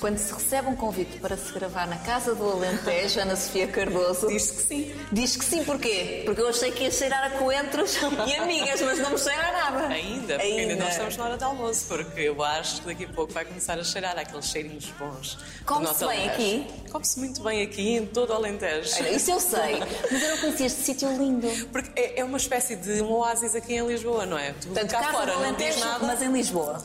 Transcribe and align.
Quando 0.00 0.18
se 0.18 0.32
recebe 0.32 0.68
um 0.68 0.76
convite 0.76 1.18
para 1.18 1.36
se 1.36 1.50
gravar 1.52 1.86
na 1.86 1.96
Casa 1.96 2.34
do 2.34 2.44
Alentejo, 2.50 3.18
Ana 3.20 3.34
Sofia 3.34 3.66
Cardoso... 3.66 4.28
Diz 4.28 4.50
que 4.50 4.62
sim. 4.62 4.94
Diz 5.10 5.36
que 5.36 5.44
sim, 5.44 5.64
porquê? 5.64 6.22
Porque 6.26 6.40
eu 6.40 6.48
achei 6.48 6.70
que 6.70 6.84
ia 6.84 6.90
cheirar 6.90 7.24
a 7.24 7.30
coentros 7.30 7.96
e 8.26 8.36
amigas, 8.36 8.82
mas 8.82 8.98
não 8.98 9.10
me 9.10 9.18
cheira 9.18 9.48
a 9.48 9.52
nada. 9.52 9.86
Ainda, 9.88 10.34
porque 10.34 10.42
ainda. 10.42 10.72
ainda 10.72 10.76
não 10.76 10.88
estamos 10.88 11.16
na 11.16 11.24
hora 11.24 11.38
de 11.38 11.44
almoço, 11.44 11.86
porque 11.88 12.20
eu 12.20 12.42
acho 12.42 12.82
que 12.82 12.88
daqui 12.88 13.04
a 13.04 13.08
pouco 13.08 13.32
vai 13.32 13.46
começar 13.46 13.78
a 13.78 13.84
cheirar 13.84 14.18
aqueles 14.18 14.44
cheirinhos 14.44 14.86
bons. 14.98 15.38
Come-se 15.64 16.06
bem 16.06 16.28
aqui? 16.28 16.66
Come-se 16.92 17.18
muito 17.18 17.42
bem 17.42 17.62
aqui, 17.62 17.96
em 17.96 18.06
todo 18.06 18.30
o 18.30 18.32
Alentejo. 18.34 19.02
Isso 19.08 19.30
eu 19.30 19.40
sei, 19.40 19.80
mas 20.10 20.22
eu 20.22 20.28
não 20.28 20.38
conhecia 20.38 20.66
este 20.66 20.82
sítio 20.82 21.08
lindo. 21.16 21.48
Porque 21.72 21.98
é, 21.98 22.20
é, 22.20 22.24
uma 22.24 22.36
espécie 22.36 22.76
de 22.76 23.00
um 23.00 23.12
oásis 23.12 23.54
aqui 23.54 23.74
em 23.74 23.86
Lisboa, 23.86 24.26
não 24.26 24.38
é? 24.38 24.52
Tu 24.52 24.68
Portanto, 24.68 24.90
cá 24.90 25.12
fora 25.12 25.36
não 25.38 25.54
diz 25.54 25.78
nada. 25.78 26.06
Mas 26.06 26.22
em 26.22 26.30
Lisboa. 26.30 26.82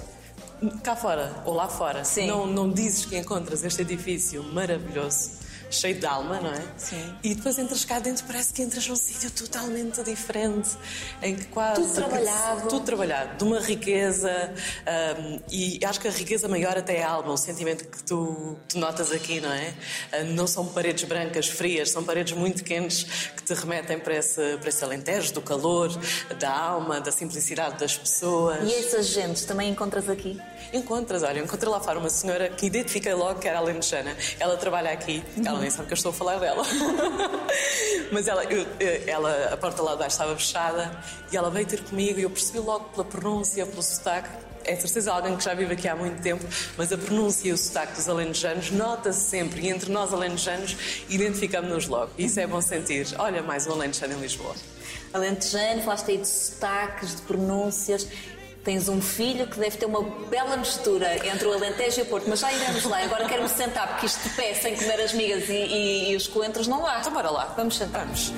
Cá 0.83 0.95
fora, 0.95 1.41
ou 1.45 1.53
lá 1.53 1.67
fora, 1.67 2.03
Sim. 2.03 2.27
Não, 2.27 2.45
não 2.45 2.71
dizes 2.71 3.05
que 3.05 3.17
encontras 3.17 3.63
este 3.63 3.81
edifício 3.81 4.43
maravilhoso 4.43 5.41
cheio 5.71 5.95
de 5.95 6.05
alma, 6.05 6.39
não 6.39 6.51
é? 6.51 6.63
Sim. 6.77 7.15
E 7.23 7.33
depois 7.33 7.57
entras 7.57 7.85
cá 7.85 7.99
dentro, 7.99 8.25
parece 8.25 8.53
que 8.53 8.61
entras 8.61 8.87
num 8.87 8.95
sítio 8.95 9.31
totalmente 9.31 10.03
diferente, 10.03 10.69
em 11.21 11.35
que 11.35 11.45
quase. 11.45 11.81
Tudo 11.81 11.93
trabalhado. 11.93 12.67
Tudo 12.67 12.85
trabalhado, 12.85 13.37
de 13.37 13.43
uma 13.43 13.59
riqueza, 13.59 14.53
um, 15.17 15.39
e 15.49 15.79
acho 15.83 15.99
que 15.99 16.07
a 16.07 16.11
riqueza 16.11 16.47
maior 16.47 16.77
até 16.77 16.97
é 16.97 17.03
a 17.03 17.11
alma, 17.11 17.31
o 17.31 17.37
sentimento 17.37 17.87
que 17.87 18.03
tu, 18.03 18.57
tu 18.67 18.77
notas 18.77 19.11
aqui, 19.11 19.39
não 19.39 19.51
é? 19.51 19.73
Uh, 20.13 20.25
não 20.33 20.45
são 20.45 20.65
paredes 20.67 21.05
brancas 21.05 21.47
frias, 21.47 21.89
são 21.89 22.03
paredes 22.03 22.33
muito 22.33 22.63
quentes 22.63 23.03
que 23.03 23.43
te 23.43 23.53
remetem 23.53 23.99
para 23.99 24.15
esse, 24.15 24.57
para 24.57 24.69
esse 24.69 24.83
alentejo 24.83 25.33
do 25.33 25.41
calor, 25.41 25.89
da 26.37 26.51
alma, 26.51 26.99
da 26.99 27.11
simplicidade 27.11 27.79
das 27.79 27.97
pessoas. 27.97 28.69
E 28.69 28.73
essas 28.73 29.07
gentes 29.07 29.45
também 29.45 29.69
encontras 29.69 30.09
aqui? 30.09 30.39
Encontras, 30.73 31.21
olha, 31.21 31.41
encontrei 31.41 31.69
lá 31.69 31.81
fora 31.81 31.99
uma 31.99 32.09
senhora 32.09 32.47
que 32.47 32.65
identifiquei 32.65 33.13
logo 33.13 33.39
que 33.39 33.47
era 33.47 33.59
a. 33.59 34.15
Ela 34.39 34.55
trabalha 34.55 34.91
aqui, 34.91 35.21
ela 35.45 35.59
nem 35.59 35.69
sabe 35.69 35.87
que 35.87 35.93
eu 35.93 35.97
estou 35.97 36.11
a 36.11 36.13
falar 36.13 36.39
dela. 36.39 36.63
Mas 38.11 38.27
ela, 38.27 38.43
eu, 38.45 38.65
ela, 39.05 39.53
a 39.53 39.57
porta 39.57 39.81
lá 39.81 39.91
de 39.91 39.97
baixo 39.99 40.13
estava 40.13 40.35
fechada 40.35 40.91
e 41.31 41.35
ela 41.35 41.49
veio 41.49 41.65
ter 41.65 41.83
comigo 41.83 42.19
e 42.19 42.23
eu 42.23 42.29
percebi 42.29 42.59
logo 42.59 42.85
pela 42.85 43.03
pronúncia, 43.03 43.65
pelo 43.65 43.83
sotaque. 43.83 44.29
É 44.63 44.75
certeza 44.75 45.11
alguém 45.11 45.35
que 45.35 45.43
já 45.43 45.53
vive 45.53 45.73
aqui 45.73 45.87
há 45.87 45.95
muito 45.95 46.21
tempo, 46.21 46.45
mas 46.77 46.93
a 46.93 46.97
pronúncia 46.97 47.49
e 47.49 47.51
o 47.51 47.57
sotaque 47.57 47.93
dos 47.93 48.07
alentejanos 48.07 48.69
nota-se 48.71 49.21
sempre 49.21 49.61
e 49.61 49.69
entre 49.69 49.91
nós 49.91 50.13
alentejanos 50.13 50.77
identificamos-nos 51.09 51.87
logo. 51.87 52.11
Isso 52.17 52.39
é 52.39 52.47
bom 52.47 52.61
sentir. 52.61 53.07
Olha, 53.17 53.41
mais 53.41 53.65
um 53.67 53.73
alentejano 53.73 54.13
em 54.13 54.21
Lisboa. 54.21 54.55
Alentejano, 55.11 55.81
falaste 55.81 56.11
aí 56.11 56.17
de 56.17 56.27
sotaques, 56.27 57.15
de 57.15 57.21
pronúncias 57.23 58.07
tens 58.63 58.87
um 58.87 59.01
filho 59.01 59.47
que 59.47 59.59
deve 59.59 59.77
ter 59.77 59.85
uma 59.85 60.01
bela 60.27 60.55
mistura 60.57 61.15
entre 61.27 61.47
o 61.47 61.53
Alentejo 61.53 61.99
e 61.99 62.03
o 62.03 62.05
Porto, 62.05 62.25
mas 62.29 62.39
já 62.39 62.51
iremos 62.51 62.83
lá. 62.85 63.03
Agora 63.03 63.27
quero-me 63.27 63.49
sentar, 63.49 63.87
porque 63.87 64.05
isto 64.05 64.27
de 64.27 64.35
pé, 64.35 64.53
sem 64.53 64.75
comer 64.75 65.01
as 65.01 65.13
migas 65.13 65.49
e, 65.49 65.53
e, 65.53 66.11
e 66.11 66.15
os 66.15 66.27
coentros, 66.27 66.67
não 66.67 66.81
dá. 66.81 66.99
Então 66.99 67.13
bora 67.13 67.29
lá. 67.29 67.45
Vamos 67.55 67.77
sentar. 67.77 68.05
Vamos. 68.05 68.31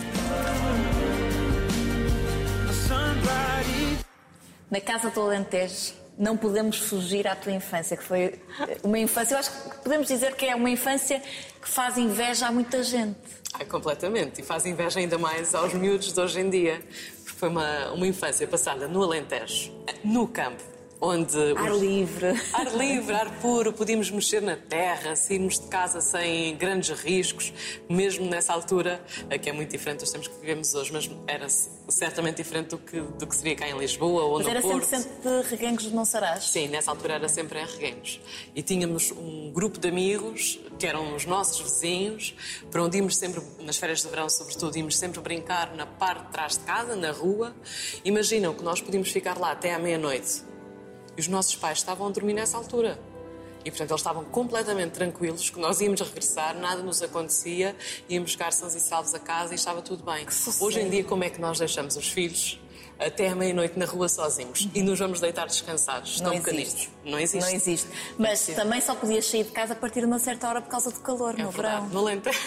Na 4.69 4.81
casa 4.81 5.11
do 5.11 5.21
Alentejo, 5.21 5.93
não 6.17 6.35
podemos 6.35 6.77
fugir 6.77 7.27
à 7.27 7.35
tua 7.35 7.51
infância, 7.51 7.95
que 7.95 8.03
foi 8.03 8.39
uma 8.83 8.97
infância, 8.97 9.35
eu 9.35 9.39
acho 9.39 9.51
que 9.51 9.77
podemos 9.83 10.07
dizer 10.07 10.35
que 10.35 10.45
é 10.47 10.55
uma 10.55 10.69
infância 10.69 11.21
que 11.61 11.69
faz 11.69 11.97
inveja 11.97 12.47
a 12.47 12.51
muita 12.51 12.81
gente. 12.83 13.19
Ai, 13.53 13.65
completamente. 13.65 14.41
E 14.41 14.43
faz 14.43 14.65
inveja 14.65 14.99
ainda 14.99 15.17
mais 15.17 15.53
aos 15.53 15.73
miúdos 15.73 16.11
de 16.11 16.19
hoje 16.19 16.39
em 16.39 16.49
dia. 16.49 16.81
Foi 17.43 17.49
uma, 17.49 17.91
uma 17.91 18.07
infância 18.07 18.47
passada 18.47 18.87
no 18.87 19.03
Alentejo, 19.03 19.69
no 20.01 20.25
campo, 20.29 20.63
onde... 21.03 21.37
Ar 21.57 21.71
os... 21.71 21.81
livre. 21.81 22.27
Ar 22.53 22.75
livre, 22.75 23.13
ar 23.13 23.29
puro, 23.41 23.73
podíamos 23.73 24.09
mexer 24.09 24.41
na 24.41 24.55
terra, 24.55 25.15
sairmos 25.15 25.59
de 25.59 25.67
casa 25.67 25.99
sem 25.99 26.55
grandes 26.55 26.97
riscos, 26.97 27.51
mesmo 27.89 28.25
nessa 28.25 28.53
altura, 28.53 29.03
que 29.41 29.49
é 29.49 29.53
muito 29.53 29.69
diferente 29.69 29.99
dos 29.99 30.11
tempos 30.11 30.29
que 30.29 30.39
vivemos 30.39 30.73
hoje, 30.73 30.93
mas 30.93 31.11
era 31.27 31.47
certamente 31.89 32.37
diferente 32.37 32.69
do 32.69 32.77
que, 32.77 33.01
do 33.01 33.27
que 33.27 33.35
se 33.35 33.43
via 33.43 33.55
cá 33.55 33.67
em 33.67 33.77
Lisboa 33.77 34.23
ou 34.23 34.37
mas 34.37 34.45
no 34.45 34.49
era 34.49 34.61
Porto. 34.61 34.85
sempre 34.85 35.11
de 35.21 35.49
reguengos 35.49 35.83
de 35.83 35.93
Monsaraz? 35.93 36.45
Sim, 36.45 36.69
nessa 36.69 36.91
altura 36.91 37.15
era 37.15 37.27
sempre 37.27 37.59
em 37.59 37.65
reguengos. 37.65 38.21
E 38.55 38.61
tínhamos 38.61 39.11
um 39.11 39.51
grupo 39.51 39.77
de 39.77 39.89
amigos, 39.89 40.59
que 40.79 40.87
eram 40.87 41.15
os 41.15 41.25
nossos 41.25 41.59
vizinhos, 41.59 42.33
para 42.71 42.81
onde 42.81 42.97
íamos 42.97 43.17
sempre, 43.17 43.41
nas 43.59 43.75
férias 43.75 44.01
de 44.01 44.07
verão 44.07 44.29
sobretudo, 44.29 44.77
íamos 44.77 44.97
sempre 44.97 45.19
brincar 45.19 45.75
na 45.75 45.85
parte 45.85 46.27
de 46.27 46.31
trás 46.31 46.57
de 46.57 46.63
casa, 46.63 46.95
na 46.95 47.11
rua. 47.11 47.53
Imaginam 48.05 48.53
que 48.53 48.63
nós 48.63 48.79
podíamos 48.79 49.11
ficar 49.11 49.37
lá 49.37 49.51
até 49.51 49.73
à 49.73 49.79
meia-noite 49.79 50.52
e 51.17 51.21
os 51.21 51.27
nossos 51.27 51.55
pais 51.55 51.79
estavam 51.79 52.07
a 52.07 52.09
dormir 52.09 52.33
nessa 52.33 52.57
altura. 52.57 52.99
E, 53.65 53.71
portanto, 53.71 53.91
eles 53.91 54.01
estavam 54.01 54.25
completamente 54.25 54.91
tranquilos 54.91 55.49
que 55.49 55.59
nós 55.59 55.79
íamos 55.79 56.01
regressar, 56.01 56.57
nada 56.57 56.83
nos 56.83 57.01
acontecia, 57.01 57.75
íamos 58.09 58.31
buscar 58.31 58.51
sãos 58.51 58.75
e 58.75 58.79
salvos 58.79 59.13
a 59.13 59.19
casa 59.19 59.53
e 59.53 59.55
estava 59.55 59.81
tudo 59.81 60.03
bem. 60.03 60.25
Hoje 60.59 60.81
em 60.81 60.89
dia, 60.89 61.03
como 61.03 61.23
é 61.23 61.29
que 61.29 61.39
nós 61.39 61.59
deixamos 61.59 61.95
os 61.95 62.09
filhos 62.09 62.59
até 62.99 63.29
à 63.29 63.35
meia-noite 63.35 63.77
na 63.77 63.85
rua 63.85 64.07
sozinhos 64.07 64.69
e 64.73 64.81
nos 64.81 64.99
vamos 64.99 65.19
deitar 65.19 65.47
descansados, 65.47 66.21
não 66.21 66.31
tão 66.31 66.41
pequenitos? 66.41 66.89
Não 67.03 67.19
existe. 67.19 67.45
Não 67.45 67.55
existe. 67.55 67.87
Mas 68.17 68.45
também 68.47 68.81
só 68.81 68.95
podias 68.95 69.25
sair 69.25 69.43
de 69.43 69.51
casa 69.51 69.73
a 69.73 69.75
partir 69.75 70.01
de 70.01 70.05
uma 70.05 70.19
certa 70.19 70.47
hora 70.47 70.61
por 70.61 70.69
causa 70.69 70.91
do 70.91 70.99
calor, 70.99 71.35
é 71.37 71.43
no 71.43 71.51
verdade. 71.51 71.87
verão. 71.87 71.89
No 71.89 71.99
Alentejo. 71.99 72.39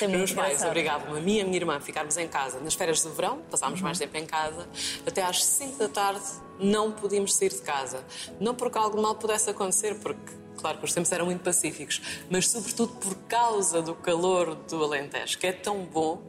É 0.00 0.06
Meus 0.08 0.32
pais 0.32 0.62
obrigavam 0.62 1.14
a 1.14 1.20
mim 1.20 1.36
e 1.36 1.40
a 1.40 1.44
minha 1.44 1.56
irmã 1.56 1.76
a 1.76 1.80
ficarmos 1.80 2.16
em 2.16 2.28
casa 2.28 2.60
nas 2.60 2.74
férias 2.74 3.02
do 3.02 3.10
verão, 3.12 3.38
passámos 3.50 3.80
uhum. 3.80 3.84
mais 3.84 3.98
tempo 3.98 4.16
em 4.16 4.26
casa, 4.26 4.68
até 5.06 5.22
às 5.22 5.44
5 5.44 5.78
da 5.78 5.88
tarde 5.88 6.24
não 6.58 6.92
podíamos 6.92 7.34
sair 7.34 7.50
de 7.50 7.60
casa. 7.62 8.04
Não 8.40 8.54
porque 8.54 8.78
algo 8.78 9.00
mal 9.00 9.14
pudesse 9.14 9.50
acontecer, 9.50 9.94
porque 10.00 10.37
claro 10.58 10.78
que 10.78 10.84
os 10.84 10.92
tempos 10.92 11.10
eram 11.12 11.26
muito 11.26 11.42
pacíficos, 11.42 12.00
mas 12.28 12.48
sobretudo 12.48 12.94
por 12.94 13.14
causa 13.26 13.80
do 13.80 13.94
calor 13.94 14.54
do 14.54 14.82
Alentejo, 14.84 15.38
que 15.38 15.46
é 15.46 15.52
tão 15.52 15.84
bom, 15.84 16.22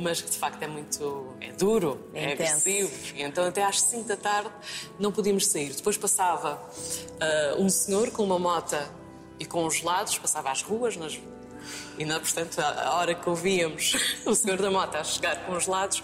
mas 0.00 0.20
que 0.20 0.30
de 0.30 0.36
facto 0.36 0.62
é 0.62 0.66
muito 0.66 1.34
é 1.40 1.52
duro, 1.52 2.10
é, 2.14 2.30
é 2.30 2.32
agressivo. 2.32 2.90
E 3.14 3.22
então 3.22 3.44
até 3.44 3.64
às 3.64 3.80
5 3.80 4.08
da 4.08 4.16
tarde 4.16 4.50
não 4.98 5.12
podíamos 5.12 5.46
sair. 5.46 5.72
Depois 5.72 5.96
passava 5.96 6.54
uh, 6.54 7.62
um 7.62 7.68
senhor 7.68 8.10
com 8.10 8.24
uma 8.24 8.38
mota 8.38 8.88
e 9.38 9.44
com 9.44 9.64
os 9.66 9.76
gelados, 9.76 10.18
passava 10.18 10.50
às 10.50 10.62
ruas, 10.62 10.96
nas 10.96 11.18
e, 11.98 12.04
não, 12.04 12.18
portanto, 12.18 12.58
a 12.60 12.94
hora 12.94 13.14
que 13.14 13.28
ouvíamos 13.28 13.94
o 14.24 14.34
senhor 14.34 14.56
da 14.56 14.70
moto 14.70 14.94
a 14.94 15.04
chegar 15.04 15.44
com 15.44 15.52
os 15.52 15.64
gelados, 15.64 16.02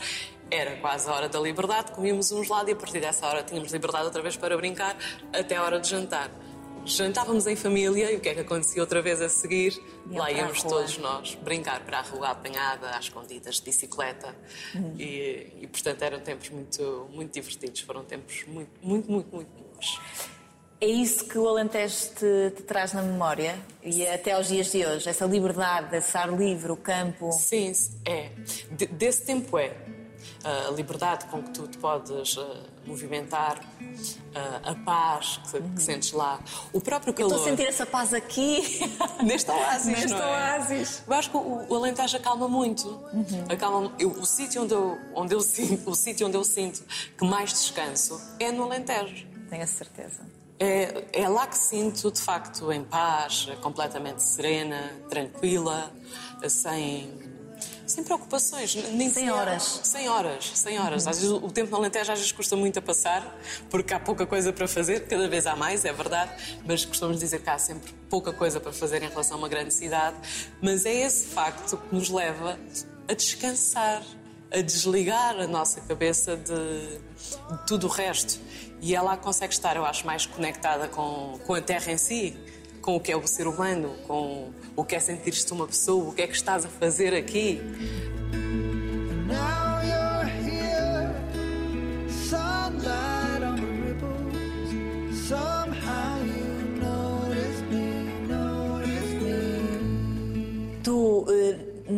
era 0.51 0.77
quase 0.77 1.09
a 1.09 1.13
hora 1.13 1.29
da 1.29 1.41
liberdade, 1.41 1.93
comíamos 1.93 2.31
um 2.33 2.45
gelado 2.45 2.69
e 2.71 2.73
a 2.73 2.77
partir 2.77 3.01
dessa 3.01 3.27
hora 3.27 3.43
tínhamos 3.43 3.73
liberdade 3.73 4.05
outra 4.05 4.23
vez 4.23 4.37
para 4.37 4.57
brincar 4.57 4.97
até 5.33 5.57
a 5.57 5.63
hora 5.63 5.81
de 5.81 5.89
jantar. 5.89 6.31
Jantávamos 6.85 7.47
em 7.47 7.57
família 7.57 8.13
e 8.13 8.17
o 8.17 8.21
que 8.21 8.29
é 8.29 8.35
que 8.35 8.41
acontecia 8.41 8.83
outra 8.83 9.01
vez 9.01 9.21
a 9.21 9.29
seguir? 9.29 9.81
Lá 10.11 10.31
íamos 10.31 10.63
todos 10.63 10.99
nós 10.99 11.35
brincar 11.37 11.81
para 11.85 11.99
a 11.99 12.03
rua 12.03 12.29
apanhada, 12.29 12.91
às 12.91 13.07
escondidas, 13.07 13.57
de 13.57 13.63
bicicleta. 13.63 14.35
Uhum. 14.75 14.95
E, 14.99 15.53
e, 15.63 15.67
portanto, 15.67 16.03
eram 16.03 16.21
tempos 16.21 16.51
muito, 16.51 17.09
muito 17.13 17.33
divertidos. 17.33 17.81
Foram 17.81 18.05
tempos 18.05 18.45
muito, 18.47 18.71
muito, 18.83 19.11
muito, 19.11 19.35
muito 19.35 19.49
bons. 19.49 20.01
É 20.81 20.87
isso 20.87 21.27
que 21.27 21.39
o 21.39 21.49
Alentejo 21.49 22.11
te, 22.15 22.51
te, 22.57 22.63
traz 22.63 22.93
na 22.93 23.01
memória 23.01 23.59
e 23.83 24.07
até 24.07 24.33
aos 24.33 24.49
dias 24.49 24.71
de 24.71 24.85
hoje? 24.85 25.09
Essa 25.09 25.25
liberdade, 25.25 25.97
esse 25.97 26.17
ar 26.17 26.31
livre, 26.31 26.73
o 26.73 26.77
campo? 26.77 27.33
Sim, 27.33 27.73
é. 28.05 28.31
De, 28.71 28.87
desse 28.87 29.25
tempo 29.25 29.57
é 29.57 29.75
a 30.45 30.71
liberdade 30.71 31.25
com 31.27 31.43
que 31.43 31.51
tu 31.51 31.67
te 31.67 31.79
podes 31.79 32.37
uh, 32.37 32.74
movimentar, 32.87 33.59
uh, 33.59 34.71
a 34.71 34.75
paz 34.85 35.41
que, 35.51 35.57
uhum. 35.57 35.75
que, 35.75 35.83
sentes 35.83 36.13
lá, 36.13 36.41
o 36.73 36.81
próprio 36.81 37.13
calor. 37.13 37.33
Eu 37.33 37.37
estou 37.37 37.47
a 37.47 37.57
sentir 37.57 37.69
essa 37.69 37.87
paz 37.87 38.13
aqui. 38.13 38.63
Neste 39.23 39.51
oásis, 39.51 39.87
Neste 39.87 40.09
não 40.09 40.19
é? 40.19 40.31
oásis. 40.31 41.03
Eu 41.07 41.15
acho 41.15 41.31
que 41.31 41.37
o, 41.37 41.67
o 41.69 41.75
Alentejo 41.75 42.17
acalma 42.17 42.49
muito. 42.49 42.89
Uhum. 42.89 43.45
Acalma, 43.49 43.93
eu, 43.99 44.11
o 44.11 44.27
sítio 44.27 44.63
onde 44.63 44.75
eu, 44.75 44.99
onde 45.15 45.35
eu 45.35 45.41
sinto, 45.41 45.91
o 45.91 45.95
sítio 45.95 46.27
onde 46.27 46.37
eu 46.37 46.45
sinto 46.45 46.83
que 47.17 47.25
mais 47.25 47.51
descanso 47.51 48.21
é 48.39 48.51
no 48.51 48.65
Alentejo. 48.65 49.27
Tenho 49.49 49.63
a 49.63 49.67
certeza. 49.67 50.23
É, 50.59 51.05
é 51.13 51.29
lá 51.29 51.47
que 51.47 51.59
sinto, 51.59 52.11
de 52.11 52.21
facto, 52.21 52.71
em 52.73 52.85
paz, 52.85 53.49
completamente 53.61 54.23
serena, 54.23 54.93
tranquila, 55.11 55.93
sem 56.49 57.34
sem 57.87 58.03
preocupações. 58.05 58.75
Nem 58.93 59.11
sem 59.11 59.31
horas. 59.31 59.81
Sem 59.83 60.09
horas, 60.09 60.53
sem 60.55 60.79
horas. 60.79 61.07
Às 61.07 61.19
vezes 61.19 61.31
o 61.31 61.51
tempo 61.51 61.71
no 61.71 61.77
Alentejo 61.77 62.13
às 62.13 62.19
vezes 62.19 62.33
custa 62.33 62.57
muito 62.57 62.79
a 62.79 62.83
passar, 62.83 63.37
porque 63.71 63.93
há 63.93 64.01
pouca 64.01 64.27
coisa 64.27 64.53
para 64.53 64.67
fazer, 64.67 65.07
cada 65.07 65.29
vez 65.29 65.47
há 65.47 65.57
mais, 65.57 65.85
é 65.85 65.93
verdade, 65.93 66.61
mas 66.67 66.85
costumamos 66.85 67.21
dizer 67.21 67.43
que 67.43 67.51
há 67.51 67.59
sempre 67.59 67.93
pouca 68.09 68.33
coisa 68.33 68.61
para 68.61 68.73
fazer 68.73 69.03
em 69.03 69.09
relação 69.09 69.37
a 69.37 69.39
uma 69.39 69.49
grande 69.49 69.73
cidade. 69.73 70.17
Mas 70.63 70.87
é 70.87 70.95
esse 70.95 71.27
facto 71.27 71.77
que 71.77 71.95
nos 71.95 72.09
leva 72.09 72.59
a 73.09 73.15
descansar, 73.15 74.03
a 74.51 74.61
desligar 74.61 75.39
a 75.41 75.47
nossa 75.47 75.81
cabeça 75.83 76.37
de, 76.37 76.53
de 76.53 77.67
tudo 77.67 77.87
o 77.87 77.91
resto. 77.91 78.41
E 78.81 78.95
ela 78.95 79.17
consegue 79.17 79.53
estar, 79.53 79.77
eu 79.77 79.85
acho, 79.85 80.07
mais 80.07 80.27
conectada 80.27 80.89
com, 80.89 81.39
com 81.47 81.55
a 81.55 81.61
terra 81.61 81.91
em 81.91 81.97
si, 81.97 82.37
com 82.85 82.97
o 82.97 83.01
que 83.01 83.11
é 83.11 83.17
o 83.17 83.27
ser 83.27 83.47
humano, 83.47 83.97
com 84.07 84.51
o 84.77 84.85
que 84.85 84.95
é 84.95 85.01
sentir-te 85.01 85.51
uma 85.55 85.67
pessoa, 85.67 86.11
o 86.11 86.13
que 86.13 86.21
é 86.21 86.27
que 86.27 86.35
estás 86.35 86.67
a 86.67 86.69
fazer 86.69 87.15
aqui. 87.15 87.59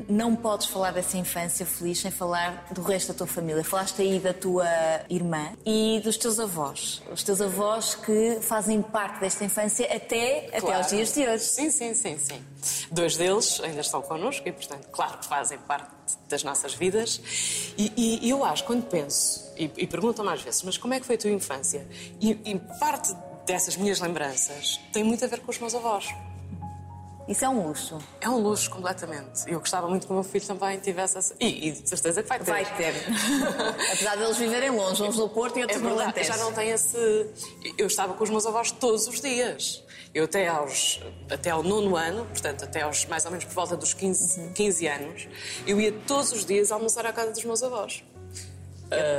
Não 0.08 0.34
podes 0.36 0.66
falar 0.66 0.92
dessa 0.92 1.16
infância 1.16 1.64
feliz 1.66 2.00
sem 2.00 2.10
falar 2.10 2.66
do 2.70 2.82
resto 2.82 3.08
da 3.08 3.14
tua 3.14 3.26
família. 3.26 3.62
Falaste 3.64 4.02
aí 4.02 4.18
da 4.18 4.32
tua 4.32 4.66
irmã 5.08 5.52
e 5.64 6.00
dos 6.02 6.16
teus 6.16 6.38
avós. 6.38 7.02
Os 7.10 7.22
teus 7.22 7.40
avós 7.40 7.94
que 7.94 8.38
fazem 8.40 8.82
parte 8.82 9.20
desta 9.20 9.44
infância 9.44 9.86
até, 9.86 10.48
até 10.56 10.74
aos 10.74 10.88
dias 10.88 11.12
de 11.12 11.26
hoje. 11.26 11.44
Sim, 11.44 11.70
sim, 11.70 11.94
sim, 11.94 12.18
sim. 12.18 12.42
Dois 12.90 13.16
deles 13.16 13.60
ainda 13.60 13.80
estão 13.80 14.02
connosco 14.02 14.46
e, 14.48 14.52
portanto, 14.52 14.88
claro 14.90 15.18
que 15.18 15.26
fazem 15.26 15.58
parte 15.58 15.90
das 16.28 16.42
nossas 16.42 16.74
vidas. 16.74 17.20
E, 17.76 18.20
e 18.22 18.30
eu 18.30 18.44
acho, 18.44 18.64
quando 18.64 18.84
penso, 18.84 19.52
e, 19.56 19.70
e 19.76 19.86
perguntam-me 19.86 20.32
às 20.32 20.42
vezes, 20.42 20.62
mas 20.62 20.76
como 20.76 20.94
é 20.94 21.00
que 21.00 21.06
foi 21.06 21.16
a 21.16 21.18
tua 21.18 21.30
infância? 21.30 21.86
E, 22.20 22.30
e 22.44 22.58
parte 22.78 23.14
dessas 23.46 23.76
minhas 23.76 24.00
lembranças 24.00 24.80
tem 24.92 25.04
muito 25.04 25.24
a 25.24 25.28
ver 25.28 25.40
com 25.40 25.50
os 25.50 25.58
meus 25.58 25.74
avós. 25.74 26.06
Isso 27.28 27.44
é 27.44 27.48
um 27.48 27.66
luxo. 27.66 27.98
É 28.20 28.28
um 28.28 28.38
luxo, 28.38 28.70
completamente. 28.70 29.42
Eu 29.50 29.58
gostava 29.58 29.88
muito 29.88 30.06
que 30.06 30.12
o 30.12 30.14
meu 30.14 30.22
filho 30.22 30.46
também 30.46 30.78
tivesse 30.78 31.18
essa. 31.18 31.34
E, 31.40 31.68
e 31.68 31.72
de 31.72 31.88
certeza 31.88 32.22
que 32.22 32.28
vai 32.28 32.38
ter. 32.38 32.44
Vai 32.50 32.64
ter. 32.76 32.94
Apesar 33.92 34.16
deles 34.16 34.36
viverem 34.36 34.70
longe, 34.70 35.02
uns 35.02 35.16
no 35.16 35.28
Porto 35.28 35.58
e 35.58 35.62
outros 35.62 35.80
É 35.80 35.82
no 35.84 35.90
Alentejo. 36.00 36.28
já 36.28 36.36
não 36.36 36.52
tem 36.52 36.70
esse. 36.70 36.96
Eu 37.76 37.88
estava 37.88 38.14
com 38.14 38.22
os 38.22 38.30
meus 38.30 38.46
avós 38.46 38.70
todos 38.70 39.08
os 39.08 39.20
dias. 39.20 39.82
Eu 40.14 40.24
até, 40.24 40.46
aos, 40.48 41.00
até 41.28 41.50
ao 41.50 41.62
nono 41.62 41.96
ano, 41.96 42.24
portanto, 42.26 42.62
até 42.64 42.82
aos 42.82 43.04
mais 43.06 43.24
ou 43.24 43.30
menos 43.32 43.44
por 43.44 43.54
volta 43.54 43.76
dos 43.76 43.92
15, 43.92 44.40
Uhum. 44.40 44.52
15 44.54 44.86
anos, 44.86 45.28
eu 45.66 45.80
ia 45.80 45.92
todos 45.92 46.32
os 46.32 46.44
dias 46.46 46.70
almoçar 46.72 47.04
à 47.06 47.12
casa 47.12 47.32
dos 47.32 47.44
meus 47.44 47.62
avós. 47.62 48.02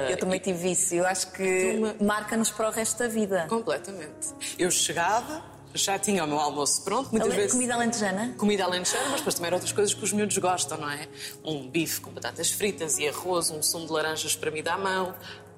Eu 0.09 0.17
também 0.17 0.39
tive 0.39 0.71
isso. 0.71 0.95
Eu 0.95 1.05
acho 1.05 1.29
que 1.33 1.75
Uma- 1.77 1.95
marca-nos 2.01 2.49
para 2.49 2.69
o 2.69 2.71
resto 2.71 2.97
da 2.99 3.07
vida. 3.09 3.45
Completamente. 3.49 4.29
Eu 4.57 4.71
chegava, 4.71 5.43
já 5.73 5.99
tinha 5.99 6.23
o 6.23 6.27
meu 6.27 6.39
almoço 6.39 6.83
pronto, 6.83 7.09
muitas 7.11 7.29
Ale- 7.29 7.37
vezes. 7.37 7.51
Comida 7.53 7.73
alentejana? 7.75 8.33
Comida 8.37 8.63
alentejana, 8.65 9.09
mas 9.09 9.19
depois 9.19 9.35
também 9.35 9.47
eram 9.47 9.57
outras 9.57 9.71
coisas 9.71 9.93
que 9.93 10.03
os 10.03 10.11
miúdos 10.13 10.37
gostam, 10.37 10.77
não 10.77 10.89
é? 10.89 11.07
Um 11.43 11.67
bife 11.69 12.01
com 12.01 12.11
batatas 12.11 12.49
fritas 12.51 12.97
e 12.97 13.07
arroz, 13.07 13.49
um 13.51 13.61
sumo 13.61 13.85
de 13.85 13.91
laranjas 13.91 14.35
para 14.35 14.49
mim 14.51 14.63
à 14.65 14.77
mão. 14.77 15.13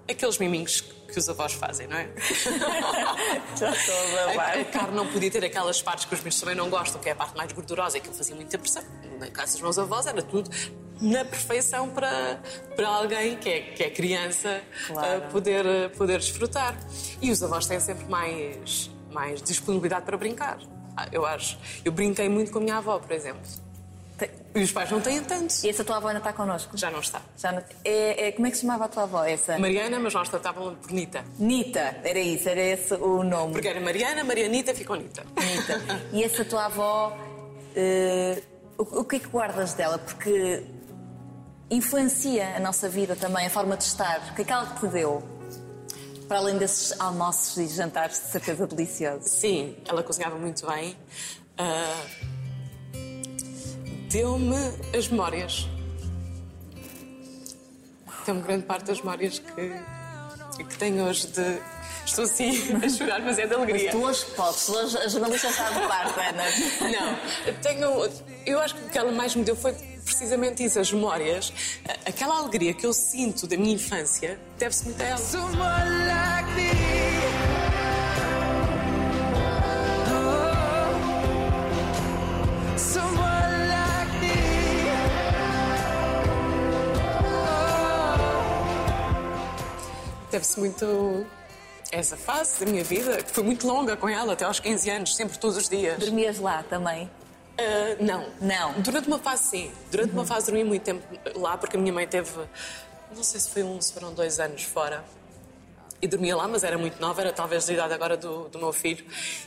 Aqueles 0.09 0.38
miminhos 0.39 0.81
que 0.81 1.19
os 1.19 1.29
avós 1.29 1.53
fazem, 1.53 1.88
não 1.88 1.95
é? 1.97 2.09
Já 3.57 3.71
estou 3.71 3.95
a 3.95 4.25
babar. 4.27 4.59
a 4.59 4.65
carne 4.65 4.95
não 4.95 5.07
podia 5.07 5.29
ter 5.31 5.44
aquelas 5.45 5.81
partes 5.81 6.06
que 6.06 6.13
os 6.13 6.19
miúdos 6.21 6.39
também 6.39 6.56
não 6.56 6.69
gostam, 6.69 7.00
que 7.01 7.09
é 7.09 7.11
a 7.11 7.15
parte 7.15 7.35
mais 7.38 7.51
gordurosa 7.51 7.97
e 7.97 8.01
que 8.01 8.09
eu 8.09 8.13
fazia 8.13 8.35
muita 8.35 8.57
pressão. 8.57 8.83
Na 9.19 9.27
casa 9.29 9.53
dos 9.53 9.61
meus 9.61 9.77
avós 9.79 10.07
era 10.07 10.21
tudo 10.21 10.50
na 11.01 11.23
perfeição 11.23 11.89
para, 11.89 12.41
para 12.75 12.88
alguém 12.88 13.38
que 13.38 13.50
é, 13.50 13.61
que 13.61 13.83
é 13.83 13.89
criança 13.89 14.61
Claro. 14.88 15.19
uh, 15.27 15.31
poder, 15.31 15.65
uh, 15.65 15.89
poder 15.97 16.19
desfrutar. 16.19 16.75
E 17.21 17.31
os 17.31 17.41
avós 17.44 17.65
têm 17.65 17.79
sempre 17.79 18.06
mais, 18.09 18.89
mais 19.11 19.41
disponibilidade 19.41 20.06
para 20.06 20.17
brincar. 20.17 20.57
Ah, 20.97 21.07
Eu 21.11 21.25
acho. 21.25 21.57
Eu 21.85 21.91
brinquei 21.91 22.27
muito 22.29 22.51
com 22.51 22.59
a 22.59 22.61
minha 22.61 22.77
avó, 22.77 23.00
por 23.00 23.11
exemplo. 23.11 23.41
E 24.53 24.63
os 24.63 24.71
pais 24.71 24.89
não 24.91 25.00
têm 25.00 25.23
tanto. 25.23 25.53
E 25.63 25.69
essa 25.69 25.83
tua 25.85 25.97
avó 25.97 26.07
ainda 26.07 26.17
está 26.19 26.33
connosco? 26.33 26.75
Já 26.75 26.89
não 26.91 27.00
está. 27.00 27.21
Já 27.38 27.51
não- 27.53 27.63
é, 27.85 28.27
é- 28.27 28.31
como 28.33 28.47
é 28.47 28.50
que 28.51 28.57
se 28.57 28.61
chamava 28.63 28.85
a 28.85 28.88
tua 28.89 29.03
avó, 29.03 29.23
essa? 29.23 29.57
Mariana, 29.57 29.97
mas 30.00 30.13
nós 30.13 30.27
tratávamos 30.27 30.77
por 30.79 30.91
Nita. 30.91 31.23
Nita, 31.38 31.79
era 32.03 32.19
isso, 32.19 32.50
era 32.50 32.59
esse 32.59 32.94
o 32.95 33.23
nome. 33.23 33.53
Porque 33.53 33.67
era 33.67 33.79
Mariana, 33.79 34.23
Marianita, 34.23 34.73
ficou 34.75 34.95
Nita. 34.97 35.23
Nita. 35.39 35.79
E 36.11 36.23
essa 36.23 36.44
tua 36.44 36.65
avó, 36.65 37.15
eh, 37.75 38.41
o, 38.77 39.00
o 39.01 39.06
que 39.06 39.17
é 39.17 39.19
que 39.19 39.27
guardas 39.27 39.73
dela? 39.75 39.97
Porque 40.00 40.63
influencia 41.69 42.56
a 42.56 42.59
nossa 42.59 42.89
vida 42.89 43.15
também, 43.15 43.45
a 43.45 43.50
forma 43.50 43.77
de 43.77 43.83
estar. 43.83 44.19
O 44.31 44.35
que 44.35 44.41
é 44.41 44.45
que 44.45 44.51
ela 44.51 44.65
te 44.65 44.88
deu? 44.88 45.23
Para 46.29 46.37
além 46.37 46.57
desses 46.57 46.97
almoços 46.99 47.57
e 47.57 47.67
jantares 47.67 48.21
de 48.21 48.27
certeza 48.27 48.65
deliciosos. 48.65 49.29
Sim, 49.29 49.75
ela 49.85 50.01
cozinhava 50.03 50.37
muito 50.37 50.65
bem. 50.65 50.95
Ah, 51.57 52.05
Deu-me 54.11 54.55
as 54.97 55.07
memórias. 55.07 55.67
Deu-me 58.25 58.41
grande 58.41 58.63
parte 58.65 58.85
das 58.85 58.99
memórias 58.99 59.39
que, 59.39 60.63
que 60.63 60.77
tenho 60.77 61.03
hoje 61.05 61.27
de. 61.27 61.61
Estou 62.05 62.23
assim 62.23 62.49
a 62.83 62.89
chorar, 62.89 63.21
mas 63.21 63.37
é 63.37 63.45
de 63.45 63.53
alegria. 63.53 63.91
Tu 63.91 63.97
hoje 63.97 64.25
podes, 64.35 64.67
hoje 64.69 64.97
a 64.97 65.07
jornalista 65.07 65.47
está 65.49 65.69
de 65.69 65.87
parte, 65.87 66.19
Ana. 66.19 66.43
Não, 66.91 67.53
tenho. 67.61 68.09
Eu 68.47 68.59
acho 68.59 68.75
que 68.75 68.83
o 68.85 68.89
que 68.89 68.97
ela 68.97 69.11
mais 69.11 69.35
me 69.35 69.43
deu 69.43 69.55
foi 69.55 69.75
precisamente 70.09 70.63
isso, 70.63 70.79
as 70.79 70.91
memórias. 70.91 71.53
Aquela 72.06 72.38
alegria 72.38 72.73
que 72.73 72.85
eu 72.85 72.94
sinto 72.94 73.45
da 73.45 73.56
minha 73.56 73.75
infância 73.75 74.39
deve-se 74.57 74.85
muito 74.85 75.01
a 75.01 75.06
ela. 75.06 75.19
Deve-se 90.31 90.59
muito 90.59 91.25
essa 91.91 92.15
fase 92.15 92.63
da 92.63 92.71
minha 92.71 92.83
vida, 92.83 93.23
que 93.23 93.31
foi 93.31 93.44
muito 93.44 93.67
longa 93.67 93.97
com 93.97 94.07
ela, 94.07 94.33
até 94.33 94.45
aos 94.45 94.59
15 94.59 94.89
anos, 94.89 95.15
sempre 95.15 95.38
todos 95.39 95.57
os 95.57 95.67
dias. 95.67 95.97
Dormias 95.97 96.39
lá 96.39 96.63
também? 96.63 97.09
Ah, 97.59 97.97
não. 98.03 98.25
Não. 98.41 98.71
Uhum. 98.75 98.81
Durante 98.81 99.07
uma 99.07 99.19
fase, 99.19 99.44
sim. 99.44 99.71
Durante 99.91 100.13
uma 100.13 100.25
fase 100.25 100.45
dormi 100.47 100.63
muito 100.63 100.83
tempo 100.83 101.03
lá, 101.35 101.57
porque 101.57 101.75
a 101.75 101.79
minha 101.79 101.94
mãe 101.94 102.07
teve, 102.07 102.31
não 103.15 103.23
sei 103.23 103.39
se 103.39 103.50
foi 103.50 103.63
um, 103.63 103.79
se 103.81 103.91
foram 103.94 104.13
dois 104.13 104.39
anos 104.39 104.63
fora. 104.63 105.03
E 106.01 106.07
dormia 106.07 106.33
lá, 106.33 106.47
mas 106.47 106.63
era 106.63 106.77
muito 106.77 106.97
nova, 107.01 107.19
era 107.19 107.33
talvez 107.33 107.65
da 107.65 107.73
idade 107.73 107.94
agora 107.94 108.15
do, 108.15 108.47
do 108.47 108.57
meu 108.57 108.71
filho, 108.71 109.03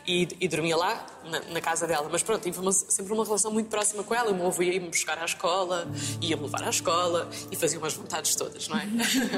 e, 0.06 0.28
e 0.38 0.46
dormia 0.46 0.76
lá, 0.76 1.06
na, 1.24 1.40
na 1.40 1.60
casa 1.62 1.86
dela. 1.86 2.06
Mas 2.12 2.22
pronto, 2.22 2.42
tive 2.42 2.58
uma- 2.60 2.70
sempre 2.72 3.10
uma 3.14 3.24
relação 3.24 3.50
muito 3.50 3.70
próxima 3.70 4.04
com 4.04 4.14
ela. 4.14 4.30
O 4.30 4.34
meu 4.34 4.48
avô 4.48 4.62
ia-me 4.62 4.88
buscar 4.88 5.16
à 5.18 5.24
escola, 5.24 5.88
ia-me 6.20 6.42
levar 6.42 6.62
à 6.64 6.68
escola, 6.68 7.26
e 7.50 7.56
fazia 7.56 7.78
umas 7.78 7.94
vontades 7.94 8.34
todas, 8.36 8.68
não 8.68 8.76
é? 8.78 8.86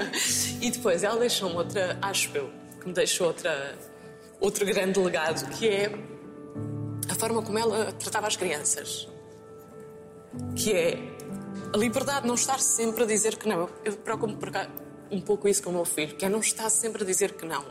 e 0.61 0.73
depois 0.73 1.05
ela 1.05 1.17
deixou-me 1.21 1.55
outra, 1.55 1.97
acho 2.03 2.31
eu, 2.35 2.51
que 2.81 2.89
me 2.89 2.93
deixou 2.93 3.29
outra, 3.29 3.79
outro 4.41 4.67
grande 4.67 4.99
legado, 4.99 5.49
que 5.51 5.69
é 5.69 5.97
a 7.15 7.19
forma 7.19 7.43
como 7.43 7.59
ela 7.59 7.93
tratava 7.93 8.27
as 8.27 8.37
crianças. 8.37 9.09
Que 10.57 10.73
é 10.73 10.99
a 11.73 11.77
liberdade 11.77 12.23
de 12.23 12.27
não 12.27 12.35
estar 12.35 12.59
sempre 12.59 13.05
a 13.05 13.07
dizer 13.07 13.37
que 13.37 13.49
não. 13.49 13.69
Eu, 13.85 13.97
preocupo-me 13.97 14.37
por 14.37 14.51
cá 14.51 14.69
um 15.11 15.21
pouco 15.21 15.47
isso 15.47 15.63
com 15.63 15.71
o 15.71 15.73
meu 15.73 15.85
filho, 15.85 16.17
que 16.17 16.25
é 16.25 16.29
não 16.29 16.41
estar 16.41 16.69
sempre 16.71 17.05
a 17.05 17.07
dizer 17.07 17.35
que 17.35 17.47
não. 17.47 17.65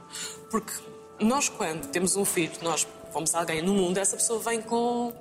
Porque 0.50 0.72
nós, 1.20 1.50
quando 1.50 1.88
temos 1.88 2.16
um 2.16 2.24
filho, 2.24 2.54
nós 2.62 2.88
fomos 3.12 3.36
alguém 3.36 3.62
no 3.62 3.74
mundo, 3.74 3.98
essa 3.98 4.16
pessoa 4.16 4.40
vem 4.40 4.62
com, 4.62 5.12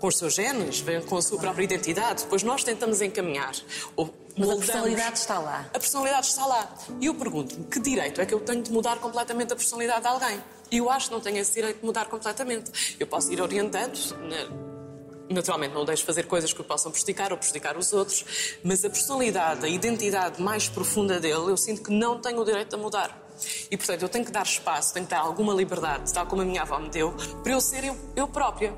com 0.00 0.06
os 0.08 0.18
seus 0.18 0.34
genes, 0.34 0.80
vem 0.80 1.00
com 1.02 1.16
a 1.16 1.22
sua 1.22 1.38
própria 1.38 1.62
identidade. 1.62 2.24
Depois 2.24 2.42
nós 2.42 2.64
tentamos 2.64 3.00
encaminhar. 3.00 3.54
Ou 3.94 4.12
Mas 4.36 4.50
a 4.50 4.56
personalidade 4.56 5.18
está 5.18 5.38
lá. 5.38 5.66
A 5.72 5.78
personalidade 5.78 6.26
está 6.26 6.46
lá. 6.46 6.68
E 7.00 7.06
eu 7.06 7.14
pergunto-me 7.14 7.64
que 7.64 7.80
direito 7.80 8.20
é 8.20 8.26
que 8.26 8.34
eu 8.34 8.40
tenho 8.40 8.62
de 8.62 8.70
mudar 8.70 8.96
completamente 8.98 9.52
a 9.52 9.56
personalidade 9.56 10.02
de 10.02 10.06
alguém? 10.08 10.42
E 10.70 10.76
eu 10.78 10.90
acho 10.90 11.08
que 11.08 11.14
não 11.14 11.20
tenho 11.20 11.38
esse 11.38 11.52
direito 11.54 11.80
de 11.80 11.86
mudar 11.86 12.06
completamente. 12.06 12.96
Eu 13.00 13.06
posso 13.06 13.32
ir 13.32 13.40
orientando, 13.40 13.96
na- 14.28 15.34
naturalmente 15.34 15.74
não 15.74 15.84
deixo 15.84 16.04
fazer 16.04 16.24
coisas 16.24 16.52
que 16.52 16.60
o 16.60 16.64
possam 16.64 16.90
prejudicar 16.92 17.32
ou 17.32 17.38
prejudicar 17.38 17.76
os 17.78 17.92
outros, 17.92 18.24
mas 18.62 18.84
a 18.84 18.90
personalidade, 18.90 19.64
a 19.64 19.68
identidade 19.68 20.40
mais 20.42 20.68
profunda 20.68 21.18
dele, 21.18 21.50
eu 21.50 21.56
sinto 21.56 21.82
que 21.82 21.90
não 21.90 22.20
tenho 22.20 22.40
o 22.40 22.44
direito 22.44 22.76
de 22.76 22.82
mudar. 22.82 23.22
E, 23.70 23.76
portanto, 23.76 24.02
eu 24.02 24.08
tenho 24.08 24.24
que 24.24 24.30
dar 24.32 24.44
espaço, 24.44 24.94
tenho 24.94 25.04
que 25.06 25.10
dar 25.10 25.20
alguma 25.20 25.52
liberdade, 25.52 26.10
tal 26.12 26.26
como 26.26 26.42
a 26.42 26.44
minha 26.44 26.62
avó 26.62 26.78
me 26.78 26.88
deu, 26.88 27.14
para 27.42 27.52
eu 27.52 27.60
ser 27.60 27.84
eu, 27.84 27.96
eu 28.16 28.26
própria. 28.28 28.74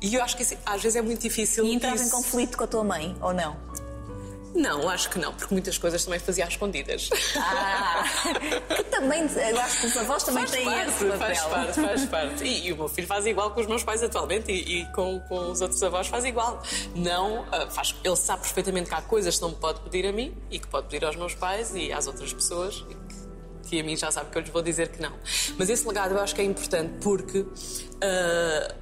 E 0.00 0.14
eu 0.14 0.22
acho 0.22 0.36
que 0.36 0.42
isso, 0.44 0.56
às 0.64 0.80
vezes 0.80 0.94
é 0.96 1.02
muito 1.02 1.20
difícil. 1.20 1.64
E 1.64 1.74
entras 1.74 2.00
em 2.02 2.10
conflito 2.10 2.56
com 2.56 2.64
a 2.64 2.66
tua 2.66 2.84
mãe, 2.84 3.16
ou 3.20 3.32
não? 3.32 3.56
Não, 4.54 4.88
acho 4.88 5.10
que 5.10 5.18
não, 5.18 5.32
porque 5.32 5.52
muitas 5.54 5.78
coisas 5.78 6.04
também 6.04 6.18
fazia 6.18 6.44
às 6.44 6.50
escondidas. 6.50 7.10
Ah, 7.36 8.04
que 8.74 8.82
também, 8.84 9.22
eu 9.22 9.60
acho 9.60 9.80
que 9.80 9.86
os 9.86 9.96
avós 9.96 10.22
também 10.22 10.46
faz 10.46 10.50
têm 10.50 10.64
parte, 10.64 10.88
esse 10.88 11.04
papel. 11.04 11.18
faz 11.18 11.42
parte, 11.42 11.80
faz 11.80 12.04
parte. 12.06 12.44
E, 12.44 12.66
e 12.66 12.72
o 12.72 12.76
meu 12.76 12.88
filho 12.88 13.06
faz 13.06 13.26
igual 13.26 13.50
com 13.52 13.60
os 13.60 13.66
meus 13.66 13.84
pais 13.84 14.02
atualmente 14.02 14.50
e, 14.50 14.80
e 14.80 14.92
com, 14.92 15.20
com 15.20 15.50
os 15.50 15.60
outros 15.60 15.82
avós 15.82 16.08
faz 16.08 16.24
igual. 16.24 16.62
Não, 16.94 17.46
ah, 17.52 17.68
faz, 17.70 17.94
ele 18.02 18.16
sabe 18.16 18.42
perfeitamente 18.42 18.88
que 18.88 18.94
há 18.94 19.02
coisas 19.02 19.36
que 19.36 19.42
não 19.42 19.52
pode 19.52 19.80
pedir 19.80 20.06
a 20.06 20.12
mim 20.12 20.34
e 20.50 20.58
que 20.58 20.66
pode 20.66 20.88
pedir 20.88 21.04
aos 21.04 21.16
meus 21.16 21.34
pais 21.34 21.74
e 21.74 21.92
às 21.92 22.06
outras 22.06 22.32
pessoas 22.32 22.84
e 22.88 22.94
que, 22.94 23.68
que 23.68 23.80
a 23.80 23.84
mim 23.84 23.96
já 23.96 24.10
sabe 24.10 24.30
que 24.30 24.38
eu 24.38 24.42
lhes 24.42 24.50
vou 24.50 24.62
dizer 24.62 24.88
que 24.88 25.00
não. 25.00 25.12
Mas 25.56 25.68
esse 25.68 25.86
legado 25.86 26.14
eu 26.14 26.20
acho 26.20 26.34
que 26.34 26.40
é 26.40 26.44
importante 26.44 26.94
porque 27.02 27.44
ah, 28.02 28.74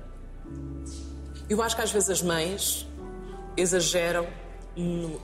eu 1.48 1.62
acho 1.62 1.76
que 1.76 1.82
às 1.82 1.90
vezes 1.90 2.10
as 2.10 2.22
mães 2.22 2.86
exageram 3.56 4.26
no, 4.76 5.20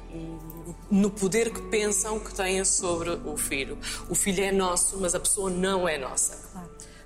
no 0.91 1.11
poder 1.11 1.53
que 1.53 1.61
pensam 1.63 2.19
que 2.19 2.35
têm 2.35 2.65
sobre 2.65 3.11
o 3.11 3.37
filho. 3.37 3.79
O 4.09 4.15
filho 4.15 4.43
é 4.43 4.51
nosso, 4.53 4.99
mas 5.01 5.15
a 5.15 5.21
pessoa 5.21 5.51
não 5.51 5.89
é 5.89 5.99
nossa. 5.99 6.39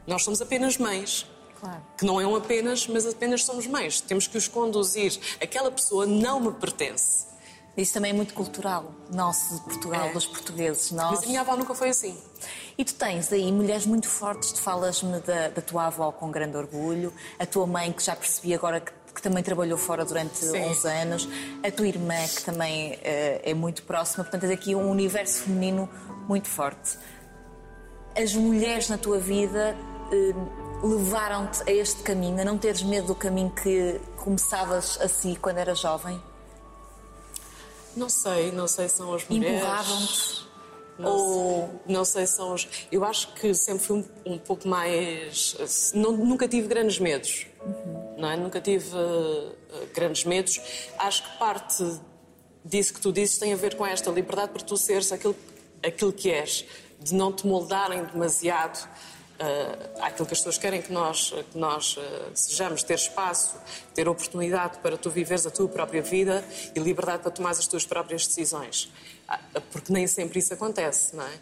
Nós 0.07 0.23
somos 0.23 0.41
apenas 0.41 0.79
mães. 0.79 1.27
Claro. 1.61 1.83
Que 1.97 2.05
não 2.05 2.21
é 2.21 2.27
um 2.27 2.37
apenas, 2.37 2.87
mas 2.87 3.07
apenas 3.07 3.43
somos 3.45 3.67
mães. 3.67 4.01
Temos 4.01 4.27
que 4.27 4.37
os 4.37 4.47
conduzir. 4.47 5.19
Aquela 5.41 5.71
pessoa 5.71 6.07
não 6.07 6.39
me 6.39 6.53
pertence. 6.53 7.27
Isso 7.77 7.93
também 7.93 8.11
é 8.11 8.15
muito 8.15 8.33
cultural, 8.33 8.91
nosso 9.13 9.55
de 9.57 9.61
Portugal, 9.61 10.07
É. 10.07 10.13
dos 10.13 10.27
portugueses. 10.27 10.91
Nós... 10.93 11.11
Mas 11.17 11.25
a 11.25 11.27
minha 11.27 11.41
avó 11.43 11.57
nunca 11.57 11.75
foi 11.75 11.91
assim. 11.91 12.17
E 12.79 12.85
tu 12.85 12.95
tens 12.95 13.31
aí 13.33 13.53
mulheres 13.53 13.85
muito 13.85 14.09
fortes, 14.09 14.53
tu 14.53 14.63
falas-me 14.63 15.21
da, 15.21 15.49
da 15.49 15.61
tua 15.61 15.87
avó 15.87 16.11
com 16.11 16.31
grande 16.31 16.57
orgulho, 16.57 17.13
a 17.39 17.45
tua 17.45 17.67
mãe 17.67 17.93
que 17.93 18.03
já 18.03 18.17
percebi 18.17 18.55
agora 18.55 18.81
que 18.81 18.93
que 19.17 19.23
também 19.23 19.43
trabalhou 19.43 19.77
fora 19.79 20.05
durante 20.05 20.37
Sim. 20.37 20.61
11 20.61 20.89
anos, 20.89 21.29
a 21.67 21.71
tua 21.71 21.89
irmã, 21.89 22.15
que 22.29 22.45
também 22.45 22.99
eh, 23.03 23.41
é 23.43 23.55
muito 23.55 23.83
próxima, 23.83 24.23
portanto, 24.23 24.43
tens 24.43 24.53
aqui 24.53 24.75
um 24.75 24.91
universo 24.91 25.41
feminino 25.45 25.89
muito 26.29 26.49
forte. 26.49 26.99
As 28.15 28.35
mulheres 28.35 28.89
na 28.91 28.99
tua 28.99 29.19
vida 29.19 29.75
eh, 30.13 30.35
levaram-te 30.87 31.63
a 31.69 31.73
este 31.73 32.03
caminho, 32.03 32.41
a 32.41 32.45
não 32.45 32.59
teres 32.59 32.83
medo 32.83 33.09
do 33.09 33.15
caminho 33.15 33.51
que 33.51 33.99
começavas 34.19 34.99
assim 35.01 35.35
quando 35.35 35.59
eras 35.59 35.81
jovem? 35.81 36.21
Não 37.97 38.09
sei, 38.11 38.53
não 38.53 38.69
sei 38.69 38.89
se 38.89 38.97
são 38.97 39.15
as 39.15 39.27
mulheres. 39.27 39.57
Empurravam-te? 39.63 40.47
Não, 40.99 41.11
Ou- 41.11 41.69
sei, 41.87 41.95
não 41.95 42.05
sei 42.05 42.27
se 42.27 42.37
são 42.37 42.53
os. 42.55 42.69
Eu 42.93 43.05
acho 43.05 43.33
que 43.35 43.55
sempre 43.55 43.83
fui 43.85 43.99
um, 44.27 44.33
um 44.35 44.39
pouco 44.39 44.69
mais. 44.69 45.57
não- 45.95 46.13
nunca 46.13 46.47
tive 46.49 46.69
grandes 46.69 46.99
medos. 46.99 47.47
Não 48.17 48.31
é? 48.31 48.37
Nunca 48.37 48.61
tive 48.61 48.89
eh, 48.97 49.87
grandes 49.95 50.25
medos. 50.25 50.61
Acho 50.99 51.23
que 51.23 51.39
parte 51.39 51.85
disso 52.65 52.95
que 52.95 53.01
tu 53.01 53.13
dizes 53.13 53.39
tem 53.39 53.53
a 53.53 53.57
ver 53.57 53.77
com 53.77 53.87
esta 53.87 54.11
liberdade 54.11 54.53
para 54.53 54.63
tu 54.63 54.77
seres 54.77 55.13
aquilo, 55.13 55.37
aquilo 55.85 56.13
que 56.13 56.31
és, 56.31 56.65
de 57.01 57.15
não 57.15 57.33
te 57.33 57.47
moldarem 57.47 58.05
demasiado 58.05 58.89
uh, 59.41 60.03
àquilo 60.03 60.27
que 60.27 60.33
as 60.33 60.39
pessoas 60.39 60.59
querem 60.59 60.83
que 60.83 60.93
nós, 60.93 61.33
que 61.53 61.59
nós 61.59 61.97
uh, 61.97 62.03
sejamos, 62.35 62.83
ter 62.83 62.95
espaço, 62.95 63.57
ter 63.95 64.09
oportunidade 64.09 64.79
para 64.79 64.97
tu 64.97 65.11
viveres 65.11 65.47
a 65.47 65.51
tua 65.51 65.69
própria 65.69 66.03
vida 66.03 66.45
e 66.75 66.81
liberdade 66.81 67.23
para 67.23 67.31
tomar 67.31 67.51
as 67.51 67.67
tuas 67.67 67.85
próprias 67.85 68.27
decisões. 68.27 68.91
Ah, 69.29 69.41
Porque 69.73 69.93
nem 69.93 70.07
sempre 70.07 70.39
isso 70.39 70.55
acontece, 70.55 71.17
não 71.17 71.25
é? 71.25 71.33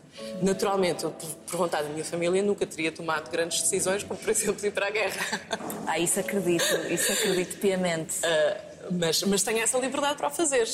Naturalmente, 0.41 1.05
eu, 1.05 1.11
por, 1.11 1.29
por 1.29 1.57
vontade 1.57 1.89
da 1.89 1.93
minha 1.93 2.05
família, 2.05 2.43
nunca 2.43 2.67
teria 2.67 2.91
tomado 2.91 3.31
grandes 3.31 3.61
decisões, 3.61 4.03
como 4.03 4.19
por 4.19 4.31
exemplo 4.31 4.65
ir 4.67 4.73
para 4.73 4.87
a 4.87 4.91
guerra. 4.91 5.41
Ah, 5.87 5.99
isso 5.99 6.19
acredito, 6.19 6.65
isso 6.91 7.13
acredito 7.13 7.59
piamente. 7.59 8.17
Uh, 8.21 8.95
mas, 8.99 9.23
mas 9.23 9.43
tenho 9.43 9.59
essa 9.59 9.79
liberdade 9.79 10.17
para 10.17 10.29
o 10.29 10.31
fazer, 10.31 10.67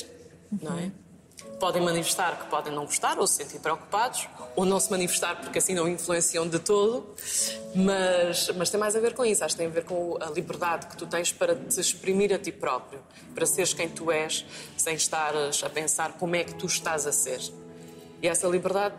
não 0.62 0.78
é? 0.78 0.90
Podem 1.58 1.82
manifestar 1.82 2.38
que 2.38 2.46
podem 2.46 2.72
não 2.72 2.84
gostar 2.84 3.18
ou 3.18 3.26
se 3.26 3.34
sentir 3.34 3.58
preocupados, 3.58 4.28
ou 4.56 4.64
não 4.64 4.80
se 4.80 4.90
manifestar 4.90 5.40
porque 5.40 5.58
assim 5.58 5.74
não 5.74 5.88
influenciam 5.88 6.48
de 6.48 6.58
todo, 6.58 7.06
mas, 7.74 8.50
mas 8.56 8.70
tem 8.70 8.80
mais 8.80 8.96
a 8.96 9.00
ver 9.00 9.14
com 9.14 9.24
isso. 9.24 9.44
Acho 9.44 9.54
que 9.54 9.58
tem 9.58 9.66
a 9.66 9.70
ver 9.70 9.84
com 9.84 10.16
a 10.20 10.30
liberdade 10.30 10.86
que 10.86 10.96
tu 10.96 11.06
tens 11.06 11.32
para 11.32 11.54
te 11.54 11.80
exprimir 11.80 12.32
a 12.32 12.38
ti 12.38 12.50
próprio, 12.50 13.00
para 13.34 13.46
seres 13.46 13.74
quem 13.74 13.88
tu 13.88 14.10
és, 14.10 14.44
sem 14.76 14.94
estares 14.94 15.62
a 15.62 15.68
pensar 15.68 16.12
como 16.12 16.34
é 16.36 16.44
que 16.44 16.54
tu 16.54 16.66
estás 16.66 17.06
a 17.06 17.12
ser. 17.12 17.40
E 18.22 18.28
essa 18.28 18.46
liberdade 18.46 18.94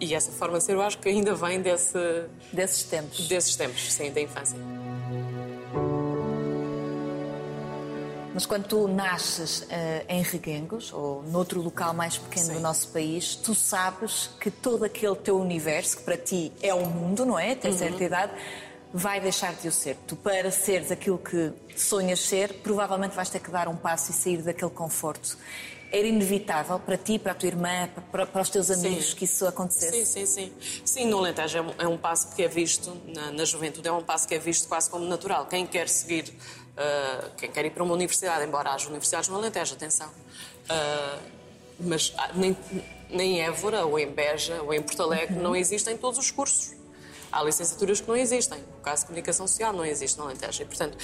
e 0.00 0.14
essa 0.14 0.30
forma 0.32 0.58
de 0.58 0.64
ser, 0.64 0.72
eu 0.72 0.82
acho 0.82 0.98
que 0.98 1.08
ainda 1.08 1.34
vem 1.34 1.60
desse, 1.60 1.98
Desses 2.52 2.82
tempos. 2.84 3.28
desses 3.28 3.56
tempos, 3.56 3.92
sim, 3.92 4.10
da 4.10 4.20
infância. 4.20 4.56
Mas 8.36 8.44
quando 8.44 8.66
tu 8.68 8.86
nasces 8.86 9.64
eh, 9.70 10.04
em 10.10 10.20
Reguengos, 10.20 10.92
ou 10.92 11.22
noutro 11.22 11.62
local 11.62 11.94
mais 11.94 12.18
pequeno 12.18 12.48
do 12.48 12.56
Sim. 12.56 12.60
nosso 12.60 12.88
país, 12.88 13.34
tu 13.34 13.54
sabes 13.54 14.28
que 14.38 14.50
todo 14.50 14.84
aquele 14.84 15.16
teu 15.16 15.40
universo, 15.40 15.96
que 15.96 16.02
para 16.02 16.18
ti 16.18 16.52
é 16.60 16.74
o 16.74 16.84
mundo, 16.84 17.24
não 17.24 17.38
é? 17.38 17.54
Tem 17.54 17.72
certa 17.72 18.04
idade, 18.04 18.32
vai 18.92 19.22
deixar 19.22 19.54
de 19.54 19.66
o 19.66 19.72
ser. 19.72 19.96
Tu, 20.06 20.14
para 20.16 20.50
seres 20.50 20.90
aquilo 20.90 21.16
que 21.16 21.50
sonhas 21.74 22.20
ser, 22.20 22.52
provavelmente 22.62 23.16
vais 23.16 23.30
ter 23.30 23.40
que 23.40 23.50
dar 23.50 23.68
um 23.68 23.76
passo 23.76 24.10
e 24.10 24.14
sair 24.14 24.42
daquele 24.42 24.70
conforto. 24.70 25.38
Era 25.90 26.06
inevitável 26.06 26.78
para 26.78 26.98
ti, 26.98 27.18
para 27.18 27.32
a 27.32 27.34
tua 27.34 27.46
irmã, 27.46 27.88
para, 28.12 28.26
para 28.26 28.42
os 28.42 28.50
teus 28.50 28.70
amigos 28.70 29.12
Sim. 29.12 29.16
que 29.16 29.24
isso 29.24 29.46
acontecesse? 29.46 30.04
Sim, 30.04 30.26
sim, 30.26 30.52
sim. 30.60 30.82
Sim, 30.84 31.06
no 31.06 31.20
Alentejo 31.20 31.56
é 31.56 31.62
um, 31.62 31.74
é 31.78 31.88
um 31.88 31.96
passo 31.96 32.34
que 32.36 32.42
é 32.42 32.48
visto, 32.48 32.94
na, 33.06 33.32
na 33.32 33.46
juventude, 33.46 33.88
é 33.88 33.92
um 33.92 34.02
passo 34.02 34.28
que 34.28 34.34
é 34.34 34.38
visto 34.38 34.68
quase 34.68 34.90
como 34.90 35.06
natural. 35.06 35.46
Quem 35.46 35.66
quer 35.66 35.88
seguir, 35.88 36.34
ah, 36.76 37.30
quem 37.36 37.50
quer 37.50 37.64
ir 37.64 37.70
para 37.70 37.82
uma 37.82 37.94
universidade, 37.94 38.44
embora 38.44 38.70
haja 38.70 38.88
universidades 38.88 39.28
no 39.28 39.36
Alentejo, 39.36 39.74
atenção. 39.74 40.10
Ah, 40.68 41.18
mas 41.80 42.12
ah, 42.16 42.30
nem, 42.34 42.56
nem 43.10 43.38
em 43.38 43.42
Évora, 43.42 43.84
ou 43.84 43.98
em 43.98 44.10
Beja, 44.10 44.60
ou 44.62 44.72
em 44.72 44.82
Porto 44.82 45.02
Alegre, 45.02 45.36
não 45.36 45.54
existem 45.54 45.96
todos 45.96 46.18
os 46.18 46.30
cursos. 46.30 46.74
Há 47.30 47.42
licenciaturas 47.42 48.00
que 48.00 48.08
não 48.08 48.16
existem. 48.16 48.58
O 48.78 48.82
caso 48.82 49.02
de 49.02 49.06
comunicação 49.06 49.46
social 49.46 49.72
não 49.72 49.84
existe 49.84 50.16
no 50.18 50.24
Alentejo. 50.24 50.62
E, 50.62 50.64
portanto, 50.64 50.96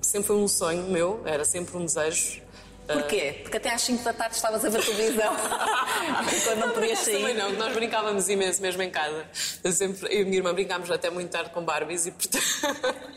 sempre 0.00 0.26
foi 0.26 0.36
um 0.36 0.48
sonho 0.48 0.84
meu, 0.84 1.22
era 1.24 1.44
sempre 1.44 1.76
um 1.76 1.84
desejo. 1.84 2.42
Porquê? 2.86 3.40
Porque 3.42 3.56
até 3.56 3.74
às 3.74 3.82
5 3.82 4.04
da 4.04 4.12
tarde 4.12 4.36
estavas 4.36 4.64
a 4.64 4.68
ver 4.68 4.84
televisão. 4.84 5.34
quando 6.44 6.58
não 6.60 6.70
podias 6.70 7.00
Também 7.04 7.22
sair. 7.22 7.34
não, 7.34 7.52
nós 7.52 7.72
brincávamos 7.74 8.28
imenso 8.28 8.62
mesmo 8.62 8.82
em 8.82 8.90
casa. 8.90 9.24
Eu, 9.64 9.72
sempre, 9.72 10.14
eu 10.14 10.20
e 10.20 10.22
a 10.22 10.24
minha 10.24 10.36
irmã 10.36 10.54
brincámos 10.54 10.90
até 10.90 11.10
muito 11.10 11.30
tarde 11.30 11.50
com 11.50 11.64
Barbies 11.64 12.06
e 12.06 12.12
portanto. 12.12 12.44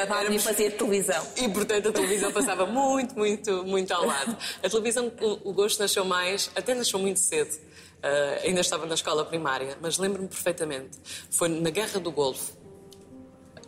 A 0.00 0.06
Bárbara 0.06 0.38
fazia 0.38 0.70
televisão. 0.70 1.26
E 1.36 1.48
portanto 1.48 1.88
a 1.88 1.92
televisão 1.92 2.30
passava 2.30 2.66
muito, 2.66 3.16
muito, 3.18 3.64
muito 3.64 3.92
ao 3.92 4.06
lado. 4.06 4.36
A 4.62 4.68
televisão, 4.68 5.10
o, 5.20 5.50
o 5.50 5.52
gosto 5.52 5.80
nasceu 5.80 6.04
mais, 6.04 6.50
até 6.54 6.72
nasceu 6.74 7.00
muito 7.00 7.18
cedo. 7.18 7.58
Ah, 8.02 8.40
ainda 8.44 8.60
estava 8.60 8.86
na 8.86 8.94
escola 8.94 9.24
primária, 9.24 9.76
mas 9.80 9.98
lembro-me 9.98 10.28
perfeitamente. 10.28 10.98
Foi 11.30 11.48
na 11.48 11.70
Guerra 11.70 11.98
do 11.98 12.12
Golfo. 12.12 12.52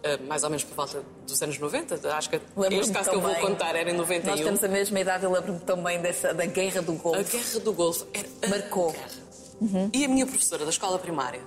Ah, 0.02 0.18
mais 0.26 0.42
ou 0.42 0.50
menos 0.50 0.64
por 0.64 0.74
volta 0.74 1.02
dos 1.26 1.42
anos 1.42 1.58
90, 1.58 2.16
acho 2.16 2.30
que 2.30 2.36
este 2.36 2.92
caso 2.92 3.10
que 3.10 3.16
eu 3.16 3.20
vou 3.20 3.34
contar 3.36 3.76
era 3.76 3.90
em 3.90 3.94
91. 3.94 4.30
Nós 4.30 4.40
temos 4.40 4.64
a 4.64 4.68
mesma 4.68 5.00
idade, 5.00 5.24
eu 5.24 5.32
lembro-me 5.32 5.60
também 5.60 6.00
dessa, 6.00 6.32
da 6.32 6.46
Guerra 6.46 6.80
do 6.80 6.92
A 6.92 6.96
Golfo. 6.96 7.30
Guerra 7.30 7.60
do 7.60 7.72
Golfo 7.72 8.06
era 8.14 8.28
a 8.42 8.48
Marcou. 8.48 8.92
guerra. 8.92 9.90
E 9.92 10.04
a 10.04 10.08
minha 10.08 10.26
professora 10.26 10.64
da 10.64 10.70
escola 10.70 10.98
primária 10.98 11.42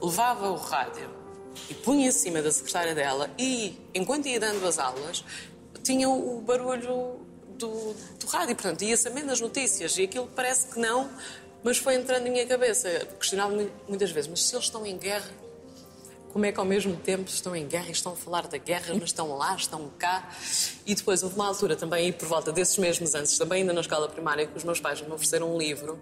levava 0.00 0.50
o 0.50 0.56
rádio 0.56 1.10
e 1.68 1.74
punha 1.74 2.08
em 2.08 2.12
cima 2.12 2.40
da 2.40 2.50
secretária 2.50 2.94
dela 2.94 3.30
e, 3.38 3.78
enquanto 3.94 4.26
ia 4.26 4.40
dando 4.40 4.66
as 4.66 4.78
aulas, 4.78 5.22
tinha 5.82 6.08
o 6.08 6.40
barulho 6.40 7.20
do, 7.58 7.94
do 8.18 8.26
rádio. 8.26 8.56
Portanto, 8.56 8.82
ia 8.82 8.96
sabendo 8.96 9.32
as 9.32 9.40
notícias 9.40 9.98
e 9.98 10.04
aquilo 10.04 10.30
parece 10.34 10.68
que 10.68 10.80
não, 10.80 11.10
mas 11.62 11.76
foi 11.76 11.96
entrando 11.96 12.26
em 12.26 12.30
minha 12.30 12.46
cabeça. 12.46 12.88
Questionava-me 13.18 13.70
muitas 13.86 14.10
vezes, 14.10 14.30
mas 14.30 14.44
se 14.44 14.54
eles 14.54 14.64
estão 14.64 14.86
em 14.86 14.96
guerra, 14.96 15.28
como 16.32 16.44
é 16.44 16.52
que 16.52 16.60
ao 16.60 16.66
mesmo 16.66 16.94
tempo 16.96 17.28
estão 17.28 17.54
em 17.54 17.66
guerra 17.66 17.88
e 17.88 17.92
estão 17.92 18.12
a 18.12 18.16
falar 18.16 18.46
da 18.46 18.58
guerra, 18.58 18.94
mas 18.94 19.04
estão 19.04 19.36
lá, 19.36 19.54
estão 19.54 19.90
cá. 19.98 20.30
E 20.86 20.94
depois 20.94 21.22
houve 21.22 21.34
uma 21.34 21.46
altura 21.46 21.76
também, 21.76 22.06
aí 22.06 22.12
por 22.12 22.28
volta 22.28 22.52
desses 22.52 22.76
mesmos 22.78 23.14
anos, 23.14 23.36
também 23.36 23.62
ainda 23.62 23.72
na 23.72 23.80
escola 23.80 24.08
primária, 24.08 24.46
que 24.46 24.56
os 24.56 24.64
meus 24.64 24.80
pais 24.80 25.00
me 25.00 25.10
ofereceram 25.12 25.54
um 25.54 25.58
livro 25.58 25.98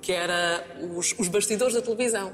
que 0.00 0.12
era 0.12 0.64
Os, 0.96 1.14
os 1.18 1.28
Bastidores 1.28 1.74
da 1.74 1.82
Televisão. 1.82 2.32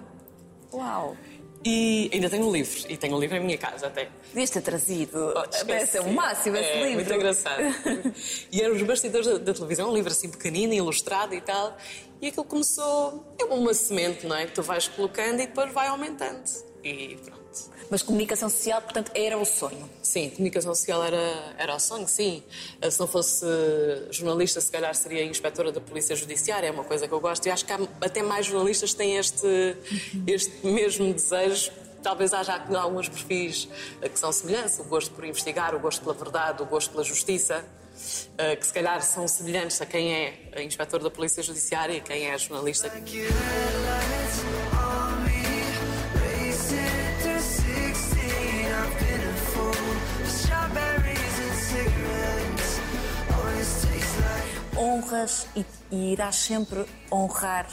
Uau! 0.72 1.16
E 1.64 2.10
ainda 2.12 2.28
tenho 2.28 2.48
um 2.48 2.52
livro, 2.52 2.76
e 2.88 2.96
tenho 2.96 3.14
um 3.16 3.20
livro 3.20 3.36
em 3.36 3.40
minha 3.40 3.56
casa 3.56 3.86
até. 3.86 4.08
Devias 4.28 4.50
ter 4.50 4.62
trazido. 4.62 5.30
Oh, 5.30 5.64
Parece 5.64 5.98
esqueci. 5.98 5.98
o 6.00 6.12
máximo 6.12 6.56
esse 6.56 6.68
é, 6.68 6.82
livro. 6.82 6.94
Muito 6.96 7.14
engraçado. 7.14 7.62
e 8.50 8.60
eram 8.60 8.74
os 8.74 8.82
bastidores 8.82 9.26
da, 9.26 9.38
da 9.38 9.54
televisão, 9.54 9.90
um 9.90 9.94
livro 9.94 10.10
assim 10.10 10.28
pequenino, 10.28 10.72
ilustrado 10.72 11.34
e 11.34 11.40
tal. 11.40 11.76
E 12.22 12.28
aquilo 12.28 12.44
começou. 12.44 13.34
É 13.36 13.44
uma 13.44 13.74
semente, 13.74 14.26
não 14.28 14.36
é? 14.36 14.46
Que 14.46 14.52
tu 14.52 14.62
vais 14.62 14.86
colocando 14.86 15.40
e 15.40 15.46
depois 15.48 15.72
vai 15.72 15.88
aumentando. 15.88 16.48
E 16.84 17.16
pronto. 17.16 17.42
Mas 17.90 18.00
comunicação 18.00 18.48
social, 18.48 18.80
portanto, 18.80 19.10
era 19.12 19.36
o 19.36 19.44
sonho. 19.44 19.90
Sim, 20.02 20.30
comunicação 20.30 20.72
social 20.72 21.02
era, 21.04 21.54
era 21.58 21.74
o 21.74 21.80
sonho, 21.80 22.06
sim. 22.06 22.42
Eh, 22.80 22.90
Se 22.90 22.98
não 23.00 23.08
fosse 23.08 23.44
jornalista, 24.10 24.60
se 24.60 24.70
calhar 24.70 24.94
seria 24.94 25.24
inspetora 25.24 25.72
da 25.72 25.80
Polícia 25.80 26.14
Judiciária, 26.14 26.68
é 26.68 26.70
uma 26.70 26.84
coisa 26.84 27.06
que 27.08 27.12
eu 27.12 27.20
gosto. 27.20 27.44
E 27.46 27.50
acho 27.50 27.66
que 27.66 27.72
há 27.72 27.78
até 28.00 28.22
mais 28.22 28.46
jornalistas 28.46 28.92
que 28.92 28.96
têm 28.98 29.16
este, 29.16 29.76
este 30.26 30.64
mesmo 30.66 31.12
desejo. 31.12 31.72
Talvez 32.02 32.32
haja 32.32 32.64
alguns 32.80 33.08
perfis 33.08 33.68
eh, 34.00 34.08
que 34.08 34.18
são 34.18 34.30
semelhantes, 34.32 34.78
o 34.78 34.84
gosto 34.84 35.12
por 35.12 35.24
investigar, 35.24 35.74
o 35.74 35.80
gosto 35.80 36.02
pela 36.02 36.14
verdade, 36.14 36.62
o 36.62 36.66
gosto 36.66 36.92
pela 36.92 37.04
justiça, 37.04 37.64
que 38.58 38.66
se 38.66 38.72
calhar 38.72 39.02
são 39.02 39.26
semelhantes 39.28 39.80
a 39.80 39.86
quem 39.86 40.12
é 40.14 40.62
inspetor 40.62 41.02
da 41.02 41.10
Polícia 41.10 41.42
Judiciária 41.42 41.94
e 41.96 42.00
quem 42.00 42.26
é 42.30 42.38
jornalista. 42.38 42.88
Like 42.88 43.16
your 43.16 43.30
headlights 43.30 44.44
on 44.72 45.24
me, 45.24 45.42
racing 46.20 47.22
through 47.22 47.40
16. 47.40 48.12
I've 48.72 48.98
been 48.98 49.20
a 49.20 49.34
fool. 49.52 49.72
Strawberries 50.26 51.38
and 51.40 51.54
cigarettes 51.68 52.80
always 53.30 53.82
taste 53.82 54.18
like. 54.20 54.78
Honras 54.78 55.46
e, 55.56 55.64
e 55.90 56.12
irás 56.12 56.36
sempre 56.36 56.84
honrar 57.10 57.66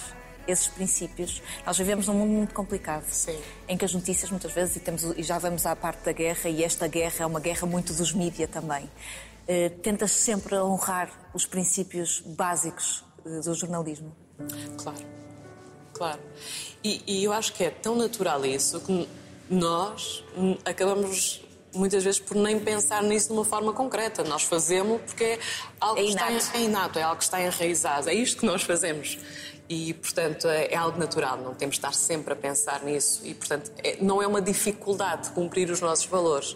esses 0.47 0.67
princípios. 0.67 1.41
Nós 1.65 1.77
vivemos 1.77 2.07
num 2.07 2.15
mundo 2.15 2.31
muito 2.31 2.53
complicado, 2.53 3.05
Sim. 3.09 3.39
em 3.67 3.77
que 3.77 3.85
as 3.85 3.93
notícias 3.93 4.31
muitas 4.31 4.51
vezes, 4.51 4.75
e, 4.77 4.79
temos, 4.79 5.03
e 5.03 5.21
já 5.23 5.37
vamos 5.37 5.65
à 5.65 5.75
parte 5.75 6.03
da 6.03 6.11
guerra, 6.11 6.49
e 6.49 6.63
esta 6.63 6.87
guerra 6.87 7.15
é 7.19 7.25
uma 7.25 7.39
guerra 7.39 7.67
muito 7.67 7.93
dos 7.93 8.13
mídia 8.13 8.47
também. 8.47 8.89
Eh, 9.51 9.69
tentas 9.81 10.11
sempre 10.11 10.55
honrar 10.57 11.09
os 11.33 11.43
princípios 11.47 12.21
básicos 12.23 13.03
eh, 13.25 13.39
do 13.43 13.55
jornalismo. 13.55 14.15
Claro, 14.77 14.99
claro. 15.91 16.19
E, 16.83 17.01
e 17.07 17.23
eu 17.23 17.33
acho 17.33 17.53
que 17.53 17.63
é 17.63 17.71
tão 17.71 17.95
natural 17.95 18.45
isso 18.45 18.79
que 18.81 19.09
nós 19.49 20.23
acabamos 20.63 21.43
muitas 21.73 22.03
vezes 22.03 22.19
por 22.19 22.37
nem 22.37 22.59
pensar 22.59 23.01
nisso 23.01 23.29
de 23.29 23.33
uma 23.33 23.43
forma 23.43 23.73
concreta. 23.73 24.23
Nós 24.23 24.43
fazemos 24.43 25.01
porque 25.01 25.23
é 25.23 25.39
algo 25.81 25.99
É 25.99 26.03
que 26.03 26.09
está, 26.09 26.57
é 26.59 26.61
inato, 26.61 26.99
é 26.99 27.01
algo 27.01 27.17
que 27.17 27.23
está 27.23 27.41
enraizado. 27.41 28.07
É 28.07 28.13
isto 28.13 28.41
que 28.41 28.45
nós 28.45 28.61
fazemos. 28.61 29.17
E, 29.67 29.95
portanto, 29.95 30.47
é, 30.47 30.67
é 30.73 30.75
algo 30.75 30.99
natural. 30.99 31.37
Não 31.37 31.55
temos 31.55 31.73
de 31.75 31.79
estar 31.79 31.93
sempre 31.93 32.33
a 32.33 32.35
pensar 32.35 32.83
nisso. 32.83 33.21
E, 33.25 33.33
portanto, 33.33 33.71
é- 33.83 33.97
não 33.99 34.21
é 34.21 34.27
uma 34.27 34.41
dificuldade 34.43 35.31
cumprir 35.31 35.71
os 35.71 35.81
nossos 35.81 36.05
valores. 36.05 36.55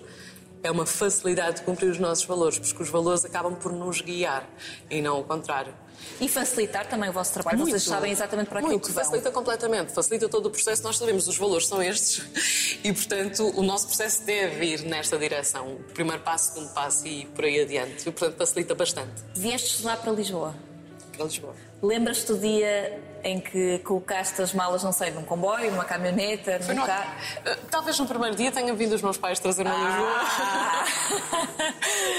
É 0.64 0.72
uma 0.72 0.86
facilidade 0.86 1.58
de 1.58 1.64
cumprir 1.64 1.90
os 1.92 2.00
nossos 2.00 2.24
valores, 2.24 2.58
porque 2.58 2.82
os 2.82 2.90
valores 2.90 3.26
acabam 3.26 3.54
por 3.54 3.72
nos 3.72 4.02
guiar 4.02 4.48
e 4.90 5.02
não 5.02 5.20
o 5.20 5.24
contrário. 5.24 5.74
E 6.20 6.28
facilitar 6.28 6.88
também 6.88 7.10
o 7.10 7.14
vosso 7.14 7.34
trabalho. 7.34 7.60
Vocês 7.60 7.84
sabem 7.84 8.12
exatamente 8.12 8.48
para 8.48 8.60
aquilo 8.60 8.72
Muito, 8.74 8.88
que 8.88 8.94
vão. 8.94 9.04
facilita 9.04 9.32
completamente, 9.32 9.92
facilita 9.94 10.30
todo 10.30 10.48
o 10.48 10.50
processo. 10.50 10.84
Nós 10.84 10.98
sabemos 10.98 11.28
os 11.28 11.38
valores 11.38 11.68
são 11.68 11.82
estes 11.82 12.80
e, 12.84 12.92
portanto, 12.94 13.54
o 13.56 13.62
nosso 13.64 13.88
processo 13.88 14.24
deve 14.26 14.66
ir 14.66 14.82
nesta 14.84 15.18
direção. 15.18 15.78
Primeiro 15.94 16.22
passo, 16.22 16.54
segundo 16.54 16.74
passo 16.74 17.06
e 17.08 17.26
por 17.28 17.46
aí 17.46 17.62
adiante. 17.62 18.08
E, 18.08 18.12
portanto, 18.12 18.38
facilita 18.38 18.76
bastante. 18.76 19.12
Vieste 19.36 19.68
estudar 19.68 19.98
para 19.98 20.12
Lisboa. 20.12 20.56
Para 21.16 21.26
Lisboa. 21.26 21.56
Lembras-te 21.82 22.28
do 22.28 22.38
dia 22.38 23.00
em 23.24 23.40
que 23.40 23.80
colocaste 23.80 24.42
as 24.42 24.54
malas, 24.54 24.84
não 24.84 24.92
sei, 24.92 25.12
num 25.12 25.24
comboio, 25.24 25.72
numa 25.72 25.86
caminhoneta, 25.86 26.60
num 26.74 26.86
carro? 26.86 27.12
Eh, 27.46 27.58
Talvez 27.72 27.98
no 28.00 28.06
primeiro 28.06 28.36
dia 28.36 28.52
tenham 28.52 28.76
vindo 28.76 28.94
os 28.94 29.02
meus 29.02 29.18
pais 29.18 29.40
trazer-me 29.40 29.70
a 29.72 29.74
Lisboa. 29.74 30.14
Ah! 30.18 30.86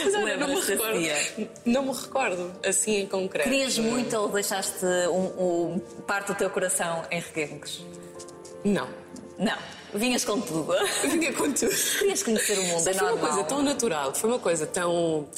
Mas 0.04 0.14
olha, 0.14 0.36
não 0.36 0.48
me 0.48 0.60
recordo. 0.60 0.98
dia? 0.98 1.16
Não 1.64 1.82
me 1.82 1.92
recordo, 1.92 2.52
assim 2.66 3.00
em 3.02 3.06
concreto. 3.06 3.48
Querias 3.48 3.78
muito 3.78 4.16
ou 4.16 4.28
deixaste 4.28 4.84
um, 5.10 5.74
um- 5.74 5.78
parte 6.06 6.28
do 6.28 6.34
teu 6.34 6.50
coração 6.50 7.02
em 7.10 7.20
reguengos? 7.20 7.84
Não. 8.64 8.88
Não. 9.38 9.56
Vinhas 9.94 10.24
com 10.24 10.40
tudo. 10.40 10.74
Vinha 11.08 11.32
com 11.32 11.52
tudo. 11.52 11.70
Querias 11.98 12.22
conhecer 12.22 12.58
o 12.58 12.62
mundo, 12.64 12.80
é 12.80 12.84
Mas 12.86 12.96
foi 12.96 13.06
uma 13.06 13.10
normal. 13.12 13.30
coisa 13.32 13.44
tão 13.48 13.62
natural, 13.62 14.14
foi 14.14 14.30
uma 14.30 14.38
coisa 14.38 14.66
tão. 14.66 15.28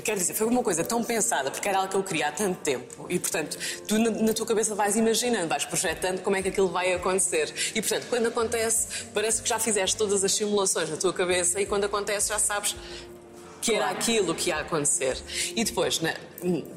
Quero 0.00 0.18
dizer, 0.18 0.32
foi 0.32 0.46
uma 0.46 0.62
coisa 0.62 0.82
tão 0.82 1.04
pensada, 1.04 1.50
porque 1.50 1.68
era 1.68 1.78
algo 1.78 1.90
que 1.90 1.96
eu 1.96 2.02
queria 2.02 2.28
há 2.28 2.32
tanto 2.32 2.58
tempo. 2.60 3.06
E, 3.10 3.18
portanto, 3.18 3.58
tu 3.86 3.98
na, 3.98 4.10
na 4.10 4.32
tua 4.32 4.46
cabeça 4.46 4.74
vais 4.74 4.96
imaginando, 4.96 5.48
vais 5.48 5.64
projetando 5.66 6.22
como 6.22 6.34
é 6.34 6.42
que 6.42 6.48
aquilo 6.48 6.68
vai 6.68 6.94
acontecer. 6.94 7.52
E, 7.74 7.82
portanto, 7.82 8.06
quando 8.08 8.26
acontece, 8.26 8.88
parece 9.12 9.42
que 9.42 9.48
já 9.48 9.58
fizeste 9.58 9.96
todas 9.96 10.24
as 10.24 10.32
simulações 10.32 10.88
na 10.88 10.96
tua 10.96 11.12
cabeça 11.12 11.60
e 11.60 11.66
quando 11.66 11.84
acontece 11.84 12.30
já 12.30 12.38
sabes 12.38 12.74
que 13.60 13.74
era 13.74 13.90
aquilo 13.90 14.34
que 14.34 14.48
ia 14.48 14.56
acontecer. 14.56 15.16
E 15.54 15.62
depois, 15.62 16.00
na 16.00 16.14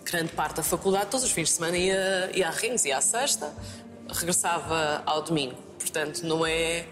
grande 0.03 0.31
parte 0.33 0.57
da 0.57 0.63
faculdade, 0.63 1.09
todos 1.09 1.25
os 1.25 1.31
fins 1.31 1.49
de 1.49 1.55
semana 1.55 1.77
ia, 1.77 2.29
ia 2.33 2.47
a 2.47 2.51
Rins, 2.51 2.85
ia 2.85 2.97
à 2.97 3.01
sexta, 3.01 3.51
regressava 4.07 5.01
ao 5.05 5.23
domingo. 5.23 5.55
Portanto, 5.79 6.21
não 6.23 6.45
é. 6.45 6.85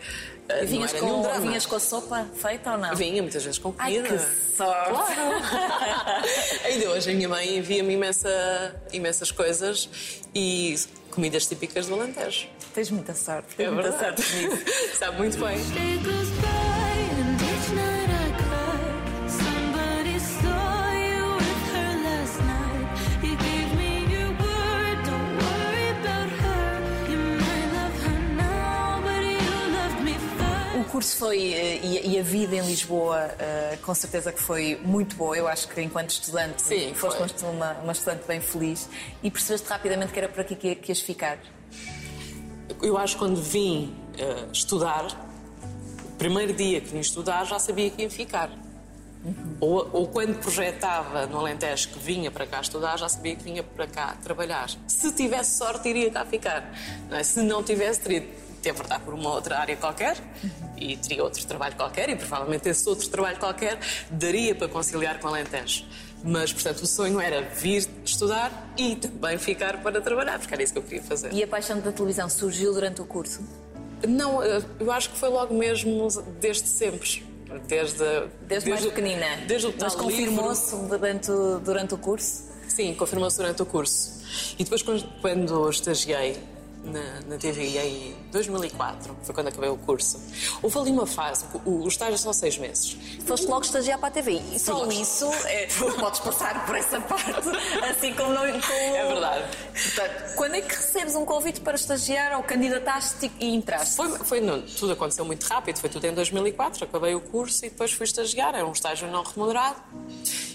E 0.49 0.61
não 0.61 0.67
vinhas, 0.67 0.93
nenhum 0.93 1.07
com, 1.07 1.21
drama. 1.21 1.39
vinhas 1.39 1.65
com 1.65 1.75
a 1.75 1.79
sopa 1.79 2.27
feita 2.35 2.71
ou 2.73 2.77
não? 2.77 2.95
Vinha 2.95 3.21
muitas 3.21 3.43
vezes 3.43 3.57
com 3.59 3.73
Ai, 3.77 3.95
comida. 3.95 4.17
que 4.17 4.55
sorte! 4.57 4.89
Claro! 4.89 6.25
Ainda 6.65 6.89
hoje 6.91 7.11
a 7.11 7.13
minha 7.13 7.29
mãe 7.29 7.57
envia-me 7.57 7.93
imensa, 7.93 8.75
imensas 8.91 9.31
coisas 9.31 9.89
e 10.35 10.75
comidas 11.11 11.45
típicas 11.45 11.87
do 11.87 11.93
Alentejo. 11.95 12.47
Tens 12.73 12.89
muita 12.91 13.13
sorte. 13.13 13.47
É 13.53 13.55
Tens 13.65 13.71
muita 13.73 13.91
verdade. 13.91 14.21
sorte 14.21 14.35
nisso. 14.45 14.65
Sabe 14.99 15.17
muito 15.17 15.37
bem. 15.37 16.72
First. 30.93 30.93
O 30.93 30.95
curso 30.95 31.17
foi, 31.17 31.53
eh, 31.53 31.79
e, 31.83 32.13
e 32.13 32.19
a 32.19 32.23
vida 32.23 32.55
em 32.55 32.61
Lisboa, 32.61 33.17
eh, 33.39 33.79
com 33.81 33.95
certeza 33.95 34.31
que 34.31 34.39
foi 34.39 34.79
muito 34.83 35.15
boa. 35.15 35.35
Eu 35.35 35.47
acho 35.47 35.67
que 35.67 35.81
enquanto 35.81 36.11
estudante, 36.11 36.61
Sim, 36.61 36.93
foste 36.93 37.39
foi. 37.39 37.49
uma, 37.49 37.71
uma 37.79 37.91
estudante 37.93 38.27
bem 38.27 38.39
feliz 38.39 38.87
e 39.23 39.31
percebeste 39.31 39.67
rapidamente 39.67 40.13
que 40.13 40.19
era 40.19 40.29
por 40.29 40.41
aqui 40.41 40.55
que, 40.55 40.75
que 40.75 40.91
ias 40.91 40.99
ficar. 40.99 41.39
Eu 42.81 42.97
acho 42.97 43.13
que 43.15 43.19
quando 43.19 43.41
vim 43.41 43.95
eh, 44.19 44.47
estudar, 44.51 45.07
o 46.05 46.11
primeiro 46.17 46.53
dia 46.53 46.79
que 46.79 46.89
vim 46.89 46.99
estudar 46.99 47.43
já 47.45 47.57
sabia 47.57 47.89
que 47.89 48.03
ia 48.03 48.09
ficar. 48.09 48.51
Ou, 49.59 49.89
ou 49.93 50.07
quando 50.07 50.37
projetava 50.39 51.25
no 51.25 51.39
Alentejo 51.39 51.89
que 51.89 51.99
vinha 51.99 52.29
para 52.29 52.45
cá 52.45 52.61
estudar, 52.61 52.97
já 52.97 53.09
sabia 53.09 53.35
que 53.35 53.43
vinha 53.43 53.63
para 53.63 53.87
cá 53.87 54.15
trabalhar. 54.21 54.69
Se 54.87 55.11
tivesse 55.13 55.57
sorte, 55.57 55.89
iria 55.89 56.11
cá 56.11 56.23
ficar. 56.25 56.71
não 57.09 57.17
é? 57.17 57.23
Se 57.23 57.41
não 57.41 57.63
tivesse, 57.63 58.01
teria 58.01 58.21
de 58.63 58.69
ter 58.69 58.73
verdade 58.73 59.03
por 59.03 59.13
uma 59.13 59.29
outra 59.33 59.59
área 59.59 59.75
qualquer 59.75 60.15
e 60.77 60.95
teria 60.95 61.21
outro 61.23 61.45
trabalho 61.45 61.75
qualquer 61.75 62.09
e 62.09 62.15
provavelmente 62.15 62.69
esse 62.69 62.87
outro 62.87 63.07
trabalho 63.09 63.37
qualquer 63.37 63.77
daria 64.09 64.55
para 64.55 64.69
conciliar 64.69 65.19
com 65.19 65.27
Alentejo. 65.27 65.83
Mas, 66.23 66.53
portanto, 66.53 66.77
o 66.83 66.87
sonho 66.87 67.19
era 67.19 67.41
vir 67.41 67.85
estudar 68.05 68.71
e 68.77 68.95
também 68.95 69.37
ficar 69.37 69.81
para 69.83 69.99
trabalhar, 69.99 70.39
porque 70.39 70.53
era 70.53 70.63
isso 70.63 70.71
que 70.71 70.79
eu 70.79 70.83
queria 70.83 71.03
fazer. 71.03 71.33
E 71.33 71.43
a 71.43 71.47
paixão 71.47 71.81
da 71.81 71.91
televisão 71.91 72.29
surgiu 72.29 72.73
durante 72.73 73.01
o 73.01 73.05
curso? 73.05 73.41
Não, 74.07 74.41
eu 74.41 74.89
acho 74.91 75.09
que 75.09 75.17
foi 75.17 75.27
logo 75.27 75.53
mesmo 75.53 76.07
desde 76.39 76.67
sempre. 76.69 77.25
Desde, 77.67 78.03
Desde, 78.47 78.69
mais 78.69 78.85
o- 78.85 78.89
pequenina? 78.89 79.25
Desde 79.45 79.73
Mas 79.79 79.95
confirmou-se 79.95 80.75
durante, 80.87 81.29
o- 81.29 81.59
durante 81.59 81.93
o 81.93 81.97
curso? 81.97 82.43
Sim, 82.69 82.93
confirmou-se 82.95 83.35
durante 83.37 83.61
o 83.61 83.65
curso. 83.65 84.23
E 84.57 84.63
depois, 84.63 84.81
quando, 84.81 85.03
quando 85.21 85.69
estagiei 85.69 86.37
na, 86.83 87.21
na 87.27 87.37
TV 87.37 87.77
em 87.77 88.15
2004, 88.31 89.15
foi 89.23 89.33
quando 89.33 89.47
acabei 89.47 89.69
o 89.69 89.77
curso, 89.77 90.19
houve 90.61 90.77
ali 90.77 90.91
uma 90.91 91.07
fase, 91.07 91.45
o, 91.65 91.83
o 91.83 91.87
estágio 91.87 92.15
é 92.15 92.17
só 92.17 92.33
seis 92.33 92.57
meses. 92.57 92.97
Foste 93.25 93.47
logo 93.47 93.63
estagiar 93.63 93.97
para 93.99 94.09
a 94.09 94.11
TV. 94.11 94.41
E 94.53 94.59
só 94.59 94.85
isso, 94.87 95.25
é, 95.45 95.67
podes 95.99 96.19
passar 96.19 96.65
por 96.65 96.75
essa 96.75 96.99
parte, 96.99 97.49
assim 97.89 98.13
como 98.13 98.33
não. 98.33 98.43
Como... 98.43 98.73
É 98.73 99.07
verdade. 99.07 99.57
Portanto, 99.71 100.35
quando 100.35 100.55
é 100.55 100.61
que 100.61 100.75
recebes 100.75 101.15
um 101.15 101.25
convite 101.25 101.61
para 101.61 101.75
estagiar 101.75 102.37
ou 102.37 102.43
candidataste 102.43 103.31
e 103.39 103.55
entraste? 103.55 103.95
Foi, 103.95 104.09
foi 104.19 104.41
não, 104.41 104.61
tudo 104.61 104.93
aconteceu 104.93 105.23
muito 105.25 105.43
rápido, 105.43 105.79
foi 105.79 105.89
tudo 105.89 106.05
em 106.05 106.13
2004, 106.13 106.83
acabei 106.83 107.15
o 107.15 107.21
curso 107.21 107.65
e 107.65 107.69
depois 107.69 107.91
fui 107.91 108.05
estagiar, 108.05 108.55
era 108.55 108.65
um 108.65 108.71
estágio 108.71 109.09
não 109.09 109.23
remunerado 109.23 109.77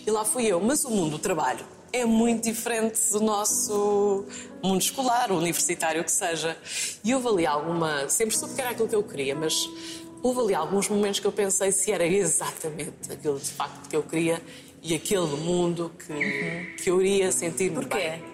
e 0.06 0.10
lá 0.10 0.24
fui 0.24 0.46
eu. 0.46 0.60
Mas 0.60 0.84
o 0.84 0.90
mundo 0.90 1.12
do 1.12 1.18
trabalho 1.18 1.77
é 1.92 2.04
muito 2.04 2.44
diferente 2.44 3.00
do 3.10 3.20
nosso 3.20 4.24
mundo 4.62 4.80
escolar, 4.80 5.30
universitário, 5.32 6.02
que 6.04 6.12
seja. 6.12 6.56
E 7.04 7.14
houve 7.14 7.28
ali 7.28 7.46
alguma. 7.46 8.08
Sempre 8.08 8.36
soube 8.36 8.54
que 8.54 8.60
era 8.60 8.70
aquilo 8.70 8.88
que 8.88 8.94
eu 8.94 9.02
queria, 9.02 9.34
mas 9.34 9.68
houve 10.22 10.40
ali 10.40 10.54
alguns 10.54 10.88
momentos 10.88 11.20
que 11.20 11.26
eu 11.26 11.32
pensei 11.32 11.72
se 11.72 11.90
era 11.92 12.06
exatamente 12.06 13.10
aquilo 13.10 13.38
de 13.38 13.50
facto 13.50 13.88
que 13.88 13.96
eu 13.96 14.02
queria 14.02 14.42
e 14.82 14.94
aquele 14.94 15.36
mundo 15.36 15.92
que, 15.98 16.82
que 16.82 16.90
eu 16.90 17.00
iria 17.00 17.32
sentir-me 17.32 17.76
Porquê? 17.76 17.96
bem. 17.96 18.24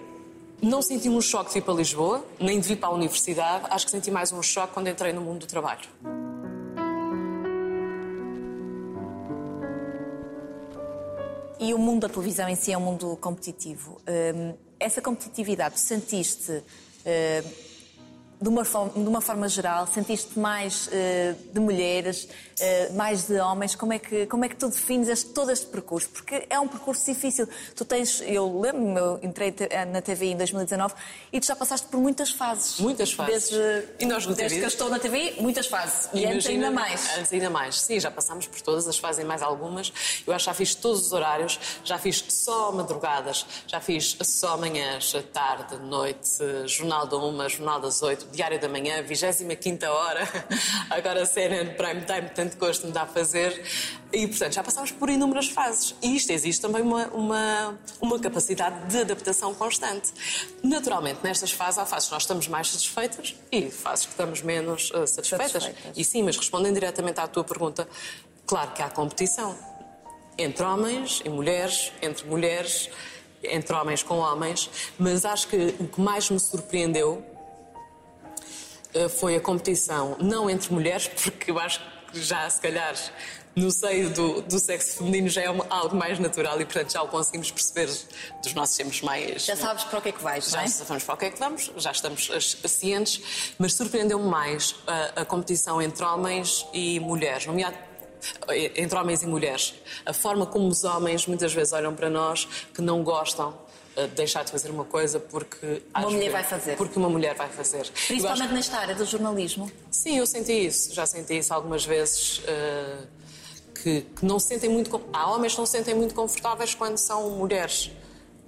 Não 0.63 0.81
senti 0.81 1.09
um 1.09 1.21
choque 1.21 1.49
de 1.49 1.55
vir 1.55 1.63
para 1.63 1.75
Lisboa, 1.75 2.25
nem 2.41 2.59
de 2.59 2.69
vir 2.69 2.77
para 2.77 2.89
a 2.89 2.93
universidade. 2.93 3.67
Acho 3.71 3.85
que 3.85 3.91
senti 3.91 4.11
mais 4.11 4.33
um 4.33 4.43
choque 4.43 4.73
quando 4.73 4.89
entrei 4.89 5.13
no 5.13 5.21
mundo 5.21 5.41
do 5.41 5.47
trabalho. 5.47 5.89
E 11.59 11.73
o 11.73 11.79
mundo 11.79 12.03
da 12.03 12.09
televisão 12.09 12.49
em 12.49 12.57
si 12.57 12.73
é 12.73 12.79
um 12.79 12.81
mundo 12.81 13.17
competitivo. 13.21 14.01
Hum, 14.09 14.55
essa 14.79 15.01
competitividade, 15.01 15.79
sentiste, 15.79 16.53
hum, 16.53 17.51
de, 18.45 18.49
uma 18.51 18.65
forma, 18.65 18.93
de 18.93 19.09
uma 19.09 19.21
forma 19.23 19.49
geral, 19.49 19.87
sentiste 19.87 20.39
mais 20.39 20.89
hum, 20.89 21.35
de 21.55 21.61
mulheres, 21.61 22.29
hum, 22.61 22.95
mais 22.97 23.25
de 23.27 23.41
homens? 23.41 23.75
Como 23.75 23.93
é 23.95 23.99
que, 23.99 24.27
como 24.27 24.45
é 24.45 24.49
que 24.49 24.57
tu 24.57 24.69
defines 24.69 25.09
este- 25.09 25.31
todo 25.31 25.51
este 25.51 25.67
percurso? 25.67 26.11
Porque 26.11 26.47
é 26.51 26.61
um 26.61 26.69
percurso 26.69 27.05
difícil. 27.07 27.49
Tu 27.75 27.85
tens, 27.85 28.21
eu 28.27 28.61
lembro-me, 28.61 28.99
eu 29.01 29.19
entrei 29.23 29.51
te- 29.51 29.69
na 29.87 30.03
TV 30.03 30.27
em 30.27 30.37
2019 30.37 30.95
e 31.33 31.41
tu 31.41 31.47
já 31.47 31.57
passaste 31.57 31.87
por 31.87 31.99
muitas 31.99 32.31
fases. 32.33 32.79
Muitas 32.81 33.13
fases. 33.13 33.49
Desde, 33.51 33.89
E 33.99 34.05
nós 34.07 34.27
desde 34.27 34.43
TV? 34.43 34.59
que 34.59 34.65
eu 34.65 34.69
estou 34.69 34.91
na 34.91 34.99
TV, 34.99 35.37
muitas 35.41 35.67
fases. 35.67 36.11
E 36.13 36.25
antes 36.27 36.45
Imagina- 36.47 36.67
ainda 36.67 36.71
mais. 36.71 37.19
Antes 37.19 37.33
ainda 37.33 37.51
mais. 37.51 37.81
Sim, 37.81 37.99
já 37.99 38.11
passámos 38.11 38.47
por 38.47 38.61
todas 38.61 38.87
as 38.87 38.99
fases 38.99 39.23
e 39.23 39.27
mais 39.27 39.43
algumas. 39.43 39.91
Eu 40.27 40.35
acho 40.35 40.45
que 40.45 40.51
já 40.51 40.55
fiz 40.55 40.75
todos 40.75 41.07
os 41.07 41.13
horários, 41.13 41.59
já 41.83 41.99
fiz 41.99 42.23
só 42.29 42.71
madrugadas, 42.73 43.47
já 43.67 43.81
fiz 43.81 44.17
só 44.23 44.57
manhãs, 44.59 45.13
tarde, 45.33 45.77
noite, 45.79 46.39
jornal 46.67 47.07
da 47.07 47.17
uma, 47.17 47.49
jornal 47.49 47.81
das 47.81 48.03
oito, 48.03 48.27
diário 48.35 48.61
da 48.61 48.69
manhã, 48.69 49.03
25 49.03 49.87
hora, 49.87 50.29
agora 50.91 51.25
cena 51.27 51.65
de 51.65 51.75
prime 51.75 52.03
time, 52.03 52.29
tanto 52.35 52.57
gosto 52.57 52.87
me 52.87 52.93
dá 52.93 53.03
a 53.03 53.07
fazer. 53.07 53.63
E, 54.13 54.27
portanto, 54.29 54.53
já 54.53 54.63
passámos 54.63 54.91
por 54.93 55.09
inúmeras 55.11 55.49
fases. 55.49 55.95
E 56.03 56.17
isto 56.17 56.31
existe 56.31 56.63
também 56.63 56.83
uma, 56.83 57.07
uma, 57.09 57.79
uma 58.01 58.19
capacidade 58.19 58.87
de 58.87 59.01
adaptação 59.01 59.55
constante. 59.55 60.13
Naturalmente, 60.63 61.21
nestas 61.23 61.51
fases, 61.51 61.79
há 61.79 61.87
fases 61.87 62.09
que 62.09 62.15
nós 62.15 62.23
estamos 62.23 62.49
mais 62.49 62.71
satisfeitas 62.71 63.35
e 63.51 63.71
fases 63.71 64.07
que 64.07 64.13
estamos 64.13 64.43
menos 64.43 64.93
eh, 64.95 65.07
satisfeitas. 65.07 65.65
Satisfeitas. 65.65 65.93
E 65.97 66.05
sim, 66.05 66.23
mas 66.23 66.37
respondendo 66.37 66.75
diretamente 66.75 67.21
à 67.21 67.27
tua 67.27 67.43
pergunta, 67.43 67.89
claro 68.47 68.73
que 68.73 68.83
há 68.83 68.89
competição 68.89 69.57
entre 70.37 70.65
homens 70.65 71.23
e 71.25 71.29
mulheres, 71.29 71.93
entre 72.03 72.27
mulheres, 72.27 72.91
entre 73.43 73.75
homens 73.75 74.03
com 74.03 74.19
homens, 74.19 74.71
mas 74.99 75.25
acho 75.25 75.49
que 75.49 75.75
o 75.79 75.87
que 75.87 76.01
mais 76.01 76.31
me 76.31 76.41
surpreendeu 76.41 77.25
foi 79.09 79.37
a 79.37 79.41
competição, 79.41 80.17
não 80.21 80.49
entre 80.51 80.73
mulheres, 80.73 81.09
porque 81.23 81.51
eu 81.51 81.59
acho 81.59 81.81
que 82.13 82.23
já 82.23 82.49
se 82.49 82.61
calhar 82.61 82.95
no 83.57 83.71
seio 83.71 84.11
do, 84.11 84.43
do 84.43 84.59
sexo 84.59 84.99
feminino 84.99 85.29
já 85.29 85.43
é 85.43 85.49
uma- 85.51 85.67
algo 85.71 85.95
mais 85.95 86.19
natural 86.19 86.61
e 86.61 86.65
portanto 86.65 86.93
já 86.93 87.03
o 87.03 87.09
conseguimos 87.09 87.53
perceber 87.53 87.87
dos 88.43 88.53
nossos 88.53 88.77
tempos 88.77 89.01
mais. 89.03 89.45
Já 89.45 89.55
sabes 89.55 89.85
para 89.85 89.99
o 90.01 90.03
que 90.03 90.09
é 90.09 90.13
que 90.13 90.23
vais, 90.23 90.45
não 90.47 90.53
Já 90.59 90.63
é? 90.65 90.67
sabemos 90.67 91.05
para 91.05 91.15
o 91.15 91.17
que 91.19 91.25
é 91.27 91.31
que 91.31 91.39
vamos, 91.39 91.71
já 91.77 91.93
estamos 91.93 92.29
cientes, 92.67 93.55
mas 93.59 93.75
surpreendeu-me 93.75 94.29
mais 94.29 94.75
a, 94.89 95.21
a 95.21 95.25
competição 95.25 95.81
entre 95.81 96.05
homens 96.05 96.67
e 96.73 96.99
mulheres. 96.99 97.47
Nomeado, 97.47 97.77
entre 98.75 98.99
homens 98.99 99.23
e 99.23 99.27
mulheres. 99.27 99.75
A 100.07 100.13
forma 100.13 100.47
como 100.47 100.67
os 100.69 100.83
homens 100.83 101.27
muitas 101.27 101.53
vezes 101.53 101.73
olham 101.73 101.95
para 101.95 102.09
nós 102.11 102.47
que 102.75 102.81
não 102.83 103.05
gostam 103.05 103.51
eh, 103.53 103.64
deixar 104.15 104.45
de 104.45 104.51
fazer 104.51 104.71
uma 104.71 104.85
coisa 104.85 105.19
porque 105.21 105.83
às 105.93 106.03
mulher 106.05 106.19
vezes- 106.19 106.33
vai 106.33 106.45
fazer. 106.45 106.77
Porque 106.77 106.99
uma 106.99 107.09
mulher 107.09 107.35
vai 107.35 107.49
fazer. 107.49 107.77
Eu 107.79 107.83
acho 107.83 108.07
Principalmente 108.07 108.53
nesta 108.53 108.79
área 108.79 108.95
do 108.95 109.05
jornalismo. 109.05 109.71
Sim, 109.91 110.19
eu 110.19 110.27
senti 110.27 110.53
isso. 110.67 110.93
Já 110.95 111.07
senti 111.07 111.39
isso 111.39 111.53
algumas 111.55 111.85
vezes. 111.85 112.43
eh, 112.47 112.99
que, 113.83 114.01
que 114.03 114.25
não 114.25 114.39
se 114.39 114.49
sentem 114.49 114.71
muito. 114.71 115.01
Há 115.13 115.31
homens 115.31 115.53
que 115.53 115.59
não 115.59 115.67
se 115.67 115.73
sentem 115.73 115.95
muito 115.95 116.15
confortáveis 116.15 116.75
quando 116.75 116.97
são 116.97 117.31
mulheres 117.31 117.91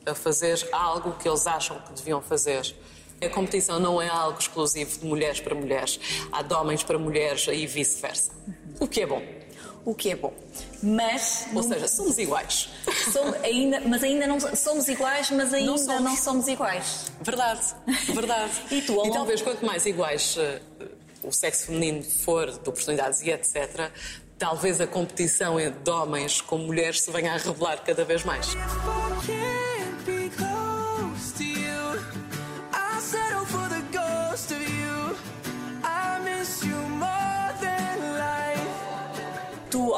a 0.06 0.14
fazer 0.14 0.66
algo 0.72 1.12
que 1.18 1.28
eles 1.28 1.46
acham 1.46 1.78
que 1.80 1.92
deviam 1.92 2.22
fazer. 2.22 2.74
A 3.20 3.28
competição 3.28 3.78
não 3.80 4.00
é 4.00 4.09
algo 4.09 4.38
exclusivo 4.38 4.98
de 4.98 5.04
mulheres 5.06 5.40
para 5.40 5.54
mulheres. 5.54 5.98
Há 6.32 6.42
de 6.42 6.54
homens 6.54 6.82
para 6.82 6.98
mulheres 6.98 7.46
e 7.48 7.66
vice-versa. 7.66 8.30
O 8.80 8.87
que 8.87 9.00
é 9.02 9.06
bom. 9.06 9.22
O 9.87 9.94
que 9.94 10.11
é 10.11 10.16
bom. 10.16 10.35
Mas. 10.83 11.46
Ou 11.49 11.55
não- 11.55 11.62
seja, 11.62 11.87
somos 11.88 12.18
iguais. 12.18 12.68
som- 13.12 13.33
ainda, 13.42 13.81
mas 13.81 14.03
ainda 14.03 14.27
não 14.27 14.38
somos 14.40 14.88
iguais, 14.88 15.31
mas 15.31 15.55
ainda 15.55 15.70
não 15.70 15.79
somos, 15.79 16.18
somos. 16.20 16.49
iguais. 16.49 17.05
Verdade, 17.22 17.61
verdade. 18.12 18.53
E 18.70 18.83
tu, 18.83 18.92
ao 18.94 18.99
longo- 19.05 19.14
talvez 19.14 19.40
quanto 19.40 19.64
mais 19.64 19.87
iguais 19.87 20.37
eh, 20.38 20.61
o 21.22 21.31
sexo 21.33 21.66
feminino 21.66 22.03
for, 22.03 22.51
de 22.51 22.68
oportunidades 22.68 23.22
e 23.22 23.31
etc., 23.31 23.90
talvez 24.38 24.81
a 24.81 24.87
competição 24.88 25.59
entre 25.59 25.88
homens 25.90 26.40
com 26.40 26.59
mulheres 26.59 27.01
se 27.03 27.11
venha 27.12 27.33
a 27.35 27.37
revelar 27.38 27.83
cada 27.85 28.05
vez 28.05 28.22
mais. 28.25 28.49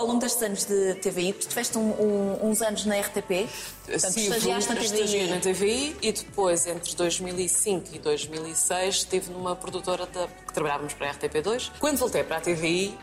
Longo 0.08 0.20
destes 0.20 0.42
anos 0.42 0.64
de 0.64 0.94
TVI, 0.96 1.32
tu 1.34 1.46
tiveste 1.48 1.78
um- 1.78 1.90
um- 1.92 2.50
uns 2.50 2.60
anos 2.62 2.84
na 2.84 2.96
RTP, 2.96 3.48
portanto, 3.86 4.12
Sim, 4.12 4.22
estagiaste 4.22 4.70
na 4.74 4.80
TVI. 4.80 5.26
na 5.28 5.38
TVI 5.40 5.96
e 6.02 6.12
depois, 6.12 6.66
entre 6.66 6.94
2005 6.96 7.88
e 7.94 7.98
2006, 7.98 8.96
estive 8.96 9.30
numa 9.30 9.54
produtora 9.54 10.06
da- 10.06 10.26
que 10.46 10.52
trabalhávamos 10.52 10.94
para 10.94 11.08
a 11.08 11.10
RTP2. 11.10 11.70
Quando 11.78 11.98
voltei 11.98 12.24
para 12.24 12.38
a 12.38 12.40
TVI, 12.40 12.96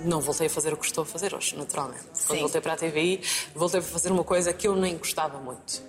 não 0.00 0.20
voltei 0.20 0.46
a 0.46 0.50
fazer 0.50 0.72
o 0.72 0.76
que 0.76 0.86
estou 0.86 1.02
a 1.02 1.06
fazer 1.06 1.34
hoje, 1.34 1.56
naturalmente. 1.56 2.04
Quando 2.26 2.36
Sim. 2.36 2.40
voltei 2.40 2.60
para 2.60 2.72
a 2.72 2.76
TVI, 2.76 3.20
voltei 3.54 3.80
a 3.80 3.82
fazer 3.82 4.10
uma 4.12 4.24
coisa 4.24 4.52
que 4.52 4.66
eu 4.66 4.74
nem 4.76 4.96
gostava 4.96 5.38
muito. 5.38 5.82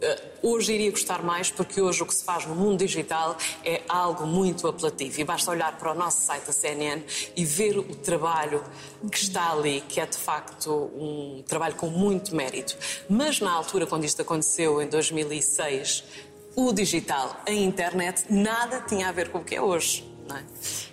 Eh, 0.00 0.22
hoje 0.42 0.72
iria 0.72 0.90
gostar 0.90 1.22
mais 1.22 1.50
porque 1.50 1.80
hoje 1.80 2.02
o 2.02 2.06
que 2.06 2.14
se 2.14 2.24
faz 2.24 2.46
no 2.46 2.54
mundo 2.54 2.78
digital 2.78 3.36
é 3.64 3.82
algo 3.88 4.26
muito 4.26 4.68
apelativo 4.68 5.20
e 5.20 5.24
basta 5.24 5.50
olhar 5.50 5.76
para 5.76 5.90
o 5.90 5.94
nosso 5.94 6.22
site 6.22 6.46
da 6.46 6.52
CNN 6.52 7.02
e 7.36 7.44
ver 7.44 7.78
o 7.78 7.96
trabalho 7.96 8.62
que 9.10 9.18
está 9.18 9.50
ali, 9.50 9.82
que 9.88 10.00
é 10.00 10.06
de 10.06 10.16
facto 10.16 10.72
um 10.94 11.42
trabalho 11.46 11.74
com 11.74 11.88
muito 11.88 12.34
mérito. 12.34 12.76
Mas 13.08 13.40
na 13.40 13.50
altura, 13.50 13.86
quando 13.86 14.04
isto 14.04 14.22
aconteceu, 14.22 14.80
em 14.80 14.86
2006, 14.86 16.04
o 16.54 16.72
digital, 16.72 17.36
a 17.46 17.52
internet, 17.52 18.24
nada 18.30 18.80
tinha 18.80 19.08
a 19.08 19.12
ver 19.12 19.30
com 19.30 19.38
o 19.38 19.44
que 19.44 19.56
é 19.56 19.62
hoje. 19.62 20.04
Não 20.28 20.36
é? 20.36 20.44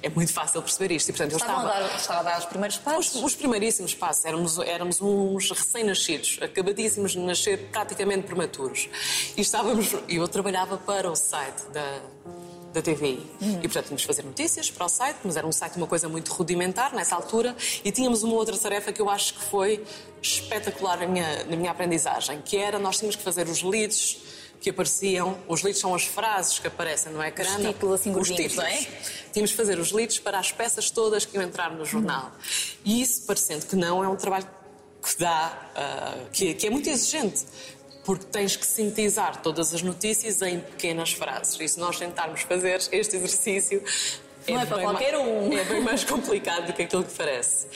É 0.01 0.09
muito 0.09 0.31
fácil 0.33 0.61
perceber 0.61 0.95
isto. 0.95 1.09
E, 1.09 1.13
portanto, 1.13 1.31
eu 1.33 1.37
Estavam 1.37 1.63
estava... 1.65 1.77
a 1.77 1.87
dar, 1.87 1.95
estava 1.95 2.19
a 2.19 2.23
dar 2.23 2.39
os 2.39 2.45
primeiros 2.45 2.77
Os, 2.77 2.83
passos. 2.83 3.23
os 3.23 3.35
primeiríssimos 3.35 3.93
passos, 3.93 4.25
éramos, 4.25 4.57
éramos 4.59 5.01
uns 5.01 5.51
recém-nascidos, 5.51 6.39
acabadíssimos 6.41 7.11
de 7.11 7.19
nascer 7.19 7.69
praticamente 7.71 8.25
prematuros. 8.25 8.89
E 9.35 9.41
estávamos, 9.41 9.93
eu 10.07 10.27
trabalhava 10.27 10.77
para 10.77 11.11
o 11.11 11.15
site 11.15 11.63
da, 11.73 12.01
da 12.73 12.81
TVI. 12.81 13.25
E, 13.41 13.61
portanto, 13.61 13.85
tínhamos 13.85 14.01
de 14.01 14.07
fazer 14.07 14.23
notícias 14.23 14.71
para 14.71 14.85
o 14.85 14.89
site, 14.89 15.17
mas 15.23 15.35
era 15.37 15.45
um 15.45 15.51
site 15.51 15.77
uma 15.77 15.87
coisa 15.87 16.07
muito 16.09 16.31
rudimentar 16.33 16.93
nessa 16.93 17.15
altura. 17.15 17.55
E 17.83 17.91
tínhamos 17.91 18.23
uma 18.23 18.35
outra 18.35 18.57
tarefa 18.57 18.91
que 18.91 19.01
eu 19.01 19.09
acho 19.09 19.33
que 19.35 19.41
foi 19.43 19.83
espetacular 20.21 20.97
na 20.99 21.07
minha, 21.07 21.43
na 21.45 21.55
minha 21.55 21.71
aprendizagem, 21.71 22.41
que 22.41 22.57
era 22.57 22.79
nós 22.79 22.97
tínhamos 22.97 23.15
que 23.15 23.23
fazer 23.23 23.47
os 23.47 23.61
leads 23.61 24.17
que 24.65 24.71
apareciam, 24.71 25.37
os 25.47 25.61
leads 25.61 25.79
são 25.79 25.93
as 25.93 26.05
frases 26.05 26.57
que 26.57 26.65
aparecem 26.67 27.11
no 27.13 27.23
ecrã. 27.23 27.47
Os 27.47 27.63
títulos 27.67 27.99
assim 28.01 28.15
os 28.15 28.27
títulos. 28.29 28.55
não 28.55 28.63
é? 28.65 28.87
Tínhamos 29.31 29.51
de 29.51 29.55
fazer 29.55 29.77
os 29.77 29.91
leads 29.91 30.17
para 30.17 30.39
as 30.39 30.51
peças 30.51 30.89
todas 30.89 31.23
que 31.23 31.35
iam 31.37 31.43
entrar 31.43 31.69
no 31.71 31.85
jornal. 31.85 32.31
E 32.83 32.99
isso, 32.99 33.27
parecendo 33.27 33.63
que 33.67 33.75
não, 33.75 34.03
é 34.03 34.07
um 34.09 34.15
trabalho 34.15 34.47
que 35.03 35.19
dá, 35.19 35.69
ah, 35.75 36.17
que, 36.33 36.55
que 36.55 36.65
é 36.65 36.69
muito 36.71 36.89
exigente. 36.89 37.45
Porque 38.03 38.25
tens 38.25 38.55
que 38.55 38.65
sintetizar 38.65 39.39
todas 39.43 39.71
as 39.71 39.83
notícias 39.83 40.41
em 40.41 40.59
pequenas 40.59 41.11
frases. 41.13 41.59
E 41.59 41.67
se 41.67 41.79
nós 41.79 41.99
tentarmos 41.99 42.41
fazer 42.41 42.81
este 42.91 43.15
exercício. 43.17 43.83
Não 44.47 44.59
é 44.61 44.65
para 44.65 44.77
bem 44.77 44.85
qualquer 44.85 45.13
ma- 45.13 45.19
um. 45.19 45.53
É 45.57 45.63
bem 45.63 45.81
mais 45.81 46.03
complicado 46.03 46.67
do 46.67 46.73
que 46.73 46.81
aquilo 46.81 47.03
que 47.03 47.13
parece. 47.13 47.67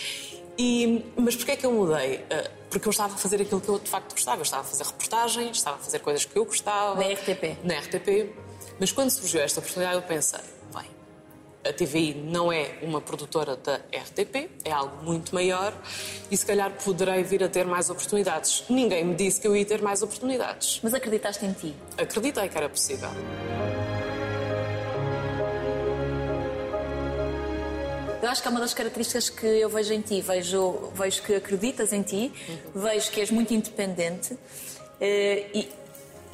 E, 0.62 1.06
mas 1.16 1.38
porquê 1.38 1.54
é 1.54 1.56
que 1.56 1.66
eu 1.66 1.72
mudei? 1.72 2.26
Ah, 2.30 2.50
Porque 2.70 2.86
eu 2.86 2.92
estava 2.92 3.14
a 3.14 3.18
fazer 3.18 3.42
aquilo 3.42 3.62
que 3.62 3.70
eu 3.70 3.80
de 3.80 3.90
facto 3.90 4.12
gostava. 4.12 4.40
Eu 4.40 4.44
estava 4.44 4.62
a 4.62 4.66
fazer 4.66 4.84
reportagens, 4.84 5.56
estava 5.58 5.78
a 5.78 5.80
fazer 5.80 6.00
coisas 6.00 6.26
que 6.26 6.38
eu 6.38 6.44
gostava. 6.44 6.96
Na 7.00 7.14
RTP. 7.14 7.58
Na 7.64 7.80
RTP. 7.80 8.36
Mas 8.78 8.92
quando 8.92 9.10
surgiu 9.10 9.40
esta 9.40 9.62
oportunidade, 9.62 9.96
eu 9.96 10.02
pensei: 10.02 10.42
bem, 10.76 10.86
a 11.66 11.72
TVI 11.72 12.14
não 12.14 12.52
é 12.52 12.78
uma 12.82 13.00
produtora 13.00 13.56
da 13.56 13.78
RTP, 13.78 14.50
é 14.66 14.72
algo 14.72 15.02
muito 15.02 15.34
maior 15.34 15.74
e 16.30 16.36
se 16.36 16.46
calhar 16.46 16.72
poderei 16.84 17.24
vir 17.24 17.42
a 17.42 17.48
ter 17.48 17.66
mais 17.66 17.90
oportunidades. 17.90 18.66
Ninguém 18.70 19.06
me 19.06 19.16
disse 19.16 19.40
que 19.40 19.48
eu 19.48 19.56
ia 19.56 19.66
ter 19.66 19.82
mais 19.82 20.02
oportunidades. 20.02 20.82
Mas 20.84 20.94
acreditaste 20.94 21.46
em 21.46 21.54
ti. 21.54 21.74
Acreditei 21.98 22.50
que 22.50 22.58
era 22.58 22.68
possível. 22.68 23.10
Eu 28.22 28.30
acho 28.30 28.42
que 28.42 28.48
é 28.48 28.52
uma 28.52 28.60
das 28.60 28.74
características 28.74 29.30
que 29.30 29.46
eu 29.46 29.70
vejo 29.70 29.94
em 29.94 30.02
ti. 30.02 30.22
Vejo, 30.22 30.92
vejo 30.94 31.22
que 31.24 31.36
acreditas 31.36 31.94
em 31.94 32.02
ti, 32.02 32.34
vejo 32.76 33.10
que 33.12 33.22
és 33.22 33.32
muito 33.32 33.54
independente 33.54 34.38
eh, 35.00 35.48
e, 35.54 35.72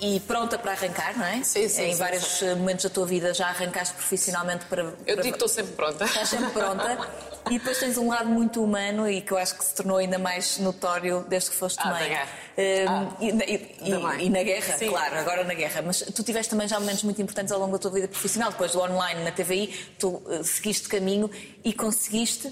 e 0.02 0.20
pronta 0.22 0.58
para 0.58 0.72
arrancar, 0.72 1.16
não 1.18 1.26
é? 1.26 1.44
Sim, 1.44 1.68
sim, 1.70 1.84
Em 1.84 1.92
sim, 1.94 2.00
vários 2.00 2.42
eh, 2.42 2.56
momentos 2.56 2.84
da 2.86 2.90
tua 2.90 3.06
vida 3.06 3.34
já 3.34 3.48
arrancaste 3.48 3.94
profissionalmente 3.94 4.66
para. 4.66 4.82
Eu 4.82 4.94
para- 4.94 5.16
digo 5.16 5.24
que 5.24 5.30
estou 5.46 5.48
sempre 5.48 5.74
pronta. 5.74 6.06
Estás 6.06 6.30
sempre 6.30 6.50
pronta. 6.52 6.98
E 7.50 7.60
depois 7.60 7.78
tens 7.78 7.98
um 7.98 8.08
lado 8.10 8.28
muito 8.28 8.64
humano 8.64 9.08
e 9.08 9.22
que 9.22 9.32
eu 9.32 9.38
acho 9.38 9.56
que 9.56 9.64
se 9.64 9.76
tornou 9.76 9.98
ainda 9.98 10.18
mais 10.18 10.58
notório 10.58 11.24
desde 11.30 11.52
que 11.52 11.56
foste 11.56 11.80
Ah, 11.82 11.90
mãe. 11.92 12.00
da 12.04 12.08
guerra. 12.10 12.30
Eh, 12.58 12.86
Ah, 12.88 13.08
e, 13.20 13.32
na- 13.32 13.46
e- 13.46 14.00
mãe. 14.02 14.26
e 14.26 14.30
na 14.30 14.44
guerra, 14.44 14.78
Sim. 14.78 14.90
claro, 14.90 15.16
agora 15.20 15.44
na 15.44 15.54
guerra. 15.54 15.82
Mas 15.84 16.00
tu 16.02 16.24
tiveste 16.24 16.50
também 16.50 16.68
já 16.68 16.80
momentos 16.80 17.04
muito 17.04 17.22
importantes 17.22 17.52
ao 17.52 17.60
longo 17.60 17.74
da 17.74 17.78
tua 17.80 17.92
vida 17.92 18.08
profissional. 18.08 18.52
Depois 18.52 18.72
do 18.72 18.80
online 18.82 19.24
na 19.24 19.32
TVI, 19.32 19.68
tu 20.00 20.22
eh, 20.30 20.42
seguiste 20.44 20.88
caminho 20.90 21.30
e 21.64 21.72
conseguiste, 21.72 22.52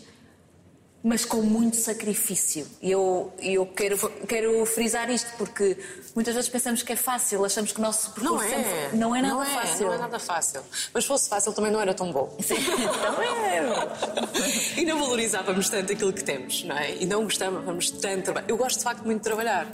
mas 1.04 1.26
com 1.26 1.42
muito 1.42 1.76
sacrifício. 1.78 2.66
E 2.82 2.90
eu, 2.92 3.34
eu 3.40 3.66
quero, 3.66 3.98
quero 4.28 4.66
frisar 4.66 5.10
isto 5.10 5.30
porque 5.38 5.78
muitas 6.16 6.34
vezes 6.34 6.50
pensamos 6.50 6.82
que 6.82 6.94
é 6.94 6.96
fácil, 6.96 7.44
achamos 7.44 7.72
que 7.74 7.80
o 7.80 7.82
nosso 7.82 8.12
percurso 8.12 8.36
Não 8.36 8.42
é. 8.42 8.50
sempre- 8.50 8.98
não 8.98 9.16
é 9.16 9.22
nada 9.22 9.34
não 9.34 9.44
é, 9.44 9.48
fácil. 9.48 9.88
Não 9.88 9.94
é 9.94 9.98
nada 9.98 10.20
fácil. 10.20 10.62
Mas 10.94 11.04
se 11.04 11.08
fosse 11.08 11.28
fácil 11.28 11.52
também 11.54 11.72
não 11.72 11.82
era 11.82 11.94
tão 11.94 12.12
bom. 12.12 12.36
Sim, 12.42 12.56
então 12.56 13.22
é. 13.22 14.80
e 14.80 14.86
não 14.86 15.00
valorizávamos 15.00 15.70
tanto 15.70 15.92
aquilo 15.92 16.14
que 16.14 16.24
temos, 16.24 16.64
não 16.64 16.78
é? 16.78 16.96
E 16.96 17.06
não 17.06 17.24
gostávamos 17.24 17.92
tanto. 17.92 18.32
Eu 18.48 18.56
gosto 18.56 18.78
de 18.78 18.84
facto 18.84 19.04
muito 19.04 19.18
de 19.20 19.24
trabalhar. 19.24 19.68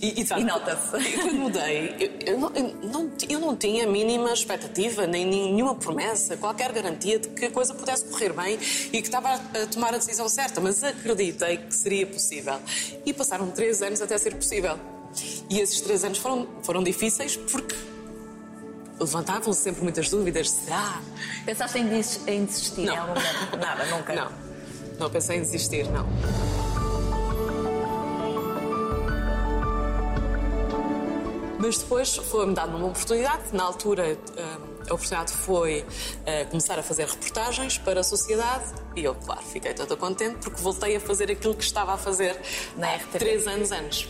E, 0.00 0.20
e, 0.20 0.26
E 0.40 0.44
nota-se. 0.44 0.90
Quando 1.14 1.34
mudei, 1.34 1.96
eu, 2.26 2.34
eu 2.34 2.38
não, 2.38 2.52
eu 2.54 2.74
não 2.92 3.08
ti- 3.10 3.26
eu 3.30 3.38
não 3.40 3.56
tinha 3.56 3.84
a 3.84 3.86
mínima 3.86 4.30
expectativa, 4.32 5.06
nem 5.06 5.24
nenhuma 5.26 5.74
promessa, 5.74 6.36
qualquer 6.36 6.70
garantia 6.72 7.18
de 7.18 7.28
que 7.28 7.46
a 7.46 7.50
coisa 7.50 7.72
pudesse 7.74 8.04
correr 8.04 8.32
bem 8.32 8.58
e 8.92 9.00
que 9.00 9.08
estava 9.08 9.32
a 9.34 9.66
tomar 9.72 9.94
a 9.94 9.98
decisão 9.98 10.28
certa, 10.28 10.60
mas 10.60 10.84
acreditei 10.84 11.56
que 11.58 11.74
seria 11.74 12.06
possível. 12.06 12.58
E 13.06 13.12
passaram 13.12 13.50
três 13.50 13.80
anos 13.80 14.02
até 14.02 14.18
ser 14.18 14.34
possível. 14.34 14.78
E 15.48 15.60
esses 15.60 15.80
três 15.80 16.04
anos 16.04 16.18
foram, 16.18 16.46
foram 16.62 16.82
difíceis 16.82 17.36
porque 17.36 17.74
levantavam-se 19.00 19.60
sempre 19.62 19.82
muitas 19.82 20.08
dúvidas. 20.10 20.50
Será? 20.50 21.00
Pensaste 21.44 21.78
em, 21.78 21.88
des- 21.88 22.20
em 22.26 22.44
desistir 22.44 22.80
em 22.82 22.86
Não. 22.86 22.96
algum 22.96 23.14
momento? 23.14 23.56
Nada, 23.60 23.84
nunca. 23.86 24.14
Não, 24.14 24.32
não 24.98 25.10
pensei 25.10 25.38
em 25.38 25.40
desistir, 25.40 25.86
não. 25.90 26.06
Mas 31.58 31.78
depois 31.78 32.14
foi-me 32.16 32.54
dada 32.54 32.76
uma 32.76 32.86
oportunidade. 32.88 33.44
Na 33.52 33.64
altura, 33.64 34.08
eh, 34.12 34.18
a 34.88 34.94
oportunidade 34.94 35.32
foi 35.32 35.84
eh, 36.26 36.44
começar 36.44 36.78
a 36.78 36.82
fazer 36.82 37.06
reportagens 37.06 37.78
para 37.78 38.00
a 38.00 38.02
sociedade 38.04 38.64
e 38.94 39.04
eu, 39.04 39.14
claro, 39.14 39.42
fiquei 39.42 39.72
toda 39.74 39.96
contente 39.96 40.36
porque 40.40 40.60
voltei 40.60 40.96
a 40.96 41.00
fazer 41.00 41.30
aquilo 41.30 41.54
que 41.54 41.64
estava 41.64 41.94
a 41.94 41.98
fazer 41.98 42.38
Na 42.76 42.98
três 43.12 43.46
anos 43.46 43.72
antes. 43.72 44.08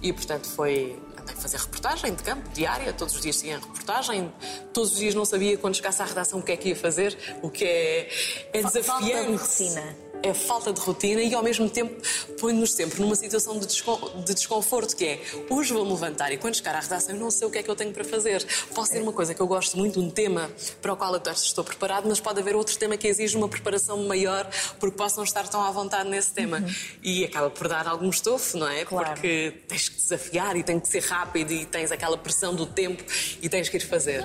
E, 0.00 0.12
portanto, 0.12 0.48
foi 0.48 0.98
andei 1.20 1.34
a 1.34 1.36
fazer 1.38 1.58
reportagem 1.58 2.14
de 2.14 2.22
campo, 2.22 2.48
diária, 2.50 2.92
todos 2.92 3.14
os 3.16 3.20
dias 3.20 3.36
tinha 3.40 3.58
reportagem, 3.58 4.32
todos 4.72 4.92
os 4.92 4.98
dias 4.98 5.14
não 5.14 5.24
sabia 5.24 5.58
quando 5.58 5.74
chegasse 5.74 6.00
à 6.00 6.04
redação 6.04 6.38
o 6.38 6.42
que 6.42 6.52
é 6.52 6.56
que 6.56 6.68
ia 6.70 6.76
fazer, 6.76 7.18
o 7.42 7.50
que 7.50 7.64
é, 7.64 8.08
é 8.52 8.62
Fa- 8.62 8.70
Falta 8.70 9.04
desafiante. 9.04 9.36
rotina. 9.42 9.96
É 10.22 10.34
falta 10.34 10.72
de 10.72 10.80
rotina 10.80 11.22
e 11.22 11.32
ao 11.34 11.42
mesmo 11.42 11.68
tempo 11.70 11.94
põe-nos 12.40 12.72
sempre 12.72 13.00
numa 13.00 13.14
situação 13.14 13.58
de, 13.58 13.66
descon- 13.66 14.22
de 14.24 14.34
desconforto 14.34 14.96
que 14.96 15.04
é 15.04 15.20
hoje 15.48 15.72
vou-me 15.72 15.90
levantar 15.92 16.32
e 16.32 16.36
quando 16.36 16.56
chegar 16.56 16.74
à 16.74 16.80
redação 16.80 17.14
eu 17.14 17.20
não 17.20 17.30
sei 17.30 17.46
o 17.46 17.50
que 17.50 17.58
é 17.58 17.62
que 17.62 17.70
eu 17.70 17.76
tenho 17.76 17.92
para 17.92 18.04
fazer. 18.04 18.44
Pode 18.74 18.88
ser 18.88 19.00
uma 19.02 19.12
coisa 19.12 19.32
que 19.34 19.40
eu 19.40 19.46
gosto 19.46 19.76
muito, 19.78 20.00
um 20.00 20.10
tema 20.10 20.50
para 20.82 20.92
o 20.92 20.96
qual 20.96 21.14
eu 21.14 21.22
estou 21.32 21.62
preparado, 21.64 22.08
mas 22.08 22.18
pode 22.20 22.40
haver 22.40 22.56
outro 22.56 22.76
tema 22.78 22.96
que 22.96 23.06
exige 23.06 23.36
uma 23.36 23.48
preparação 23.48 24.06
maior 24.06 24.48
porque 24.80 24.96
possam 24.96 25.22
estar 25.24 25.46
tão 25.48 25.62
à 25.62 25.70
vontade 25.70 26.08
nesse 26.08 26.32
tema. 26.32 26.62
E 27.02 27.24
acaba 27.24 27.50
por 27.50 27.68
dar 27.68 27.86
algum 27.86 28.10
estofo, 28.10 28.56
não 28.58 28.68
é? 28.68 28.84
Claro. 28.84 29.12
Porque 29.12 29.62
tens 29.68 29.88
que 29.88 29.96
desafiar 29.96 30.56
e 30.56 30.62
tem 30.62 30.78
que 30.80 30.88
ser 30.88 31.02
rápido 31.04 31.52
e 31.52 31.64
tens 31.64 31.92
aquela 31.92 32.18
pressão 32.18 32.54
do 32.54 32.66
tempo 32.66 33.02
e 33.40 33.48
tens 33.48 33.68
que 33.68 33.76
ir 33.76 33.80
fazer. 33.86 34.22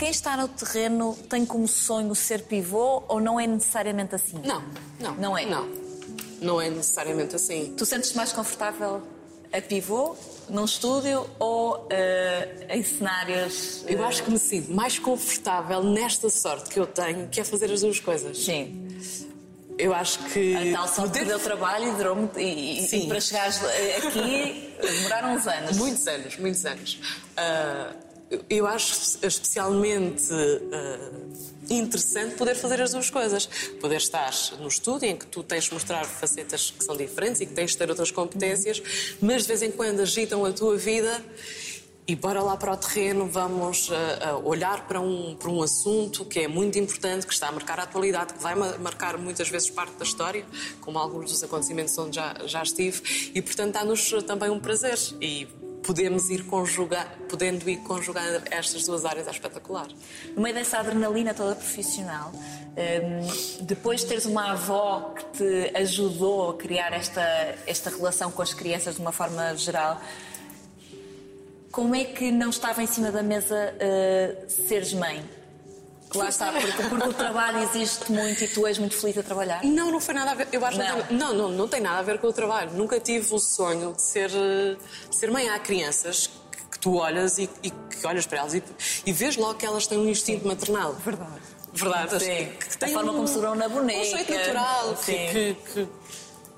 Quem 0.00 0.08
está 0.10 0.34
no 0.34 0.48
terreno 0.48 1.14
tem 1.28 1.44
como 1.44 1.68
sonho 1.68 2.14
ser 2.14 2.42
pivô 2.44 3.02
ou 3.06 3.20
não 3.20 3.38
é 3.38 3.46
necessariamente 3.46 4.14
assim? 4.14 4.40
Não, 4.42 4.62
não. 4.98 5.14
Não 5.16 5.36
é? 5.38 5.44
Não. 5.44 5.68
Não 6.40 6.58
é 6.60 6.70
necessariamente 6.70 7.36
assim. 7.36 7.74
Tu 7.76 7.84
sentes-te 7.84 8.16
mais 8.16 8.32
confortável 8.32 9.02
a 9.52 9.60
pivô, 9.60 10.16
num 10.48 10.64
estúdio 10.64 11.28
ou 11.38 11.86
eh, 11.90 12.66
em 12.70 12.82
cenários. 12.82 13.84
Eu 13.86 14.02
acho 14.02 14.22
que 14.22 14.30
me 14.30 14.38
sinto 14.38 14.72
mais 14.72 14.98
confortável 14.98 15.82
nesta 15.84 16.30
sorte 16.30 16.70
que 16.70 16.80
eu 16.80 16.86
tenho, 16.86 17.28
que 17.28 17.38
é 17.38 17.44
fazer 17.44 17.70
as 17.70 17.82
duas 17.82 18.00
coisas. 18.00 18.38
Sim. 18.42 18.88
Eu 19.76 19.92
acho 19.94 20.18
que. 20.30 20.56
A 20.72 20.76
tal 20.78 20.88
sorte 20.88 21.12
que 21.12 21.18
poder- 21.18 21.24
deu 21.26 21.38
trabalho 21.40 21.88
e 21.92 21.96
durou 21.96 22.16
muito. 22.16 22.38
E, 22.40 22.86
e- 22.86 23.04
e 23.04 23.06
para 23.06 23.20
chegares 23.20 23.62
eh, 23.64 23.96
aqui 23.98 24.74
demoraram 24.80 25.34
uns 25.34 25.46
anos. 25.46 25.76
Muitos 25.76 26.06
anos, 26.06 26.36
muitos 26.38 26.64
anos. 26.64 26.98
Ah, 27.36 27.92
eu- 28.48 28.66
acho 28.66 29.18
especialmente 29.26 30.22
ah, 30.32 31.10
interessante 31.68 32.34
poder 32.36 32.54
fazer 32.56 32.80
as 32.80 32.92
duas 32.92 33.10
coisas. 33.10 33.46
Poder 33.80 33.96
estar 33.96 34.32
no 34.58 34.68
estúdio 34.68 35.08
em 35.08 35.16
que 35.16 35.26
tu 35.26 35.42
tens 35.42 35.64
de 35.64 35.74
mostrar 35.74 36.04
facetas 36.04 36.70
que 36.70 36.84
são 36.84 36.96
diferentes 36.96 37.40
e 37.40 37.46
que 37.46 37.52
tens 37.54 37.72
de 37.72 37.78
ter 37.78 37.88
outras 37.90 38.10
competências, 38.10 38.82
mas 39.20 39.42
de 39.42 39.48
vez 39.48 39.62
em 39.62 39.70
quando 39.70 40.00
agitam 40.00 40.44
a 40.44 40.52
tua 40.52 40.76
vida. 40.76 41.22
E 42.08 42.16
bora 42.16 42.42
lá 42.42 42.56
para 42.56 42.72
o 42.72 42.76
terreno, 42.76 43.26
vamos 43.28 43.88
ah, 43.92 44.18
ah, 44.30 44.36
olhar 44.38 44.88
para 44.88 45.00
um, 45.00 45.36
para 45.36 45.48
um 45.48 45.62
assunto 45.62 46.24
que 46.24 46.40
é 46.40 46.48
muito 46.48 46.76
importante, 46.76 47.24
que 47.24 47.32
está 47.32 47.46
a 47.48 47.52
marcar 47.52 47.78
a 47.78 47.84
atualidade, 47.84 48.34
que 48.34 48.42
vai 48.42 48.56
ma- 48.56 48.76
marcar 48.78 49.16
muitas 49.16 49.48
vezes 49.48 49.70
parte 49.70 49.94
da 49.94 50.04
história, 50.04 50.44
como 50.80 50.98
alguns 50.98 51.30
dos 51.30 51.40
acontecimentos 51.44 51.96
onde 51.98 52.16
já, 52.16 52.34
já 52.46 52.62
estive, 52.64 53.30
e 53.32 53.40
portanto 53.40 53.74
dá-nos 53.74 54.10
também 54.26 54.50
um 54.50 54.58
prazer. 54.58 54.98
E 55.20 55.46
podemos 55.82 56.30
ir 56.30 56.44
conjugar, 56.44 57.06
podendo 57.28 57.68
ir 57.68 57.78
conjugar 57.78 58.42
estas 58.50 58.84
duas 58.84 59.04
áreas 59.04 59.26
é 59.26 59.30
espetacular. 59.30 59.88
No 60.36 60.42
meio 60.42 60.54
dessa 60.54 60.78
adrenalina 60.78 61.34
toda 61.34 61.54
profissional, 61.54 62.32
hum, 62.34 63.62
depois 63.62 64.00
de 64.00 64.06
teres 64.06 64.26
uma 64.26 64.52
avó 64.52 65.14
que 65.14 65.24
te 65.38 65.76
ajudou 65.76 66.50
a 66.50 66.56
criar 66.56 66.92
esta, 66.92 67.22
esta 67.66 67.90
relação 67.90 68.30
com 68.30 68.42
as 68.42 68.52
crianças 68.54 68.96
de 68.96 69.00
uma 69.00 69.12
forma 69.12 69.56
geral, 69.56 70.00
como 71.70 71.94
é 71.94 72.04
que 72.04 72.32
não 72.32 72.50
estava 72.50 72.82
em 72.82 72.86
cima 72.86 73.12
da 73.12 73.22
mesa 73.22 73.74
uh, 73.76 74.50
seres 74.50 74.92
mãe? 74.92 75.24
Que 76.10 76.18
Lá 76.18 76.28
está, 76.28 76.50
porque, 76.52 76.82
porque 76.88 77.08
o 77.08 77.12
trabalho 77.14 77.58
existe 77.62 78.10
muito 78.10 78.42
e 78.42 78.48
tu 78.48 78.66
és 78.66 78.78
muito 78.78 78.96
feliz 78.96 79.16
a 79.16 79.22
trabalhar. 79.22 79.62
Não, 79.64 79.92
não 79.92 80.00
foi 80.00 80.12
nada 80.12 80.32
a 80.32 80.34
ver. 80.34 80.48
Eu 80.50 80.64
acho 80.66 80.76
que 80.78 80.84
Não. 80.84 81.02
tem- 81.02 81.16
não, 81.16 81.34
não, 81.34 81.48
não 81.50 81.68
tem 81.68 81.80
nada 81.80 81.98
a 82.00 82.02
ver 82.02 82.18
com 82.18 82.26
o 82.26 82.32
trabalho. 82.32 82.72
Nunca 82.72 82.98
tive 82.98 83.32
o 83.32 83.38
sonho 83.38 83.92
de 83.92 84.02
ser, 84.02 84.28
de 84.30 84.76
ser 85.16 85.30
mãe. 85.30 85.48
Há 85.48 85.58
crianças 85.60 86.26
que, 86.50 86.62
que 86.72 86.78
tu 86.80 86.96
olhas 86.96 87.38
e, 87.38 87.48
e 87.62 87.70
que 87.70 88.04
olhas 88.06 88.26
para 88.26 88.38
elas 88.38 88.54
e, 88.54 88.62
e 89.06 89.12
vês 89.12 89.36
logo 89.36 89.54
que 89.54 89.64
elas 89.64 89.86
têm 89.86 89.98
um 89.98 90.08
instinto 90.08 90.46
maternal. 90.48 90.94
Verdade. 90.94 91.30
Verdade. 91.72 92.18
Sim. 92.18 92.26
Que, 92.26 92.44
que 92.66 92.74
A 92.74 92.78
têm 92.86 92.92
forma 92.92 93.12
um, 93.12 93.16
como 93.16 93.28
seguram 93.28 93.54
na 93.54 93.68
boneca. 93.68 94.00
Um 94.00 94.04
jeito 94.04 94.32
natural. 94.32 94.94
Que, 94.96 95.04
Sim. 95.04 95.26
que, 95.32 95.56
que- 95.74 95.88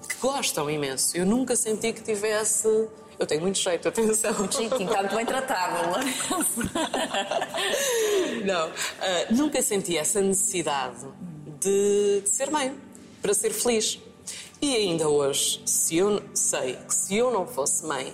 que 0.09 0.15
gostam 0.19 0.71
imenso. 0.71 1.15
Eu 1.17 1.27
nunca 1.27 1.55
senti 1.57 1.93
que 1.93 2.01
tivesse. 2.01 2.89
Eu 3.19 3.27
tenho 3.27 3.41
muito 3.41 3.59
jeito, 3.59 3.89
atenção. 3.89 4.33
Chiquinho, 4.51 4.89
está 4.89 4.99
muito 5.01 5.17
bem 5.17 5.27
tratado. 5.27 6.01
Não, 8.45 8.69
ah, 9.01 9.27
nunca 9.31 9.63
senti 9.63 9.97
essa 9.97 10.21
necessidade 10.21 11.07
de, 11.61 12.23
de 12.23 12.29
ser 12.29 12.51
mãe, 12.51 12.77
para 13.21 13.35
ser 13.35 13.51
feliz. 13.51 13.99
E 14.61 14.77
ainda 14.77 15.09
hoje, 15.09 15.61
se 15.67 15.97
eu 15.97 16.23
sei 16.35 16.77
que 16.77 16.95
se 16.95 17.17
eu 17.17 17.31
não 17.31 17.47
fosse 17.47 17.85
mãe, 17.85 18.13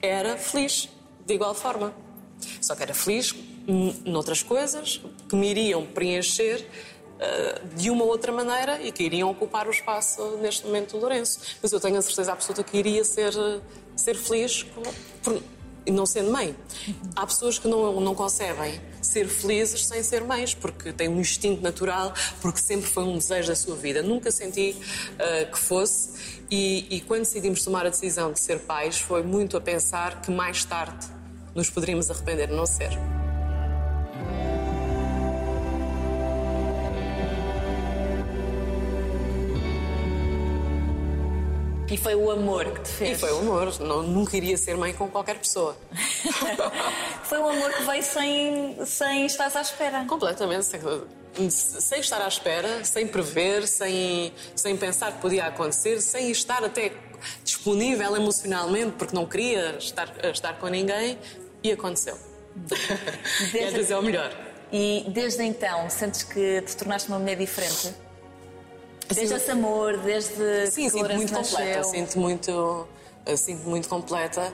era 0.00 0.36
feliz 0.36 0.88
de 1.26 1.34
igual 1.34 1.54
forma. 1.54 1.94
Só 2.60 2.74
que 2.74 2.82
era 2.82 2.94
feliz 2.94 3.34
noutras 4.04 4.42
coisas 4.42 5.00
que 5.28 5.36
me 5.36 5.50
iriam 5.50 5.86
preencher 5.86 6.66
de 7.76 7.90
uma 7.90 8.04
outra 8.04 8.32
maneira 8.32 8.80
e 8.82 8.90
que 8.92 9.02
iriam 9.02 9.30
ocupar 9.30 9.66
o 9.66 9.70
espaço 9.70 10.38
neste 10.40 10.66
momento 10.66 10.92
do 10.92 10.98
Lourenço. 10.98 11.40
Mas 11.62 11.72
eu 11.72 11.80
tenho 11.80 11.98
a 11.98 12.02
certeza 12.02 12.32
absoluta 12.32 12.62
que 12.62 12.76
iria 12.78 13.04
ser, 13.04 13.32
ser 13.96 14.16
feliz 14.16 14.62
com- 14.62 14.82
por, 15.22 15.42
não 15.86 16.06
sendo 16.06 16.30
mãe. 16.30 16.54
Há 17.16 17.26
pessoas 17.26 17.58
que 17.58 17.66
não, 17.68 18.00
não 18.00 18.14
concebem 18.14 18.80
ser 19.02 19.28
felizes 19.28 19.86
sem 19.86 20.02
ser 20.02 20.22
mães, 20.24 20.54
porque 20.54 20.92
têm 20.92 21.08
um 21.08 21.20
instinto 21.20 21.62
natural, 21.62 22.12
porque 22.40 22.60
sempre 22.60 22.88
foi 22.88 23.02
um 23.02 23.18
desejo 23.18 23.48
da 23.48 23.56
sua 23.56 23.76
vida. 23.76 24.02
Nunca 24.02 24.30
senti 24.30 24.76
ah, 25.18 25.44
que 25.46 25.58
fosse. 25.58 26.40
E, 26.50 26.86
e 26.96 27.00
quando 27.00 27.20
decidimos 27.20 27.62
tomar 27.64 27.86
a 27.86 27.90
decisão 27.90 28.32
de 28.32 28.40
ser 28.40 28.60
pais, 28.60 28.98
foi 28.98 29.22
muito 29.22 29.56
a 29.56 29.60
pensar 29.60 30.20
que 30.20 30.30
mais 30.30 30.64
tarde 30.64 31.06
nos 31.54 31.68
poderíamos 31.70 32.10
arrepender 32.10 32.48
de 32.48 32.54
não 32.54 32.66
ser. 32.66 32.90
E 41.90 41.96
foi 41.96 42.14
o 42.14 42.30
amor 42.30 42.64
que 42.72 42.82
te 42.82 42.90
fez. 42.90 43.10
E 43.18 43.20
foi 43.20 43.32
o 43.32 43.38
amor. 43.38 43.80
Não, 43.80 44.02
nunca 44.02 44.36
iria 44.36 44.56
ser 44.56 44.76
mãe 44.76 44.92
com 44.92 45.08
qualquer 45.08 45.38
pessoa. 45.38 45.76
Foi 47.24 47.38
um 47.38 47.48
amor 47.48 47.72
que 47.72 47.82
veio 47.84 48.02
sem, 48.02 48.86
sem 48.86 49.26
estar 49.26 49.50
à 49.54 49.60
espera. 49.60 50.04
Completamente. 50.04 50.66
Sem, 50.66 51.50
sem 51.50 52.00
estar 52.00 52.20
à 52.20 52.28
espera, 52.28 52.84
sem 52.84 53.06
prever, 53.06 53.66
sem, 53.66 54.32
sem 54.54 54.76
pensar 54.76 55.12
que 55.12 55.20
podia 55.20 55.46
acontecer, 55.46 56.00
sem 56.00 56.30
estar 56.30 56.64
até 56.64 56.92
disponível 57.44 58.16
emocionalmente, 58.16 58.92
porque 58.98 59.14
não 59.14 59.26
queria 59.26 59.76
estar, 59.78 60.12
estar 60.24 60.58
com 60.58 60.66
ninguém, 60.68 61.18
e 61.62 61.72
aconteceu. 61.72 62.16
E 63.54 63.58
às 63.60 63.72
vezes 63.72 63.90
é 63.90 63.96
o 63.96 64.02
melhor. 64.02 64.32
E 64.72 65.04
desde 65.08 65.42
então, 65.42 65.88
sentes 65.88 66.22
que 66.22 66.62
te 66.62 66.76
tornaste 66.76 67.08
uma 67.08 67.18
mulher 67.18 67.36
diferente? 67.36 67.94
Desde 69.14 69.34
esse 69.34 69.50
amor, 69.50 69.96
desde 69.98 70.66
Sim, 70.70 70.84
que 70.84 70.90
sinto 70.90 71.14
muito 71.14 71.32
completa, 71.32 71.76
nasceu. 71.78 71.84
sinto 71.84 72.18
muito, 72.18 72.88
eh, 73.26 73.36
sinto 73.36 73.68
muito 73.68 73.88
completa 73.88 74.52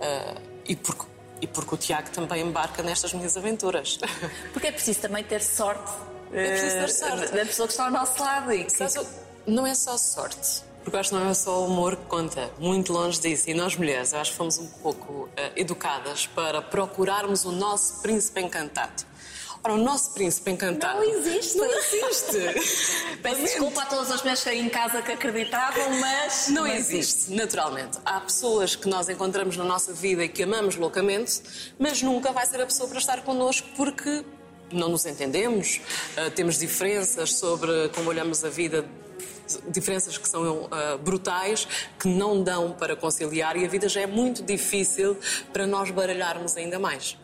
eh, 0.00 0.34
e, 0.66 0.76
porque, 0.76 1.04
e 1.40 1.46
porque 1.46 1.74
o 1.74 1.78
Tiago 1.78 2.10
também 2.10 2.42
embarca 2.42 2.82
nestas 2.82 3.12
minhas 3.12 3.36
aventuras. 3.36 3.98
Porque 4.52 4.68
é 4.68 4.72
preciso 4.72 5.00
também 5.00 5.22
ter 5.24 5.42
sorte, 5.42 5.92
É 6.32 6.48
preciso 6.48 6.76
ter 6.76 6.84
eh, 6.84 6.88
sorte. 6.88 7.32
da 7.36 7.46
pessoa 7.46 7.66
que 7.66 7.72
está 7.72 7.84
ao 7.84 7.90
nosso 7.90 8.20
lado. 8.22 8.52
E 8.52 8.64
que... 8.64 8.72
Não 9.46 9.66
é 9.66 9.74
só 9.74 9.96
sorte. 9.96 10.62
Porque 10.84 10.96
acho 10.96 11.10
que 11.10 11.16
não 11.16 11.28
é 11.28 11.34
só 11.34 11.62
o 11.62 11.64
amor 11.66 11.96
que 11.96 12.04
conta, 12.06 12.50
muito 12.58 12.92
longe 12.92 13.20
disso. 13.20 13.48
E 13.50 13.54
nós 13.54 13.76
mulheres, 13.76 14.12
eu 14.12 14.20
acho 14.20 14.30
que 14.30 14.36
fomos 14.36 14.58
um 14.58 14.66
pouco 14.66 15.28
eh, 15.36 15.52
educadas 15.56 16.26
para 16.26 16.62
procurarmos 16.62 17.44
o 17.44 17.52
nosso 17.52 18.00
príncipe 18.00 18.40
encantado. 18.40 19.04
Ora, 19.62 19.74
o 19.74 19.78
nosso 19.78 20.12
príncipe 20.12 20.50
encantado. 20.50 20.98
Não 20.98 21.04
existe. 21.04 21.58
Não 21.58 21.78
existe. 21.78 23.18
Peço 23.22 23.40
desculpa 23.42 23.82
a 23.82 23.86
todas 23.86 24.10
as 24.10 24.20
mulheres 24.20 24.46
em 24.46 24.68
casa 24.68 25.02
que 25.02 25.12
acreditavam, 25.12 26.00
mas. 26.00 26.48
Não 26.48 26.62
mas 26.62 26.90
existe, 26.90 27.32
naturalmente. 27.32 27.98
Há 28.04 28.20
pessoas 28.20 28.76
que 28.76 28.88
nós 28.88 29.08
encontramos 29.08 29.56
na 29.56 29.64
nossa 29.64 29.92
vida 29.92 30.24
e 30.24 30.28
que 30.28 30.42
amamos 30.42 30.76
loucamente, 30.76 31.42
mas 31.78 32.02
nunca 32.02 32.32
vai 32.32 32.46
ser 32.46 32.60
a 32.60 32.66
pessoa 32.66 32.88
para 32.88 32.98
estar 32.98 33.22
connosco 33.22 33.68
porque 33.76 34.24
não 34.72 34.88
nos 34.88 35.06
entendemos, 35.06 35.80
ah, 36.16 36.30
temos 36.30 36.58
diferenças 36.58 37.34
sobre 37.34 37.88
como 37.94 38.10
olhamos 38.10 38.44
a 38.44 38.48
vida, 38.48 38.84
diferenças 39.68 40.18
que 40.18 40.28
são 40.28 40.68
ah, 40.70 40.98
brutais, 40.98 41.66
que 41.98 42.08
não 42.08 42.42
dão 42.42 42.72
para 42.72 42.94
conciliar 42.94 43.56
e 43.56 43.64
a 43.64 43.68
vida 43.68 43.88
já 43.88 44.02
é 44.02 44.06
muito 44.06 44.42
difícil 44.42 45.16
para 45.52 45.66
nós 45.66 45.90
baralharmos 45.90 46.56
ainda 46.56 46.78
mais. 46.78 47.16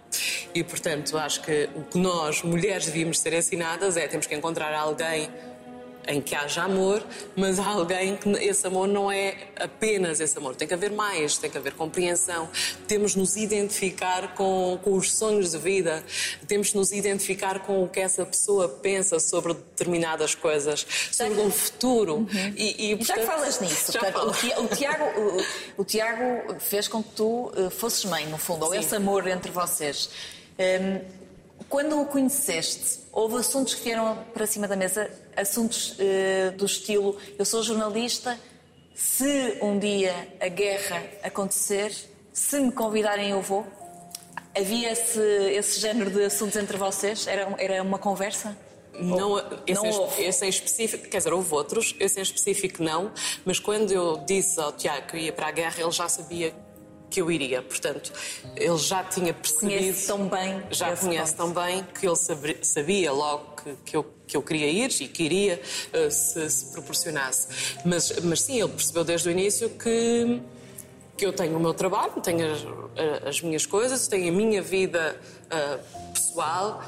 E, 0.54 0.62
portanto, 0.62 1.16
acho 1.18 1.40
que 1.42 1.68
o 1.74 1.82
que 1.82 1.98
nós, 1.98 2.42
mulheres, 2.42 2.86
devíamos 2.86 3.18
ser 3.18 3.32
ensinadas 3.32 3.96
é 3.96 4.06
temos 4.06 4.26
que 4.26 4.34
encontrar 4.34 4.74
alguém 4.74 5.28
em 6.06 6.20
que 6.20 6.34
haja 6.34 6.62
amor, 6.62 7.02
mas 7.36 7.58
há 7.58 7.66
alguém 7.66 8.16
que 8.16 8.28
esse 8.30 8.66
amor 8.66 8.88
não 8.88 9.10
é 9.10 9.34
apenas 9.56 10.20
esse 10.20 10.36
amor. 10.38 10.54
Tem 10.56 10.66
que 10.66 10.74
haver 10.74 10.90
mais, 10.90 11.36
tem 11.38 11.50
que 11.50 11.58
haver 11.58 11.74
compreensão. 11.74 12.48
Temos 12.86 13.12
de 13.12 13.18
nos 13.18 13.36
identificar 13.36 14.34
com, 14.34 14.78
com 14.82 14.94
os 14.94 15.12
sonhos 15.12 15.52
de 15.52 15.58
vida, 15.58 16.04
temos 16.46 16.68
de 16.68 16.76
nos 16.76 16.92
identificar 16.92 17.60
com 17.60 17.82
o 17.82 17.88
que 17.88 18.00
essa 18.00 18.24
pessoa 18.24 18.68
pensa 18.68 19.18
sobre 19.18 19.54
determinadas 19.54 20.34
coisas, 20.34 20.86
sobre 21.10 21.40
um 21.40 21.50
futuro. 21.50 22.26
E, 22.56 22.92
E 22.92 23.04
já 23.04 23.14
que 23.14 23.22
falas 23.22 23.60
nisso, 23.60 23.92
portanto, 23.92 24.32
o, 24.58 24.68
Tiago, 24.68 25.04
o, 25.20 25.82
o 25.82 25.84
Tiago 25.84 26.60
fez 26.60 26.88
com 26.88 27.02
que 27.02 27.10
tu 27.10 27.52
eh, 27.56 27.70
fosses 27.70 28.04
mãe, 28.04 28.26
no 28.26 28.38
fundo, 28.38 28.64
ou 28.64 28.72
Sim. 28.72 28.78
esse 28.78 28.94
amor 28.94 29.26
entre 29.26 29.50
vocês. 29.50 30.10
Hum, 30.58 31.23
Quando 31.74 32.00
o 32.00 32.06
conheceste, 32.06 33.00
houve 33.10 33.34
assuntos 33.34 33.74
que 33.74 33.82
vieram 33.82 34.16
para 34.32 34.46
cima 34.46 34.68
da 34.68 34.76
mesa, 34.76 35.10
assuntos 35.36 35.96
eh, 35.98 36.52
do 36.52 36.66
estilo: 36.66 37.18
eu 37.36 37.44
sou 37.44 37.64
jornalista, 37.64 38.38
se 38.94 39.58
um 39.60 39.76
dia 39.76 40.14
a 40.40 40.46
guerra 40.46 41.02
acontecer, 41.20 41.92
se 42.32 42.60
me 42.60 42.70
convidarem, 42.70 43.30
eu 43.30 43.42
vou. 43.42 43.66
Havia 44.56 44.92
esse, 44.92 45.18
esse 45.18 45.80
género 45.80 46.12
de 46.12 46.22
assuntos 46.22 46.54
entre 46.54 46.76
vocês? 46.76 47.26
Era, 47.26 47.52
era 47.58 47.82
uma 47.82 47.98
conversa? 47.98 48.56
Não, 48.92 49.36
esse, 49.66 49.74
não 49.74 49.84
em, 49.84 49.94
houve? 49.94 50.22
esse 50.22 50.46
em 50.46 50.48
específico, 50.50 51.08
quer 51.08 51.18
dizer, 51.18 51.32
houve 51.32 51.52
outros, 51.52 51.96
esse 51.98 52.20
em 52.20 52.22
específico 52.22 52.84
não, 52.84 53.10
mas 53.44 53.58
quando 53.58 53.90
eu 53.90 54.18
disse 54.18 54.60
ao 54.60 54.70
Tiago 54.70 55.08
que 55.08 55.16
eu 55.16 55.20
ia 55.20 55.32
para 55.32 55.48
a 55.48 55.50
guerra, 55.50 55.74
ele 55.80 55.90
já 55.90 56.08
sabia 56.08 56.54
que 57.14 57.22
eu 57.22 57.30
iria. 57.30 57.62
Portanto, 57.62 58.12
ele 58.56 58.76
já 58.76 59.04
tinha 59.04 59.32
percebido. 59.32 59.78
Conhece 59.78 60.06
tão 60.08 60.28
bem 60.28 60.62
Já 60.72 60.96
conhece 60.96 61.34
ponto. 61.36 61.54
tão 61.54 61.64
bem 61.64 61.86
que 61.98 62.06
ele 62.08 62.16
sabia 62.60 63.12
logo 63.12 63.54
que, 63.62 63.76
que 63.84 63.96
eu, 63.96 64.06
que 64.26 64.36
eu 64.36 64.42
queria 64.42 64.68
ir 64.68 64.90
e 65.00 65.06
que 65.06 65.22
iria 65.22 65.62
eh, 65.92 66.10
se, 66.10 66.50
se 66.50 66.72
proporcionasse. 66.72 67.78
Mas, 67.84 68.18
mas 68.24 68.40
sim, 68.42 68.60
ele 68.60 68.72
percebeu 68.72 69.04
desde 69.04 69.28
o 69.28 69.30
início 69.30 69.70
que, 69.70 70.40
que 71.16 71.24
eu 71.24 71.32
tenho 71.32 71.56
o 71.56 71.60
meu 71.60 71.72
trabalho, 71.72 72.20
tenho 72.20 72.52
as, 72.52 72.66
as 73.28 73.40
minhas 73.40 73.64
coisas, 73.64 74.08
tenho 74.08 74.32
a 74.32 74.36
minha 74.36 74.60
vida 74.60 75.16
ah, 75.50 75.78
pessoal, 76.12 76.82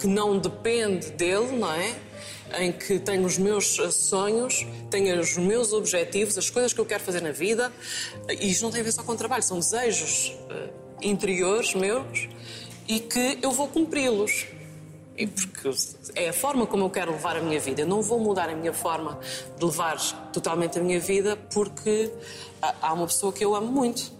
que 0.00 0.06
não 0.06 0.38
depende 0.38 1.10
dele, 1.10 1.52
não 1.56 1.70
é? 1.70 1.94
Em 2.58 2.72
que 2.72 2.98
tenho 2.98 3.24
os 3.24 3.38
meus 3.38 3.76
sonhos, 3.92 4.66
tenho 4.90 5.20
os 5.20 5.36
meus 5.36 5.72
objetivos, 5.72 6.36
as 6.36 6.50
coisas 6.50 6.72
que 6.72 6.80
eu 6.80 6.86
quero 6.86 7.02
fazer 7.02 7.20
na 7.20 7.30
vida, 7.30 7.72
e 8.28 8.50
isto 8.50 8.62
não 8.62 8.70
tem 8.70 8.80
a 8.80 8.84
ver 8.84 8.92
só 8.92 9.02
com 9.02 9.12
o 9.12 9.16
trabalho, 9.16 9.42
são 9.42 9.58
desejos 9.58 10.36
ah, 10.50 10.68
interiores 11.00 11.74
meus 11.74 12.28
e 12.88 12.98
que 12.98 13.38
eu 13.40 13.52
vou 13.52 13.68
cumpri-los. 13.68 14.46
E 15.16 15.26
porque 15.26 15.70
é 16.14 16.30
a 16.30 16.32
forma 16.32 16.66
como 16.66 16.84
eu 16.84 16.90
quero 16.90 17.12
levar 17.12 17.36
a 17.36 17.40
minha 17.40 17.60
vida. 17.60 17.82
Eu 17.82 17.86
não 17.86 18.00
vou 18.00 18.18
mudar 18.18 18.48
a 18.48 18.54
minha 18.54 18.72
forma 18.72 19.18
de 19.58 19.64
levar 19.64 19.98
totalmente 20.32 20.78
a 20.78 20.82
minha 20.82 20.98
vida 20.98 21.36
porque 21.52 22.10
há 22.60 22.92
uma 22.92 23.06
pessoa 23.06 23.32
que 23.32 23.44
eu 23.44 23.54
amo 23.54 23.70
muito. 23.70 24.10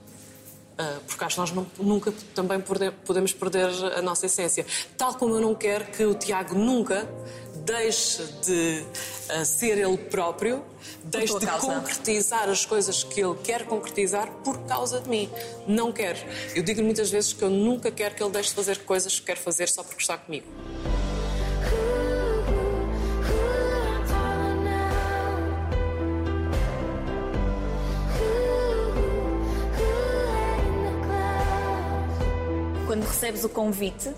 Ah, 0.81 0.99
Porque 1.07 1.23
acho 1.23 1.35
que 1.35 1.40
nós 1.40 1.66
nunca 1.79 2.11
também 2.35 2.59
podemos 3.05 3.35
perder 3.35 3.69
a 3.97 4.01
nossa 4.01 4.25
essência. 4.25 4.64
Tal 4.97 5.14
como 5.14 5.35
eu 5.35 5.40
não 5.40 5.55
quero 5.55 5.85
que 5.87 6.05
o 6.05 6.14
Tiago 6.14 6.55
nunca 6.55 7.07
deixe 7.64 8.23
de 8.44 8.85
ah, 9.29 9.44
ser 9.44 9.79
ele 9.79 9.96
próprio, 9.96 10.64
deixe 11.05 11.38
de 11.38 11.46
causa. 11.46 11.66
concretizar 11.66 12.49
as 12.49 12.64
coisas 12.64 13.05
que 13.05 13.20
ele 13.20 13.37
quer 13.42 13.64
concretizar 13.66 14.31
por 14.44 14.59
causa 14.66 15.01
de 15.01 15.09
mim. 15.09 15.31
Não 15.66 15.92
quero. 15.92 16.18
Eu 16.55 16.62
digo 16.62 16.83
muitas 16.83 17.11
vezes 17.11 17.33
que 17.33 17.42
eu 17.42 17.51
nunca 17.51 17.90
quero 17.90 18.14
que 18.14 18.23
ele 18.23 18.33
deixe 18.33 18.51
de 18.51 18.55
fazer 18.55 18.79
coisas 18.85 19.18
que 19.18 19.27
quer 19.27 19.37
fazer 19.37 19.68
só 19.68 19.83
porque 19.83 20.01
está 20.01 20.16
comigo. 20.16 20.46
Quando 32.87 33.05
recebes 33.05 33.44
o 33.44 33.49
convite, 33.49 34.12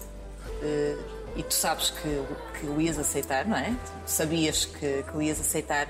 eh, 0.63 0.97
e 1.37 1.43
tu 1.43 1.55
sabes 1.55 1.91
que, 1.91 2.09
o- 2.09 2.37
que 2.61 2.67
o 2.67 2.81
ias 2.81 2.99
aceitar, 2.99 3.47
não 3.47 3.57
é? 3.57 3.71
Tu 4.05 4.11
sabias 4.11 4.65
que, 4.67 5.03
que 5.03 5.17
o 5.17 5.23
ias 5.23 5.41
aceitar, 5.41 5.87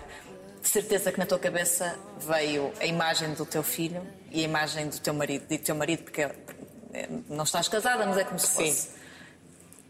de 0.60 0.68
certeza 0.68 1.10
que 1.10 1.18
na 1.18 1.26
tua 1.26 1.38
cabeça 1.38 1.98
veio 2.20 2.72
a 2.80 2.86
imagem 2.86 3.34
do 3.34 3.44
teu 3.44 3.62
filho 3.62 4.06
e 4.30 4.40
a 4.40 4.44
imagem 4.44 4.88
do 4.88 4.98
teu 5.00 5.12
marido. 5.14 5.46
Digo 5.48 5.64
teu 5.64 5.74
marido 5.74 6.04
porque 6.04 6.22
eh, 6.22 7.08
não 7.28 7.44
estás 7.44 7.66
casada, 7.68 8.06
mas 8.06 8.16
é 8.18 8.24
como 8.24 8.38
se 8.38 8.46
Sim. 8.46 8.54
fosse. 8.66 8.88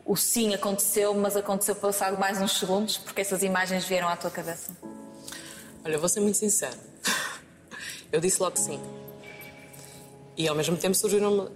O 0.05 0.17
sim 0.17 0.53
aconteceu, 0.55 1.15
mas 1.15 1.37
aconteceu 1.37 1.77
passado 1.77 2.19
mais 2.19 2.41
uns 2.41 2.59
segundos 2.59 2.97
porque 2.99 3.21
essas 3.21 3.43
imagens 3.43 3.85
vieram 3.85 4.09
à 4.09 4.17
tua 4.17 4.31
cabeça. 4.31 4.73
Olha, 5.85 5.99
vou 5.99 6.09
ser 6.09 6.21
muito 6.21 6.38
sincera. 6.38 6.77
Eu 8.11 8.21
disse 8.21 8.41
logo 8.43 8.57
sim. 8.59 8.81
E 10.37 10.49
ao 10.49 10.55
mesmo 10.57 10.77
tempo 10.77 10.95
surgiram 10.95 11.51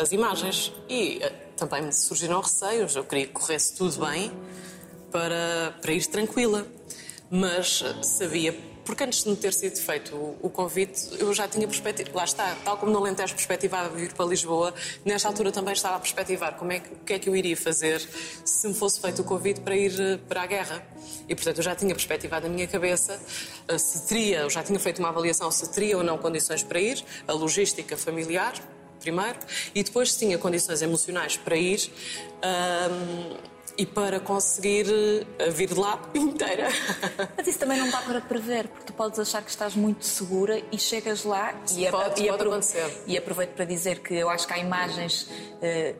as 0.00 0.12
imagens. 0.12 0.72
E 0.88 1.18
eh, 1.22 1.30
também 1.56 1.82
me 1.82 1.92
surgiram 1.92 2.40
receios. 2.40 2.96
Eu 2.96 3.04
queria 3.04 3.26
que 3.26 3.32
corresse 3.32 3.74
tudo 3.76 4.06
bem 4.06 4.32
para, 5.12 5.74
para 5.80 5.92
ir 5.92 6.06
tranquila. 6.06 6.66
Mas 7.30 7.82
eh, 7.84 8.02
sabia, 8.02 8.56
porque 8.84 9.04
antes 9.04 9.22
de 9.22 9.30
me 9.30 9.36
ter 9.36 9.52
sido 9.52 9.76
feito 9.76 10.16
o, 10.16 10.36
o 10.42 10.50
convite, 10.50 11.10
eu 11.20 11.32
já 11.32 11.46
tinha 11.46 11.68
perspectiva. 11.68 12.10
Lá 12.12 12.24
está, 12.24 12.56
tal 12.64 12.76
como 12.76 12.90
no 12.90 12.98
Alentejo 12.98 13.34
perspectivava 13.34 13.88
vir 13.90 14.12
para 14.14 14.26
Lisboa, 14.26 14.74
nesta 15.04 15.28
altura 15.28 15.52
também 15.52 15.72
estava 15.72 15.96
a 15.96 16.00
perspectivar 16.00 16.56
como 16.56 16.72
é 16.72 16.80
que, 16.80 16.92
o 16.92 16.96
que 16.96 17.12
é 17.12 17.18
que 17.20 17.28
eu 17.28 17.36
iria 17.36 17.56
fazer 17.56 18.00
se 18.44 18.66
me 18.66 18.74
fosse 18.74 19.00
feito 19.00 19.22
o 19.22 19.24
convite 19.24 19.60
para 19.60 19.76
ir 19.76 19.94
eh, 20.00 20.18
para 20.28 20.42
a 20.42 20.46
guerra. 20.46 20.82
E 21.28 21.34
portanto 21.36 21.58
eu 21.58 21.62
já 21.62 21.76
tinha 21.76 21.94
perspectivado 21.94 22.48
na 22.48 22.52
minha 22.52 22.66
cabeça 22.66 23.20
se 23.78 24.08
teria, 24.08 24.40
eu 24.40 24.50
já 24.50 24.64
tinha 24.64 24.80
feito 24.80 24.98
uma 24.98 25.10
avaliação 25.10 25.48
se 25.52 25.70
teria 25.70 25.96
ou 25.96 26.02
não 26.02 26.18
condições 26.18 26.64
para 26.64 26.80
ir, 26.80 27.04
a 27.28 27.32
logística 27.32 27.96
familiar, 27.96 28.54
primeiro, 29.00 29.38
e 29.74 29.82
depois 29.82 30.14
tinha 30.16 30.36
condições 30.38 30.82
emocionais 30.82 31.36
para 31.36 31.56
ir. 31.56 31.90
ahm, 32.42 33.36
e 33.78 33.86
para 33.86 34.20
conseguir 34.20 34.84
eh, 35.38 35.48
vir 35.48 35.68
de 35.68 35.74
lá 35.78 35.98
inteira. 36.14 36.68
Mas 37.34 37.46
isso 37.46 37.58
também 37.58 37.78
não 37.78 37.88
dá 37.88 38.02
para 38.02 38.20
prever, 38.20 38.68
porque 38.68 38.84
tu 38.84 38.92
podes 38.92 39.18
achar 39.18 39.42
que 39.42 39.48
estás 39.48 39.74
muito 39.74 40.04
segura 40.04 40.60
e 40.70 40.76
chegas 40.78 41.24
lá 41.24 41.54
e, 41.70 41.86
Pode- 41.86 41.86
e, 41.86 41.90
pode 41.90 42.28
aprove- 42.28 42.48
acontecer. 42.50 43.02
e 43.06 43.16
aproveito 43.16 43.50
para 43.54 43.64
dizer 43.64 44.00
que 44.00 44.12
eu 44.14 44.28
acho 44.28 44.46
que 44.46 44.52
há 44.52 44.58
imagens 44.58 45.26
eh, 45.62 45.94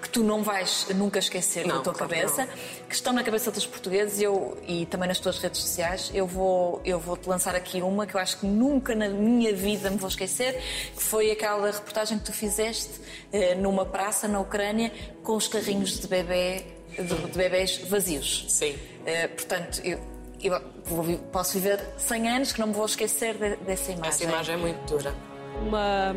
que 0.00 0.08
tu 0.08 0.22
não 0.22 0.42
vais 0.42 0.86
nunca 0.94 1.18
esquecer 1.18 1.66
Não, 1.66 1.76
da 1.78 1.82
tua 1.82 1.92
claro 1.94 2.12
cabeça, 2.12 2.46
que 2.88 2.94
estão 2.94 3.12
na 3.12 3.22
cabeça 3.22 3.50
dos 3.50 3.66
portugueses 3.66 4.20
e 4.20 4.24
eu, 4.24 4.56
e 4.66 4.86
também 4.86 5.08
nas 5.08 5.18
tuas 5.18 5.38
redes 5.38 5.60
sociais. 5.60 6.10
Eu 6.14 6.26
vou, 6.26 6.80
eu 6.84 6.98
vou 7.00 7.16
te 7.16 7.28
lançar 7.28 7.54
aqui 7.54 7.82
uma 7.82 8.06
que 8.06 8.14
eu 8.14 8.20
acho 8.20 8.38
que 8.38 8.46
nunca 8.46 8.94
na 8.94 9.08
minha 9.08 9.54
vida 9.54 9.90
me 9.90 9.96
vou 9.96 10.08
esquecer, 10.08 10.54
que 10.96 11.02
foi 11.02 11.30
aquela 11.30 11.70
reportagem 11.70 12.18
que 12.18 12.24
tu 12.24 12.32
fizeste 12.32 12.90
eh, 13.32 13.54
numa 13.54 13.84
praça 13.84 14.28
na 14.28 14.40
Ucrânia 14.40 14.92
com 15.22 15.36
os 15.36 15.48
carrinhos 15.48 15.98
de 15.98 16.06
bebê 16.06 16.64
de, 16.96 17.02
de 17.04 17.38
bebés 17.38 17.78
vazios. 17.88 18.46
Sim. 18.48 18.72
Uh, 18.72 19.28
portanto, 19.36 19.80
eu, 19.84 20.00
eu 20.42 20.60
vou 20.84 21.18
posso 21.32 21.54
viver 21.54 21.80
100 21.98 22.28
anos 22.28 22.52
que 22.52 22.60
não 22.60 22.68
me 22.68 22.72
vou 22.74 22.86
esquecer 22.86 23.34
de- 23.34 23.56
dessa 23.64 23.92
imagem. 23.92 24.08
Essa 24.08 24.24
imagem 24.24 24.54
é 24.54 24.58
muito 24.58 24.78
dura. 24.86 25.14
uma 25.62 26.14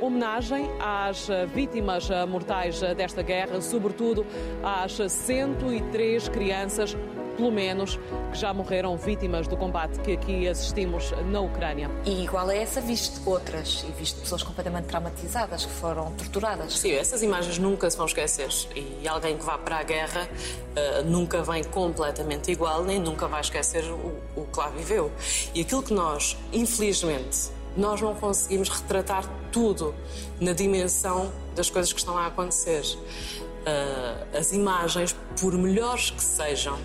homenagem 0.00 0.70
às 0.80 1.28
vítimas 1.54 2.08
mortais 2.28 2.80
desta 2.96 3.22
guerra, 3.22 3.60
sobretudo 3.60 4.26
às 4.62 4.92
103 4.92 6.28
crianças, 6.28 6.96
pelo 7.38 7.52
menos, 7.52 7.98
que 8.32 8.38
já 8.38 8.52
morreram 8.52 8.96
vítimas 8.96 9.46
do 9.46 9.56
combate 9.56 10.00
que 10.00 10.12
aqui 10.12 10.48
assistimos 10.48 11.12
na 11.30 11.40
Ucrânia. 11.40 11.88
E 12.04 12.24
igual 12.24 12.48
a 12.48 12.54
essa, 12.54 12.80
viste 12.80 13.20
outras 13.24 13.86
e 13.88 13.92
viste 13.92 14.20
pessoas 14.20 14.42
completamente 14.42 14.86
traumatizadas 14.86 15.64
que 15.64 15.72
foram 15.72 16.12
torturadas. 16.12 16.76
Sim, 16.76 16.92
essas 16.92 17.22
imagens 17.22 17.56
nunca 17.58 17.88
se 17.88 17.96
vão 17.96 18.06
esquecer. 18.06 18.48
E 18.74 19.06
alguém 19.06 19.38
que 19.38 19.44
vá 19.44 19.56
para 19.56 19.78
a 19.78 19.82
guerra 19.84 20.28
eh, 20.74 21.02
nunca 21.04 21.42
vem 21.42 21.62
completamente 21.62 22.50
igual, 22.50 22.82
nem 22.82 22.98
nunca 22.98 23.28
vai 23.28 23.40
esquecer 23.40 23.84
o, 23.84 24.20
o 24.34 24.46
que 24.52 24.58
lá 24.58 24.68
viveu. 24.70 25.12
E 25.54 25.60
aquilo 25.60 25.82
que 25.82 25.94
nós, 25.94 26.36
infelizmente, 26.52 27.50
nós 27.78 28.00
não 28.00 28.14
conseguimos 28.14 28.68
retratar 28.68 29.24
tudo 29.52 29.94
na 30.40 30.52
dimensão 30.52 31.32
das 31.54 31.70
coisas 31.70 31.92
que 31.92 31.98
estão 32.00 32.18
a 32.18 32.26
acontecer. 32.26 32.82
Eh, 33.64 34.38
as 34.38 34.52
imagens, 34.52 35.14
por 35.40 35.52
melhores 35.54 36.10
que 36.10 36.22
sejam, 36.22 36.78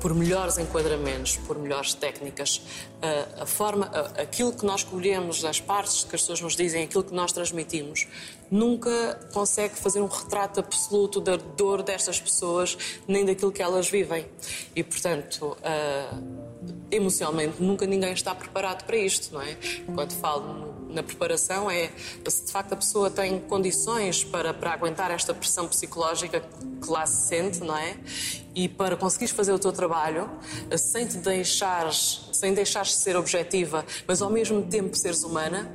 por 0.00 0.14
melhores 0.14 0.58
enquadramentos, 0.58 1.36
por 1.38 1.58
melhores 1.58 1.92
técnicas, 1.92 2.62
a, 3.02 3.42
a 3.42 3.46
forma, 3.46 3.86
a- 3.86 4.22
aquilo 4.22 4.52
que 4.52 4.64
nós 4.64 4.84
colhemos, 4.84 5.44
as 5.44 5.60
partes 5.60 6.04
que 6.04 6.14
as 6.14 6.20
pessoas 6.22 6.40
nos 6.40 6.54
dizem, 6.54 6.84
aquilo 6.84 7.02
que 7.02 7.12
nós 7.12 7.32
transmitimos, 7.32 8.06
nunca 8.50 9.18
consegue 9.32 9.74
fazer 9.74 10.00
um 10.00 10.06
retrato 10.06 10.60
absoluto 10.60 11.20
da 11.20 11.36
dor 11.36 11.82
destas 11.82 12.20
pessoas, 12.20 12.78
nem 13.08 13.24
daquilo 13.24 13.50
que 13.50 13.60
elas 13.60 13.88
vivem. 13.90 14.24
E, 14.76 14.84
portanto, 14.84 15.56
ah, 15.64 16.16
emocionalmente, 16.90 17.62
nunca 17.62 17.86
ninguém 17.86 18.12
está 18.12 18.34
preparado 18.34 18.84
para 18.84 18.96
isto, 18.96 19.34
não 19.34 19.42
é? 19.42 19.56
Quando 19.94 20.12
falo 20.12 20.74
na 20.88 21.02
preparação, 21.02 21.70
é 21.70 21.90
se 22.26 22.46
de 22.46 22.52
facto 22.52 22.72
a 22.72 22.76
pessoa 22.76 23.10
tem 23.10 23.38
condições 23.40 24.24
para, 24.24 24.54
para 24.54 24.72
aguentar 24.72 25.10
esta 25.10 25.34
pressão 25.34 25.68
psicológica 25.68 26.40
que 26.40 26.90
lá 26.90 27.04
se 27.06 27.28
sente, 27.28 27.60
não 27.60 27.76
é? 27.76 27.96
E 28.54 28.68
para 28.68 28.96
conseguires 28.96 29.34
fazer 29.34 29.52
o 29.52 29.58
teu 29.58 29.72
trabalho 29.72 30.28
sem 30.76 31.06
te 31.06 31.18
deixares, 31.18 32.28
sem 32.32 32.54
deixares 32.54 32.90
de 32.90 32.96
ser 32.96 33.16
objetiva, 33.16 33.84
mas 34.06 34.22
ao 34.22 34.30
mesmo 34.30 34.62
tempo 34.62 34.96
seres 34.96 35.22
humana. 35.22 35.70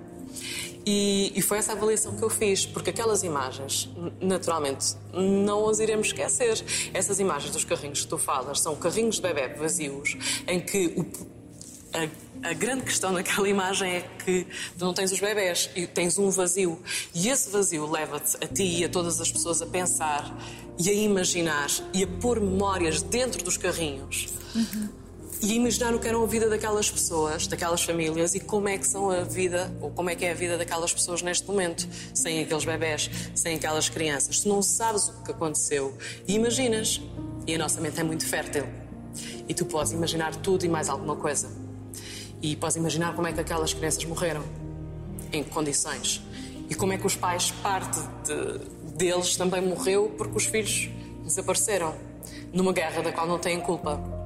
E, 0.85 1.31
e 1.35 1.41
foi 1.41 1.59
essa 1.59 1.71
avaliação 1.71 2.15
que 2.15 2.23
eu 2.23 2.29
fiz, 2.29 2.65
porque 2.65 2.89
aquelas 2.89 3.23
imagens, 3.23 3.89
naturalmente, 4.19 4.95
não 5.13 5.69
as 5.69 5.79
iremos 5.79 6.07
esquecer. 6.07 6.63
Essas 6.93 7.19
imagens 7.19 7.51
dos 7.53 7.63
carrinhos 7.63 8.01
que 8.01 8.07
tu 8.07 8.17
falas 8.17 8.59
são 8.59 8.75
carrinhos 8.75 9.15
de 9.15 9.21
bebê 9.21 9.47
vazios, 9.49 10.17
em 10.45 10.59
que 10.59 10.87
o, 10.97 11.05
a, 11.93 12.49
a 12.49 12.53
grande 12.53 12.83
questão 12.83 13.11
naquela 13.13 13.47
imagem 13.47 13.95
é 13.95 14.01
que 14.01 14.45
tu 14.77 14.83
não 14.83 14.93
tens 14.93 15.11
os 15.11 15.19
bebés 15.19 15.69
e 15.75 15.87
tens 15.87 16.17
um 16.17 16.29
vazio. 16.29 16.77
E 17.13 17.29
esse 17.29 17.49
vazio 17.49 17.89
leva-te 17.89 18.35
a 18.43 18.47
ti 18.47 18.79
e 18.79 18.83
a 18.83 18.89
todas 18.89 19.21
as 19.21 19.31
pessoas 19.31 19.61
a 19.61 19.65
pensar 19.65 20.35
e 20.77 20.89
a 20.89 20.93
imaginar 20.93 21.69
e 21.93 22.03
a 22.03 22.07
pôr 22.07 22.41
memórias 22.41 23.01
dentro 23.01 23.43
dos 23.43 23.55
carrinhos. 23.55 24.33
E 25.45 25.55
imaginar 25.55 25.93
o 25.93 25.99
que 25.99 26.07
eram 26.07 26.23
a 26.23 26.25
vida 26.25 26.47
daquelas 26.47 26.89
pessoas, 26.89 27.47
daquelas 27.47 27.83
famílias 27.83 28.33
e 28.33 28.39
como 28.39 28.69
é 28.69 28.77
que 28.77 28.87
são 28.87 29.09
a 29.11 29.23
vida, 29.23 29.69
ou 29.81 29.91
como 29.91 30.09
é 30.09 30.15
que 30.15 30.23
é 30.23 30.31
a 30.31 30.33
vida 30.33 30.57
daquelas 30.57 30.93
pessoas 30.93 31.21
neste 31.21 31.45
momento, 31.45 31.85
sem 32.13 32.41
aqueles 32.41 32.63
bebés, 32.63 33.09
sem 33.35 33.55
aquelas 33.57 33.89
crianças. 33.89 34.39
Tu 34.39 34.47
não 34.47 34.61
sabes 34.61 35.09
o 35.09 35.21
que 35.21 35.31
aconteceu 35.31 35.97
e 36.25 36.35
imaginas. 36.35 37.01
E 37.45 37.53
a 37.55 37.57
nossa 37.57 37.81
mente 37.81 37.99
é 37.99 38.03
muito 38.03 38.25
fértil. 38.25 38.63
E 39.45 39.53
tu 39.53 39.65
podes 39.65 39.91
imaginar 39.91 40.33
tudo 40.37 40.63
e 40.65 40.69
mais 40.69 40.87
alguma 40.87 41.17
coisa. 41.17 41.49
E 42.41 42.55
podes 42.55 42.77
imaginar 42.77 43.13
como 43.13 43.27
é 43.27 43.33
que 43.33 43.41
aquelas 43.41 43.73
crianças 43.73 44.05
morreram, 44.05 44.43
em 45.33 45.43
que 45.43 45.49
condições. 45.49 46.21
E 46.69 46.73
como 46.73 46.93
é 46.93 46.97
que 46.97 47.05
os 47.05 47.17
pais, 47.17 47.51
parte 47.51 47.99
de- 48.25 48.93
deles 48.95 49.35
também 49.35 49.61
morreu 49.61 50.09
porque 50.17 50.37
os 50.37 50.45
filhos 50.45 50.89
desapareceram 51.25 51.93
numa 52.53 52.71
guerra 52.71 53.01
da 53.01 53.11
qual 53.11 53.27
não 53.27 53.37
têm 53.37 53.59
culpa. 53.59 54.22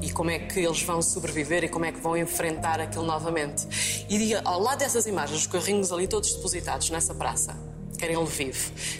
E 0.00 0.10
como 0.10 0.30
é 0.30 0.38
que 0.38 0.60
eles 0.60 0.82
vão 0.82 1.02
sobreviver 1.02 1.64
e 1.64 1.68
como 1.68 1.84
é 1.84 1.92
que 1.92 2.00
vão 2.00 2.16
enfrentar 2.16 2.80
aquilo 2.80 3.04
novamente. 3.04 4.06
E 4.08 4.34
ao 4.44 4.60
lado 4.60 4.78
dessas 4.78 5.06
imagens, 5.06 5.40
os 5.40 5.46
carrinhos 5.46 5.92
ali 5.92 6.06
todos 6.06 6.32
depositados 6.32 6.90
nessa 6.90 7.14
praça, 7.14 7.56
que 7.96 8.04
era 8.04 8.12
em 8.12 8.52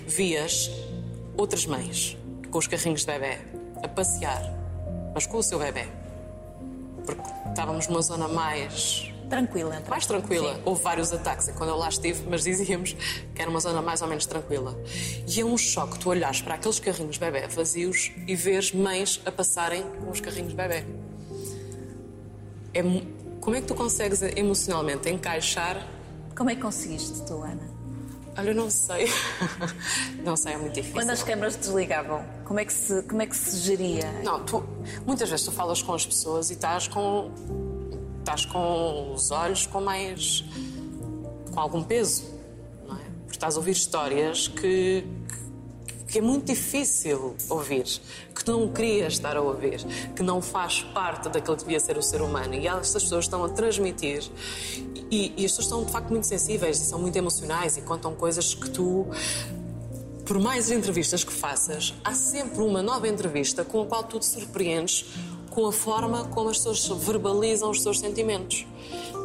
vias 0.06 0.70
outras 1.36 1.66
mães 1.66 2.16
com 2.50 2.58
os 2.58 2.66
carrinhos 2.66 3.02
de 3.02 3.06
bebê 3.06 3.38
a 3.82 3.88
passear, 3.88 4.42
mas 5.14 5.26
com 5.26 5.38
o 5.38 5.42
seu 5.42 5.58
bebê. 5.58 5.86
Porque 7.04 7.22
estávamos 7.48 7.86
numa 7.86 8.02
zona 8.02 8.28
mais 8.28 9.07
Tranquila, 9.28 9.76
entre 9.76 9.90
mais 9.90 10.06
tranquila. 10.06 10.54
Sim. 10.54 10.62
Houve 10.64 10.82
vários 10.82 11.12
ataques 11.12 11.50
quando 11.56 11.70
eu 11.70 11.76
lá 11.76 11.88
estive, 11.88 12.22
mas 12.28 12.42
dizíamos 12.44 12.94
que 13.34 13.42
era 13.42 13.50
uma 13.50 13.60
zona 13.60 13.82
mais 13.82 14.00
ou 14.02 14.08
menos 14.08 14.26
tranquila. 14.26 14.78
E 15.26 15.40
é 15.40 15.44
um 15.44 15.56
choque 15.56 15.98
tu 15.98 16.08
olhares 16.10 16.40
para 16.40 16.54
aqueles 16.54 16.80
carrinhos 16.80 17.18
bebê 17.18 17.46
vazios 17.48 18.10
e 18.26 18.34
veres 18.34 18.72
mães 18.72 19.20
a 19.26 19.32
passarem 19.32 19.82
com 20.00 20.10
os 20.10 20.20
carrinhos 20.20 20.54
bebê. 20.54 20.84
É, 22.72 22.82
como 23.40 23.56
é 23.56 23.60
que 23.60 23.66
tu 23.66 23.74
consegues 23.74 24.22
emocionalmente 24.22 25.08
encaixar? 25.08 25.86
Como 26.36 26.50
é 26.50 26.54
que 26.54 26.62
conseguiste 26.62 27.24
tu, 27.26 27.42
Ana? 27.42 27.78
Olha, 28.38 28.50
eu 28.50 28.54
não 28.54 28.70
sei. 28.70 29.10
não 30.24 30.36
sei, 30.36 30.52
é 30.52 30.56
muito 30.56 30.74
difícil. 30.74 30.94
Quando 30.94 31.10
as 31.10 31.24
câmaras 31.24 31.56
desligavam, 31.56 32.24
como 32.44 32.60
é 32.60 32.64
que 32.64 32.72
se, 32.72 33.02
como 33.02 33.20
é 33.20 33.26
que 33.26 33.36
se 33.36 33.56
geria? 33.58 34.12
Não, 34.22 34.44
tu, 34.44 34.62
muitas 35.04 35.28
vezes 35.28 35.44
tu 35.44 35.50
falas 35.50 35.82
com 35.82 35.92
as 35.92 36.06
pessoas 36.06 36.50
e 36.50 36.52
estás 36.52 36.86
com. 36.86 37.32
Estás 38.28 38.44
com 38.44 39.14
os 39.14 39.30
olhos 39.30 39.66
com 39.66 39.80
mais. 39.80 40.44
com 41.50 41.58
algum 41.58 41.82
peso, 41.82 42.24
não 42.86 42.94
é? 42.94 43.04
Porque 43.22 43.36
estás 43.36 43.54
a 43.54 43.58
ouvir 43.58 43.72
histórias 43.72 44.48
que. 44.48 45.04
que 46.06 46.18
é 46.18 46.20
muito 46.20 46.44
difícil 46.44 47.34
ouvir, 47.48 47.84
que 48.34 48.44
tu 48.44 48.52
não 48.52 48.70
querias 48.70 49.14
estar 49.14 49.36
a 49.36 49.40
ouvir, 49.40 49.82
que 50.14 50.22
não 50.22 50.42
faz 50.42 50.82
parte 50.82 51.30
daquilo 51.30 51.56
que 51.56 51.64
devia 51.64 51.80
ser 51.80 51.96
o 51.96 52.02
ser 52.02 52.20
humano. 52.20 52.54
E 52.54 52.68
estas 52.68 53.02
pessoas 53.04 53.24
estão 53.24 53.42
a 53.44 53.48
transmitir. 53.48 54.30
E, 55.10 55.32
e 55.34 55.44
as 55.46 55.52
pessoas 55.52 55.64
estão 55.64 55.84
de 55.84 55.90
facto 55.90 56.10
muito 56.10 56.26
sensíveis 56.26 56.78
e 56.82 56.84
são 56.84 56.98
muito 56.98 57.16
emocionais 57.16 57.78
e 57.78 57.80
contam 57.80 58.14
coisas 58.14 58.52
que 58.52 58.68
tu 58.68 59.06
por 60.26 60.38
mais 60.38 60.70
entrevistas 60.70 61.24
que 61.24 61.32
faças, 61.32 61.94
há 62.04 62.12
sempre 62.12 62.60
uma 62.60 62.82
nova 62.82 63.08
entrevista 63.08 63.64
com 63.64 63.80
a 63.80 63.86
qual 63.86 64.04
tu 64.04 64.18
te 64.18 64.26
surpreendes 64.26 65.06
com 65.58 65.66
a 65.66 65.72
forma 65.72 66.22
como 66.26 66.50
as 66.50 66.58
pessoas 66.58 66.86
verbalizam 67.04 67.68
os 67.70 67.82
seus 67.82 67.98
sentimentos. 67.98 68.64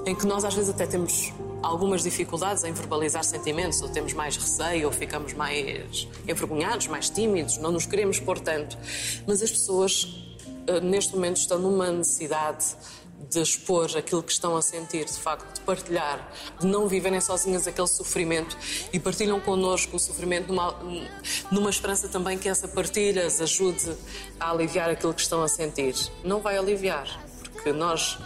Em 0.03 0.15
que 0.15 0.25
nós 0.25 0.43
às 0.43 0.55
vezes 0.55 0.71
até 0.71 0.87
temos 0.87 1.31
algumas 1.61 2.01
dificuldades 2.01 2.63
em 2.63 2.73
verbalizar 2.73 3.23
sentimentos, 3.23 3.79
ou 3.83 3.89
temos 3.89 4.13
mais 4.13 4.35
receio, 4.35 4.87
ou 4.87 4.91
ficamos 4.91 5.33
mais 5.33 6.07
envergonhados, 6.27 6.87
mais 6.87 7.07
tímidos, 7.07 7.59
não 7.59 7.71
nos 7.71 7.85
queremos 7.85 8.19
pôr 8.19 8.39
tanto. 8.39 8.75
Mas 9.27 9.43
as 9.43 9.51
pessoas 9.51 10.07
eh, 10.65 10.79
neste 10.79 11.13
momento 11.13 11.37
estão 11.37 11.59
numa 11.59 11.91
necessidade 11.91 12.65
de 13.29 13.41
expor 13.41 13.89
aquilo 13.97 14.21
que 14.23 14.31
estão 14.31 14.55
a 14.55 14.61
sentir, 14.61 15.05
de 15.05 15.19
facto, 15.19 15.53
de 15.53 15.61
partilhar, 15.61 16.31
de 16.59 16.67
não 16.67 16.87
viverem 16.87 17.21
sozinhas 17.21 17.67
aquele 17.67 17.87
sofrimento 17.87 18.57
e 18.91 18.99
partilham 18.99 19.39
connosco 19.39 19.95
o 19.95 19.99
sofrimento 19.99 20.47
numa, 20.47 20.75
numa 21.51 21.69
esperança 21.69 22.07
também 22.07 22.37
que 22.37 22.49
essa 22.49 22.67
partilha 22.67 23.25
as 23.25 23.41
ajude 23.41 23.95
a 24.39 24.51
aliviar 24.51 24.89
aquilo 24.89 25.13
que 25.13 25.21
estão 25.21 25.41
a 25.41 25.47
sentir. 25.47 25.95
Não 26.23 26.41
vai 26.41 26.57
aliviar, 26.57 27.07
porque 27.51 27.71
nós 27.71 28.17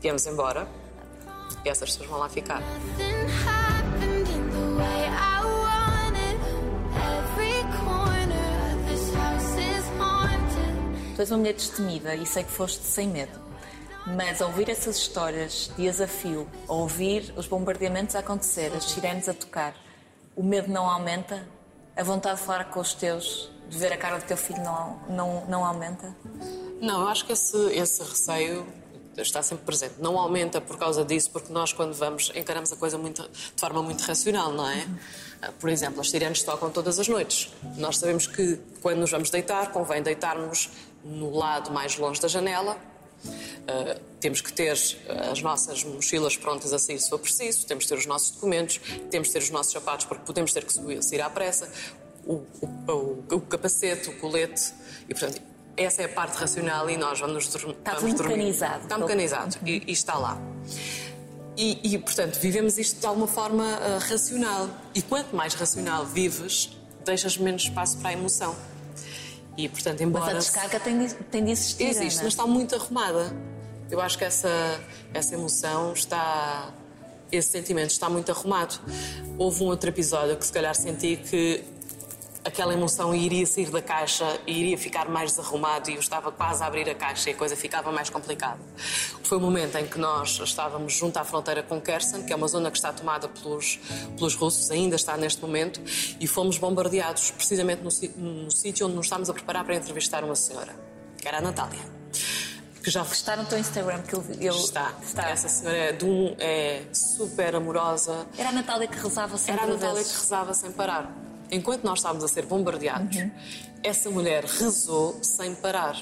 viemos 0.00 0.26
embora 0.26 0.68
e 1.64 1.68
essas 1.68 1.90
pessoas 1.90 2.08
vão 2.08 2.18
lá 2.18 2.28
ficar. 2.28 2.62
Tu 11.16 11.22
és 11.22 11.30
uma 11.30 11.38
mulher 11.38 11.54
destemida 11.54 12.14
e 12.14 12.26
sei 12.26 12.44
que 12.44 12.50
foste 12.50 12.84
sem 12.84 13.08
medo. 13.08 13.45
Mas 14.06 14.40
ouvir 14.40 14.68
essas 14.68 14.96
histórias 14.96 15.70
de 15.76 15.82
desafio, 15.82 16.48
ouvir 16.68 17.34
os 17.36 17.48
bombardeamentos 17.48 18.14
a 18.14 18.20
acontecer, 18.20 18.72
as 18.72 18.84
sirenes 18.84 19.28
a 19.28 19.34
tocar, 19.34 19.74
o 20.36 20.44
medo 20.44 20.70
não 20.70 20.88
aumenta? 20.88 21.46
A 21.96 22.04
vontade 22.04 22.38
de 22.38 22.46
falar 22.46 22.66
com 22.66 22.78
os 22.78 22.94
teus, 22.94 23.50
de 23.68 23.76
ver 23.76 23.92
a 23.92 23.96
cara 23.96 24.18
do 24.18 24.24
teu 24.24 24.36
filho 24.36 24.62
não, 24.62 25.00
não, 25.08 25.46
não 25.46 25.64
aumenta? 25.64 26.14
Não, 26.80 27.00
eu 27.00 27.08
acho 27.08 27.24
que 27.24 27.32
esse, 27.32 27.56
esse 27.72 28.02
receio 28.02 28.64
está 29.16 29.42
sempre 29.42 29.64
presente. 29.64 29.94
Não 29.98 30.18
aumenta 30.18 30.60
por 30.60 30.76
causa 30.76 31.04
disso, 31.04 31.30
porque 31.32 31.52
nós, 31.52 31.72
quando 31.72 31.94
vamos, 31.94 32.30
encaramos 32.34 32.70
a 32.72 32.76
coisa 32.76 32.98
muito, 32.98 33.22
de 33.22 33.60
forma 33.60 33.82
muito 33.82 34.02
racional, 34.02 34.52
não 34.52 34.68
é? 34.68 34.86
Ah, 35.42 35.50
Por 35.58 35.70
exemplo, 35.70 36.00
as 36.00 36.10
sirenes 36.10 36.42
tocam 36.42 36.70
todas 36.70 36.98
as 36.98 37.08
noites. 37.08 37.50
Nós 37.76 37.98
sabemos 37.98 38.26
que, 38.26 38.60
quando 38.82 38.98
nos 38.98 39.10
vamos 39.10 39.30
deitar, 39.30 39.72
convém 39.72 40.02
deitarmos 40.02 40.70
no 41.02 41.34
lado 41.34 41.72
mais 41.72 41.96
longe 41.96 42.20
da 42.20 42.28
janela. 42.28 42.76
Ah, 43.68 43.98
temos 44.20 44.40
que 44.40 44.52
ter 44.52 44.70
as 44.70 45.42
nossas 45.42 45.82
mochilas 45.84 46.36
prontas 46.36 46.72
a 46.72 46.78
sair 46.78 46.98
se 47.00 47.08
for 47.10 47.18
preciso, 47.18 47.66
temos 47.66 47.84
que 47.84 47.90
ter 47.90 47.98
os 47.98 48.06
nossos 48.06 48.30
documentos, 48.30 48.80
temos 49.10 49.28
que 49.28 49.34
ter 49.34 49.42
os 49.42 49.50
nossos 49.50 49.72
sapatos 49.72 50.06
porque 50.06 50.24
podemos 50.24 50.52
ter 50.52 50.64
que 50.64 50.72
sair 51.02 51.20
à 51.20 51.28
pressa, 51.30 51.68
o, 52.24 52.34
o- 52.60 52.92
o- 52.92 53.24
o 53.36 53.40
capacete, 53.40 54.08
o 54.10 54.18
colete 54.18 54.72
e, 55.08 55.14
portanto, 55.14 55.40
essa 55.76 56.02
é 56.02 56.06
a 56.06 56.08
parte 56.08 56.34
racional 56.36 56.88
e 56.88 56.96
nós 56.96 57.20
vamos, 57.20 57.44
Está 57.54 57.94
vamos 57.94 58.14
dormir. 58.14 58.36
mecanizado. 58.36 58.82
Está 58.84 58.98
mecanizado 58.98 59.56
e, 59.66 59.82
e 59.86 59.92
está 59.92 60.16
lá. 60.18 60.40
E, 61.56 61.94
e, 61.94 61.98
portanto, 61.98 62.38
vivemos 62.38 62.78
isto 62.78 63.00
de 63.00 63.06
alguma 63.06 63.26
forma 63.26 63.64
ah, 63.64 63.98
racional. 63.98 64.68
E 64.94 65.02
quanto 65.02 65.34
mais 65.36 65.54
racional 65.54 66.04
vives, 66.06 66.70
deixas 67.04 67.36
menos 67.38 67.62
espaço 67.64 67.96
para 67.98 68.10
a 68.10 68.12
emoção. 68.12 68.54
E, 69.56 69.68
portanto, 69.68 70.00
Mas 70.00 70.08
embora... 70.08 70.32
a 70.32 70.38
descarga 70.38 70.78
tem 70.78 71.06
de, 71.06 71.14
tem 71.14 71.44
de 71.44 71.50
existir. 71.52 71.84
Existe, 71.84 72.18
mas 72.18 72.32
está 72.32 72.46
muito 72.46 72.74
arrumada. 72.74 73.34
Eu 73.90 74.00
acho 74.00 74.18
que 74.18 74.24
essa, 74.24 74.80
essa 75.14 75.34
emoção 75.34 75.92
está. 75.92 76.70
Esse 77.30 77.48
sentimento 77.50 77.90
está 77.90 78.08
muito 78.08 78.30
arrumado. 78.30 78.78
Houve 79.38 79.64
um 79.64 79.66
outro 79.66 79.88
episódio 79.88 80.36
que, 80.36 80.46
se 80.46 80.52
calhar, 80.52 80.74
senti 80.74 81.16
que 81.16 81.64
aquela 82.46 82.72
emoção 82.72 83.12
iria 83.14 83.44
sair 83.44 83.70
da 83.70 83.82
caixa 83.82 84.38
e 84.46 84.52
iria 84.52 84.78
ficar 84.78 85.08
mais 85.08 85.32
desarrumado 85.32 85.90
e 85.90 85.94
eu 85.94 86.00
estava 86.00 86.30
quase 86.30 86.62
a 86.62 86.66
abrir 86.66 86.88
a 86.88 86.94
caixa 86.94 87.30
e 87.30 87.32
a 87.32 87.36
coisa 87.36 87.56
ficava 87.56 87.90
mais 87.90 88.08
complicada. 88.08 88.60
Foi 89.24 89.36
o 89.38 89.40
momento 89.40 89.76
em 89.76 89.86
que 89.86 89.98
nós 89.98 90.38
estávamos 90.38 90.92
junto 90.92 91.16
à 91.18 91.24
fronteira 91.24 91.62
com 91.62 91.80
Kherson, 91.80 92.22
que 92.22 92.32
é 92.32 92.36
uma 92.36 92.46
zona 92.46 92.70
que 92.70 92.78
está 92.78 92.92
tomada 92.92 93.28
pelos, 93.28 93.80
pelos 94.16 94.34
russos, 94.36 94.70
ainda 94.70 94.94
está 94.94 95.16
neste 95.16 95.42
momento, 95.42 95.80
e 96.20 96.26
fomos 96.28 96.56
bombardeados 96.56 97.32
precisamente 97.32 97.82
no, 97.82 98.44
no 98.44 98.50
sítio 98.50 98.86
onde 98.86 98.94
nos 98.94 99.06
estávamos 99.06 99.28
a 99.28 99.34
preparar 99.34 99.64
para 99.64 99.74
entrevistar 99.74 100.22
uma 100.22 100.36
senhora, 100.36 100.74
que 101.18 101.26
era 101.26 101.38
a 101.38 101.40
Natália. 101.40 101.96
Que 102.82 102.90
já 102.90 103.02
Está 103.02 103.34
no 103.34 103.44
teu 103.46 103.58
Instagram 103.58 104.02
que 104.02 104.14
eu, 104.14 104.24
está. 104.54 104.92
está. 105.02 105.28
Essa 105.28 105.48
senhora 105.48 105.76
é, 105.76 105.98
um, 106.04 106.36
é 106.38 106.82
super 106.92 107.56
amorosa, 107.56 108.28
Era 108.38 108.50
a 108.50 108.52
Natália 108.52 108.86
que 108.86 108.96
rezava 108.96 109.36
sempre 109.36 109.60
era 109.60 109.72
a 109.72 109.74
Natália 109.74 110.04
que 110.04 110.12
rezava 110.12 110.54
sem 110.54 110.70
parar. 110.70 111.25
Enquanto 111.50 111.84
nós 111.84 111.98
estávamos 112.00 112.24
a 112.24 112.28
ser 112.28 112.46
bombardeados, 112.46 113.16
essa 113.82 114.10
mulher 114.10 114.44
rezou 114.44 115.18
sem 115.22 115.54
parar. 115.54 115.96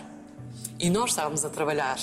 E 0.78 0.88
nós 0.90 1.10
estávamos 1.10 1.44
a 1.44 1.50
trabalhar. 1.50 1.98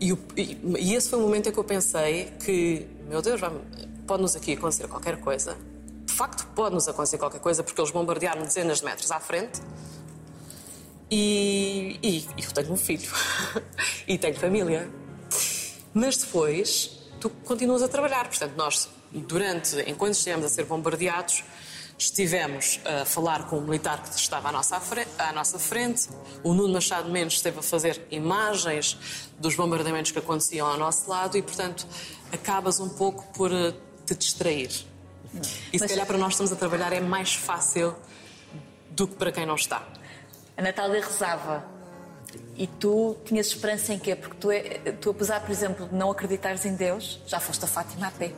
E, 0.00 0.12
o- 0.12 0.18
e- 0.36 0.58
e 0.80 0.94
esse 0.94 1.08
foi 1.10 1.18
o 1.18 1.22
momento 1.22 1.48
em 1.48 1.52
que 1.52 1.58
eu 1.58 1.64
pensei 1.64 2.32
que, 2.44 2.86
meu 3.08 3.22
Deus, 3.22 3.40
pode-nos 4.06 4.34
aqui 4.34 4.54
acontecer 4.54 4.88
qualquer 4.88 5.18
coisa. 5.20 5.56
De 6.06 6.12
facto, 6.12 6.46
pode-nos 6.54 6.88
acontecer 6.88 7.18
qualquer 7.18 7.40
coisa, 7.40 7.62
porque 7.62 7.80
eles 7.80 7.90
bombardearam 7.92 8.42
dezenas 8.42 8.78
de 8.78 8.84
metros 8.84 9.10
à 9.10 9.20
frente. 9.20 9.60
E, 11.10 11.98
e, 12.02 12.18
e 12.38 12.44
eu 12.44 12.52
tenho 12.52 12.72
um 12.72 12.76
filho. 12.76 13.10
e 14.08 14.16
tenho 14.18 14.34
família. 14.36 14.88
Mas 15.92 16.16
depois, 16.16 16.98
tu 17.20 17.28
continuas 17.30 17.82
a 17.82 17.88
trabalhar. 17.88 18.26
Portanto, 18.28 18.54
nós, 18.56 18.88
durante, 19.12 19.76
enquanto 19.86 20.14
estivemos 20.14 20.46
a 20.46 20.48
ser 20.48 20.64
bombardeados, 20.64 21.44
Estivemos 21.98 22.80
a 22.84 23.04
falar 23.04 23.46
com 23.46 23.58
o 23.58 23.60
militar 23.60 24.02
que 24.02 24.16
estava 24.16 24.48
à 24.48 24.52
nossa, 24.52 24.80
à 25.18 25.32
nossa 25.32 25.58
frente. 25.58 26.08
O 26.42 26.52
Nuno 26.52 26.72
Machado 26.74 27.08
Mendes 27.10 27.34
esteve 27.36 27.60
a 27.60 27.62
fazer 27.62 28.04
imagens 28.10 28.98
dos 29.38 29.54
bombardeamentos 29.54 30.10
que 30.10 30.18
aconteciam 30.18 30.66
ao 30.66 30.76
nosso 30.76 31.08
lado 31.08 31.36
e, 31.36 31.42
portanto, 31.42 31.86
acabas 32.32 32.80
um 32.80 32.88
pouco 32.88 33.24
por 33.32 33.52
eh, 33.52 33.72
te 34.04 34.14
distrair. 34.16 34.70
E 35.72 35.78
se 35.78 35.80
Mas- 35.80 35.90
calhar 35.90 36.06
para 36.06 36.18
nós 36.18 36.32
estamos 36.32 36.52
a 36.52 36.56
trabalhar 36.56 36.92
é 36.92 37.00
mais 37.00 37.34
fácil 37.34 37.94
do 38.90 39.06
que 39.06 39.14
para 39.14 39.30
quem 39.32 39.46
não 39.46 39.54
está. 39.54 39.86
A 40.56 40.62
Natália 40.62 41.00
rezava. 41.00 41.64
E 42.56 42.66
tu 42.66 43.16
tinhas 43.24 43.46
esperança 43.48 43.92
em 43.94 43.98
quê? 43.98 44.14
Porque 44.16 44.36
tu, 44.38 44.50
é, 44.50 44.60
tu, 45.00 45.10
apesar, 45.10 45.40
por 45.40 45.50
exemplo, 45.50 45.86
de 45.88 45.94
não 45.94 46.10
acreditares 46.10 46.64
em 46.64 46.74
Deus, 46.74 47.20
já 47.26 47.38
foste 47.38 47.64
a 47.64 47.68
Fátima 47.68 48.08
a 48.08 48.10
pé. 48.10 48.32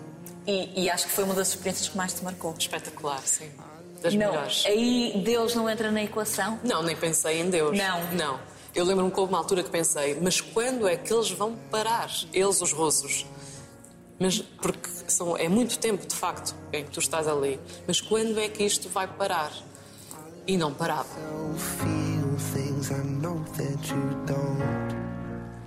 E, 0.47 0.85
e 0.85 0.91
acho 0.91 1.07
que 1.07 1.13
foi 1.13 1.25
uma 1.25 1.35
das 1.35 1.49
experiências 1.49 1.89
que 1.89 1.97
mais 1.97 2.13
te 2.13 2.23
marcou. 2.23 2.55
Espetacular, 2.59 3.21
sim. 3.21 3.51
Das 4.03 4.13
não, 4.15 4.33
melhores. 4.33 4.65
aí 4.67 5.23
Deus 5.25 5.55
não 5.55 5.69
entra 5.69 5.91
na 5.91 6.03
equação. 6.03 6.61
Não, 6.63 6.83
nem 6.83 6.95
pensei 6.95 7.41
em 7.41 7.49
Deus. 7.49 7.77
Não. 7.77 8.13
Não. 8.13 8.41
Eu 8.75 8.85
lembro-me 8.85 9.11
que 9.11 9.19
houve 9.19 9.33
uma 9.33 9.39
altura 9.39 9.63
que 9.63 9.71
pensei, 9.71 10.19
mas 10.21 10.41
quando 10.41 10.89
é 10.89 10.97
que 10.97 11.13
eles 11.13 11.31
vão 11.31 11.55
parar? 11.71 12.11
Eles, 12.33 12.61
os 12.61 12.73
russos. 12.73 13.25
Mas 14.19 14.41
porque 14.41 14.89
são, 15.09 15.37
é 15.37 15.49
muito 15.49 15.79
tempo, 15.79 16.07
de 16.07 16.15
facto, 16.15 16.55
em 16.73 16.85
que 16.85 16.91
tu 16.91 17.01
estás 17.01 17.27
ali. 17.29 17.59
Mas 17.87 18.01
quando 18.01 18.39
é 18.39 18.49
que 18.49 18.65
isto 18.65 18.89
vai 18.89 19.07
parar? 19.07 19.53
E 20.47 20.57
não 20.57 20.75
parava. 20.75 21.09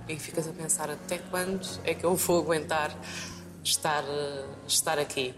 E 0.08 0.16
ficas 0.18 0.46
a 0.46 0.52
pensar 0.52 0.90
até 0.90 1.18
quando 1.18 1.66
é 1.84 1.94
que 1.94 2.04
eu 2.04 2.14
vou 2.14 2.40
aguentar 2.40 2.94
estar, 3.68 4.04
eh, 4.04 4.44
estar 4.66 4.98
aqui. 4.98 5.34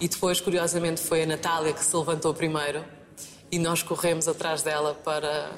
E 0.00 0.08
depois, 0.08 0.40
curiosamente, 0.40 1.00
foi 1.00 1.22
a 1.22 1.26
Natália 1.26 1.72
que 1.72 1.84
se 1.84 1.96
levantou 1.96 2.34
primeiro 2.34 2.84
e 3.50 3.58
nós 3.58 3.82
corremos 3.82 4.26
atrás 4.26 4.62
dela 4.62 4.94
para, 4.94 5.52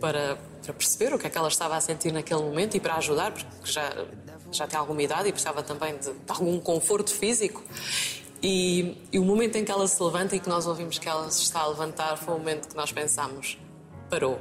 para, 0.00 0.38
para 0.64 0.72
perceber 0.74 1.14
o 1.14 1.18
que 1.18 1.26
é 1.26 1.30
que 1.30 1.38
ela 1.38 1.48
estava 1.48 1.76
a 1.76 1.80
sentir 1.80 2.12
naquele 2.12 2.42
momento 2.42 2.76
e 2.76 2.80
para 2.80 2.96
ajudar, 2.96 3.32
porque 3.32 3.48
já, 3.64 3.92
já 4.52 4.66
tem 4.66 4.78
alguma 4.78 5.02
idade 5.02 5.28
e 5.28 5.32
precisava 5.32 5.62
também 5.62 5.96
de, 5.96 6.12
de 6.12 6.30
algum 6.30 6.60
conforto 6.60 7.12
físico. 7.12 7.62
E, 8.42 8.96
e 9.12 9.18
o 9.18 9.24
momento 9.24 9.56
em 9.56 9.64
que 9.64 9.72
ela 9.72 9.88
se 9.88 10.00
levanta 10.00 10.36
e 10.36 10.40
que 10.40 10.48
nós 10.48 10.66
ouvimos 10.66 10.98
que 10.98 11.08
ela 11.08 11.28
se 11.30 11.42
está 11.42 11.60
a 11.60 11.66
levantar 11.66 12.16
foi 12.16 12.34
o 12.34 12.38
momento 12.38 12.68
que 12.68 12.76
nós 12.76 12.92
pensámos: 12.92 13.58
parou. 14.08 14.38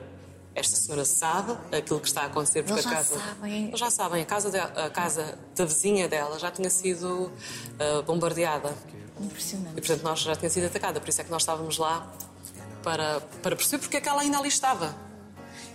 Esta 0.59 0.75
senhora 0.75 1.05
sabe 1.05 1.51
aquilo 1.71 1.99
que 1.99 2.07
está 2.07 2.21
a 2.23 2.25
acontecer 2.25 2.63
porque 2.63 2.73
Eles 2.79 2.85
a 2.87 2.89
já 2.89 2.95
casa. 2.95 3.19
sabem. 3.19 3.67
Eles 3.67 3.79
já 3.79 3.89
sabem, 3.91 4.21
a 4.23 4.25
casa, 4.25 4.49
de- 4.49 4.57
a 4.57 4.89
casa 4.89 5.37
da 5.55 5.65
vizinha 5.65 6.07
dela 6.07 6.39
já 6.39 6.49
tinha 6.49 6.69
sido 6.71 7.31
ah, 7.79 8.01
bombardeada. 8.01 8.75
E, 9.19 9.25
Impressionante. 9.25 9.73
portanto, 9.75 10.01
nós 10.01 10.19
já 10.19 10.35
tinha 10.35 10.49
sido 10.49 10.65
atacada. 10.65 10.99
Por 10.99 11.09
isso 11.09 11.21
é 11.21 11.23
que 11.23 11.29
nós 11.29 11.43
estávamos 11.43 11.77
lá 11.77 12.11
para, 12.81 13.21
para 13.43 13.55
perceber 13.55 13.79
porque 13.83 13.97
é 13.97 14.01
que 14.01 14.09
ela 14.09 14.21
ainda 14.21 14.39
ali 14.39 14.47
estava. 14.47 14.95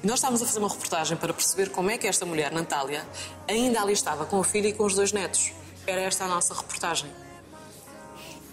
E 0.03 0.07
nós 0.07 0.16
estávamos 0.18 0.43
a 0.43 0.47
fazer 0.47 0.59
uma 0.59 0.68
reportagem 0.68 1.16
para 1.16 1.33
perceber 1.33 1.70
como 1.70 1.89
é 1.89 1.97
que 1.97 2.09
esta 2.09 2.26
mulher, 2.26 2.51
Natália, 2.51 3.07
ainda 3.47 3.80
ali 3.83 3.93
estava 3.93 4.26
com 4.26 4.41
o 4.41 4.43
filho 4.43 4.66
e 4.66 4.72
com 4.72 4.85
os 4.85 4.97
dois 4.97 5.12
netos. 5.12 5.53
Era 5.87 6.01
esta 6.01 6.24
a 6.24 6.28
nossa 6.28 6.55
reportagem. 6.55 7.09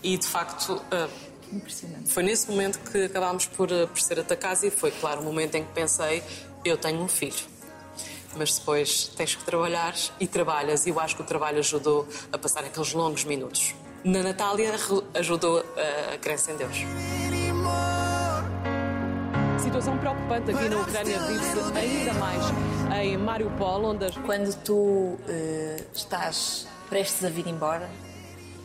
E, 0.03 0.15
de 0.15 0.27
facto, 0.27 0.79
ah, 0.91 1.09
Impressionante. 1.51 2.11
foi 2.11 2.23
nesse 2.23 2.49
momento 2.49 2.79
que 2.91 3.05
acabámos 3.05 3.45
por, 3.45 3.71
ah, 3.71 3.87
por 3.87 3.99
ser 3.99 4.19
atacados 4.19 4.63
e 4.63 4.71
foi, 4.71 4.91
claro, 4.91 5.21
o 5.21 5.23
momento 5.23 5.55
em 5.55 5.63
que 5.63 5.71
pensei, 5.73 6.23
eu 6.63 6.77
tenho 6.77 7.01
um 7.01 7.07
filho. 7.07 7.45
Mas 8.35 8.59
depois 8.59 9.11
tens 9.17 9.35
que 9.35 9.43
trabalhar 9.43 9.95
e 10.19 10.27
trabalhas, 10.27 10.85
e 10.85 10.89
eu 10.89 10.99
acho 10.99 11.15
que 11.15 11.21
o 11.21 11.25
trabalho 11.25 11.59
ajudou 11.59 12.07
a 12.31 12.37
passar 12.37 12.63
aqueles 12.63 12.93
longos 12.93 13.23
minutos. 13.23 13.73
Na 14.03 14.21
Natália 14.21 14.73
ajudou 15.15 15.59
a, 15.59 16.13
a 16.13 16.17
crença 16.17 16.51
em 16.51 16.57
Deus. 16.57 16.77
Situação 19.61 19.97
preocupante 19.97 20.51
aqui 20.51 20.69
na 20.69 20.79
Ucrânia 20.79 21.19
vive-se 21.19 21.77
ainda 21.77 22.13
mais 22.13 22.43
em 23.01 23.17
Mariupol, 23.17 23.85
onde 23.85 24.05
as 24.05 24.17
Quando 24.17 24.55
tu 24.63 25.17
eh, 25.27 25.83
estás 25.93 26.67
prestes 26.89 27.23
a 27.23 27.29
vir 27.29 27.47
embora 27.47 27.89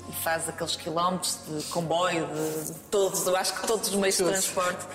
e 0.09 0.13
fazes 0.13 0.49
aqueles 0.49 0.77
quilómetros 0.77 1.39
de 1.47 1.63
comboio, 1.65 2.27
de, 2.27 2.73
de 2.73 2.79
todos, 2.91 3.27
eu 3.27 3.37
acho 3.37 3.61
que 3.61 3.67
todos 3.67 3.89
os 3.89 3.95
meios 3.95 4.17
de 4.17 4.25
transporte, 4.25 4.87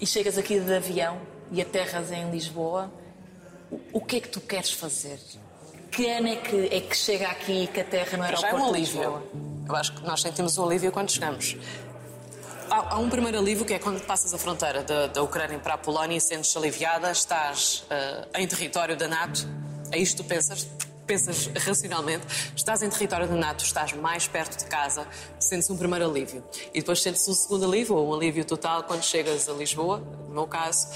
e 0.00 0.06
chegas 0.06 0.36
aqui 0.38 0.58
de 0.58 0.74
avião 0.74 1.20
e 1.50 1.60
aterras 1.60 2.10
em 2.10 2.30
Lisboa, 2.30 2.90
o, 3.92 4.00
que 4.00 4.16
é 4.16 4.20
que 4.20 4.28
tu 4.28 4.40
queres 4.40 4.72
fazer? 4.72 5.18
Que 5.90 6.08
ano 6.10 6.28
é 6.28 6.36
que, 6.36 6.66
é 6.66 6.80
que 6.80 6.96
chega 6.96 7.28
aqui 7.28 7.64
e 7.64 7.66
que 7.66 7.80
aterra 7.80 8.16
no 8.16 8.24
Já 8.24 8.30
é 8.30 8.34
aeroporto 8.34 8.56
um 8.56 8.68
alívio. 8.68 9.22
Eu 9.68 9.76
acho 9.76 9.92
que 9.94 10.02
nós 10.02 10.20
sentimos 10.20 10.58
um 10.58 10.64
alívio 10.64 10.90
quando 10.92 11.10
chegamos. 11.10 11.56
Há, 12.70 12.94
há 12.94 12.98
um 12.98 13.08
primeiro 13.08 13.38
alívio 13.38 13.64
que 13.64 13.74
é 13.74 13.78
quando 13.78 14.00
passas 14.04 14.32
a 14.32 14.38
fronteira 14.38 14.82
da, 14.82 15.06
da 15.06 15.22
Ucrânia 15.22 15.58
para 15.58 15.74
a 15.74 15.78
Polónia 15.78 16.16
e 16.16 16.20
sentes 16.20 16.56
aliviada, 16.56 17.10
estás 17.10 17.84
eh, 17.90 18.28
em 18.36 18.46
território 18.46 18.96
da 18.96 19.06
NATO, 19.08 19.46
é 19.90 19.98
isto 19.98 20.16
que 20.16 20.22
tu 20.22 20.28
pensas, 20.28 20.66
pensas 21.12 21.50
racionalmente, 21.66 22.26
estás 22.56 22.82
em 22.82 22.88
território 22.88 23.28
da 23.28 23.36
NATO, 23.36 23.62
estás 23.62 23.92
mais 23.92 24.26
perto 24.26 24.56
de 24.56 24.64
casa, 24.64 25.06
sentes 25.38 25.68
um 25.68 25.76
primeiro 25.76 26.06
alívio. 26.06 26.42
E 26.72 26.80
depois 26.80 27.02
sentes 27.02 27.28
um 27.28 27.34
segundo 27.34 27.66
alívio, 27.66 27.96
ou 27.96 28.08
um 28.08 28.14
alívio 28.14 28.46
total, 28.46 28.84
quando 28.84 29.02
chegas 29.02 29.46
a 29.46 29.52
Lisboa, 29.52 29.98
no 30.28 30.32
meu 30.32 30.46
caso, 30.46 30.88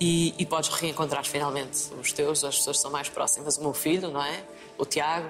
e, 0.00 0.34
e 0.36 0.44
podes 0.44 0.70
reencontrar 0.70 1.24
finalmente 1.24 1.88
os 2.00 2.12
teus, 2.12 2.42
as 2.42 2.56
pessoas 2.56 2.78
que 2.78 2.82
são 2.82 2.90
mais 2.90 3.08
próximas, 3.08 3.58
o 3.58 3.60
meu 3.60 3.72
filho, 3.72 4.10
não 4.10 4.24
é? 4.24 4.42
o 4.76 4.84
Tiago, 4.84 5.28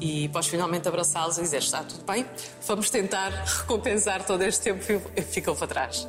e 0.00 0.28
podes 0.28 0.48
finalmente 0.48 0.88
abraçá-los 0.88 1.36
e 1.36 1.42
dizer: 1.42 1.58
está 1.58 1.82
tudo 1.82 2.04
bem, 2.04 2.24
vamos 2.66 2.88
tentar 2.88 3.30
recompensar 3.30 4.24
todo 4.24 4.40
este 4.42 4.62
tempo 4.62 4.84
que 4.86 5.22
ficou 5.22 5.54
para 5.54 5.66
trás. 5.66 6.08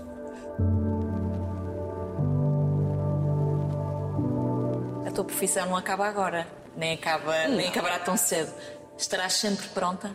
A 5.05 5.11
tua 5.11 5.25
profissão 5.25 5.65
não 5.65 5.75
acaba 5.75 6.07
agora, 6.07 6.47
nem, 6.75 6.93
acaba, 6.93 7.47
nem 7.47 7.67
acabará 7.67 7.99
tão 7.99 8.17
cedo. 8.17 8.51
Estarás 8.97 9.33
sempre 9.33 9.67
pronta? 9.69 10.11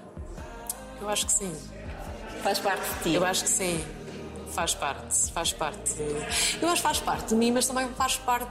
Eu 1.01 1.09
acho 1.09 1.27
que 1.27 1.33
sim, 1.33 1.55
Faz 2.43 2.59
parte 2.59 2.83
de 2.95 3.03
ti. 3.03 3.15
eu 3.15 3.25
acho 3.25 3.45
que 3.45 3.51
sim. 3.51 3.85
Faz 4.53 4.75
parte, 4.75 5.31
faz 5.33 5.53
parte. 5.53 5.93
Eu 6.61 6.69
acho 6.69 6.77
que 6.77 6.83
faz 6.83 6.99
parte 7.01 7.29
de 7.29 7.35
mim, 7.37 7.53
mas 7.53 7.67
também 7.67 7.89
faz 7.97 8.17
parte 8.17 8.51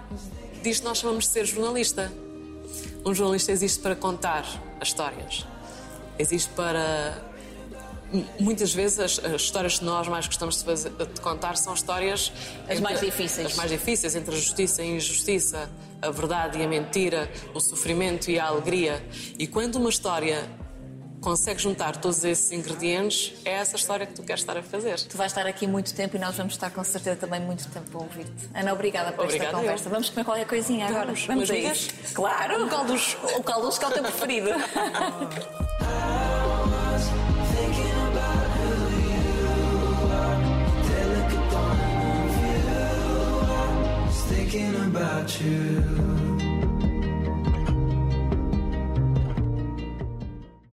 disto 0.64 0.82
que 0.82 0.88
nós 0.88 0.98
chamamos 1.00 1.26
de 1.26 1.32
ser 1.32 1.46
jornalista. 1.46 2.12
Um 3.06 3.14
jornalista 3.14 3.52
existe 3.52 3.80
para 3.82 3.96
contar 3.96 4.46
as 4.80 4.88
histórias. 4.90 5.46
Existe 6.18 6.50
para. 6.52 7.22
Muitas 8.40 8.74
vezes 8.74 9.00
as, 9.00 9.20
as 9.24 9.42
histórias 9.44 9.78
que 9.80 9.86
nós 9.86 10.08
mais 10.08 10.26
gostamos 10.26 10.58
de, 10.58 10.64
fazer- 10.66 10.90
de 10.92 11.22
contar 11.22 11.56
são 11.58 11.74
histórias. 11.74 12.32
As 12.66 12.72
entre- 12.72 12.82
mais 12.82 13.00
difíceis. 13.00 13.48
As 13.48 13.56
mais 13.56 13.70
difíceis, 13.70 14.16
entre 14.16 14.34
a 14.34 14.38
justiça 14.38 14.82
e 14.84 14.86
a 14.94 14.96
injustiça, 14.96 15.70
a 16.02 16.10
verdade 16.10 16.60
e 16.60 16.64
a 16.64 16.68
mentira, 16.68 17.30
o 17.54 17.60
sofrimento 17.60 18.30
e 18.32 18.40
a 18.40 18.46
alegria. 18.46 19.04
E 19.38 19.46
quando 19.48 19.76
uma 19.76 19.90
história 19.90 20.44
consegue 21.22 21.62
juntar 21.62 21.98
todos 21.98 22.24
esses 22.24 22.52
ingredientes, 22.52 23.34
é 23.44 23.52
essa 23.52 23.76
história 23.76 24.06
que 24.06 24.14
tu 24.14 24.24
queres 24.24 24.42
estar 24.42 24.58
a 24.58 24.64
fazer. 24.64 25.00
Tu 25.02 25.18
vais 25.18 25.32
estar 25.32 25.46
aqui 25.46 25.68
muito 25.68 25.94
tempo 25.94 26.16
e 26.16 26.20
nós 26.20 26.36
vamos 26.38 26.54
estar 26.54 26.70
com 26.70 26.84
certeza 26.84 27.18
também 27.18 27.42
muito 27.42 27.68
tempo 27.70 27.98
a 27.98 28.02
ouvir-te. 28.02 28.50
Ana, 28.54 28.74
obrigada 28.74 29.12
por 29.12 29.26
Obrigada, 29.26 29.50
esta 29.50 29.58
conversa. 29.58 29.86
eu. 29.88 29.92
Vamos 29.92 30.10
comer 30.10 30.24
qualquer 30.24 30.48
coisinha 30.48 30.88
agora. 30.88 31.08
Vamos. 31.08 31.26
Vamos 31.26 31.50
Mas 31.50 31.66
a 31.66 31.72
isso. 31.72 31.90
Claro. 32.14 32.64
Um 32.64 32.70
caldos. 32.70 33.18
O 33.38 33.44
caldos 33.44 33.78
que 33.78 33.86
é 33.86 33.88
o 33.88 33.92
teu 33.92 34.04
preferido. 34.04 34.50
about 45.00 45.40
you. 45.40 46.09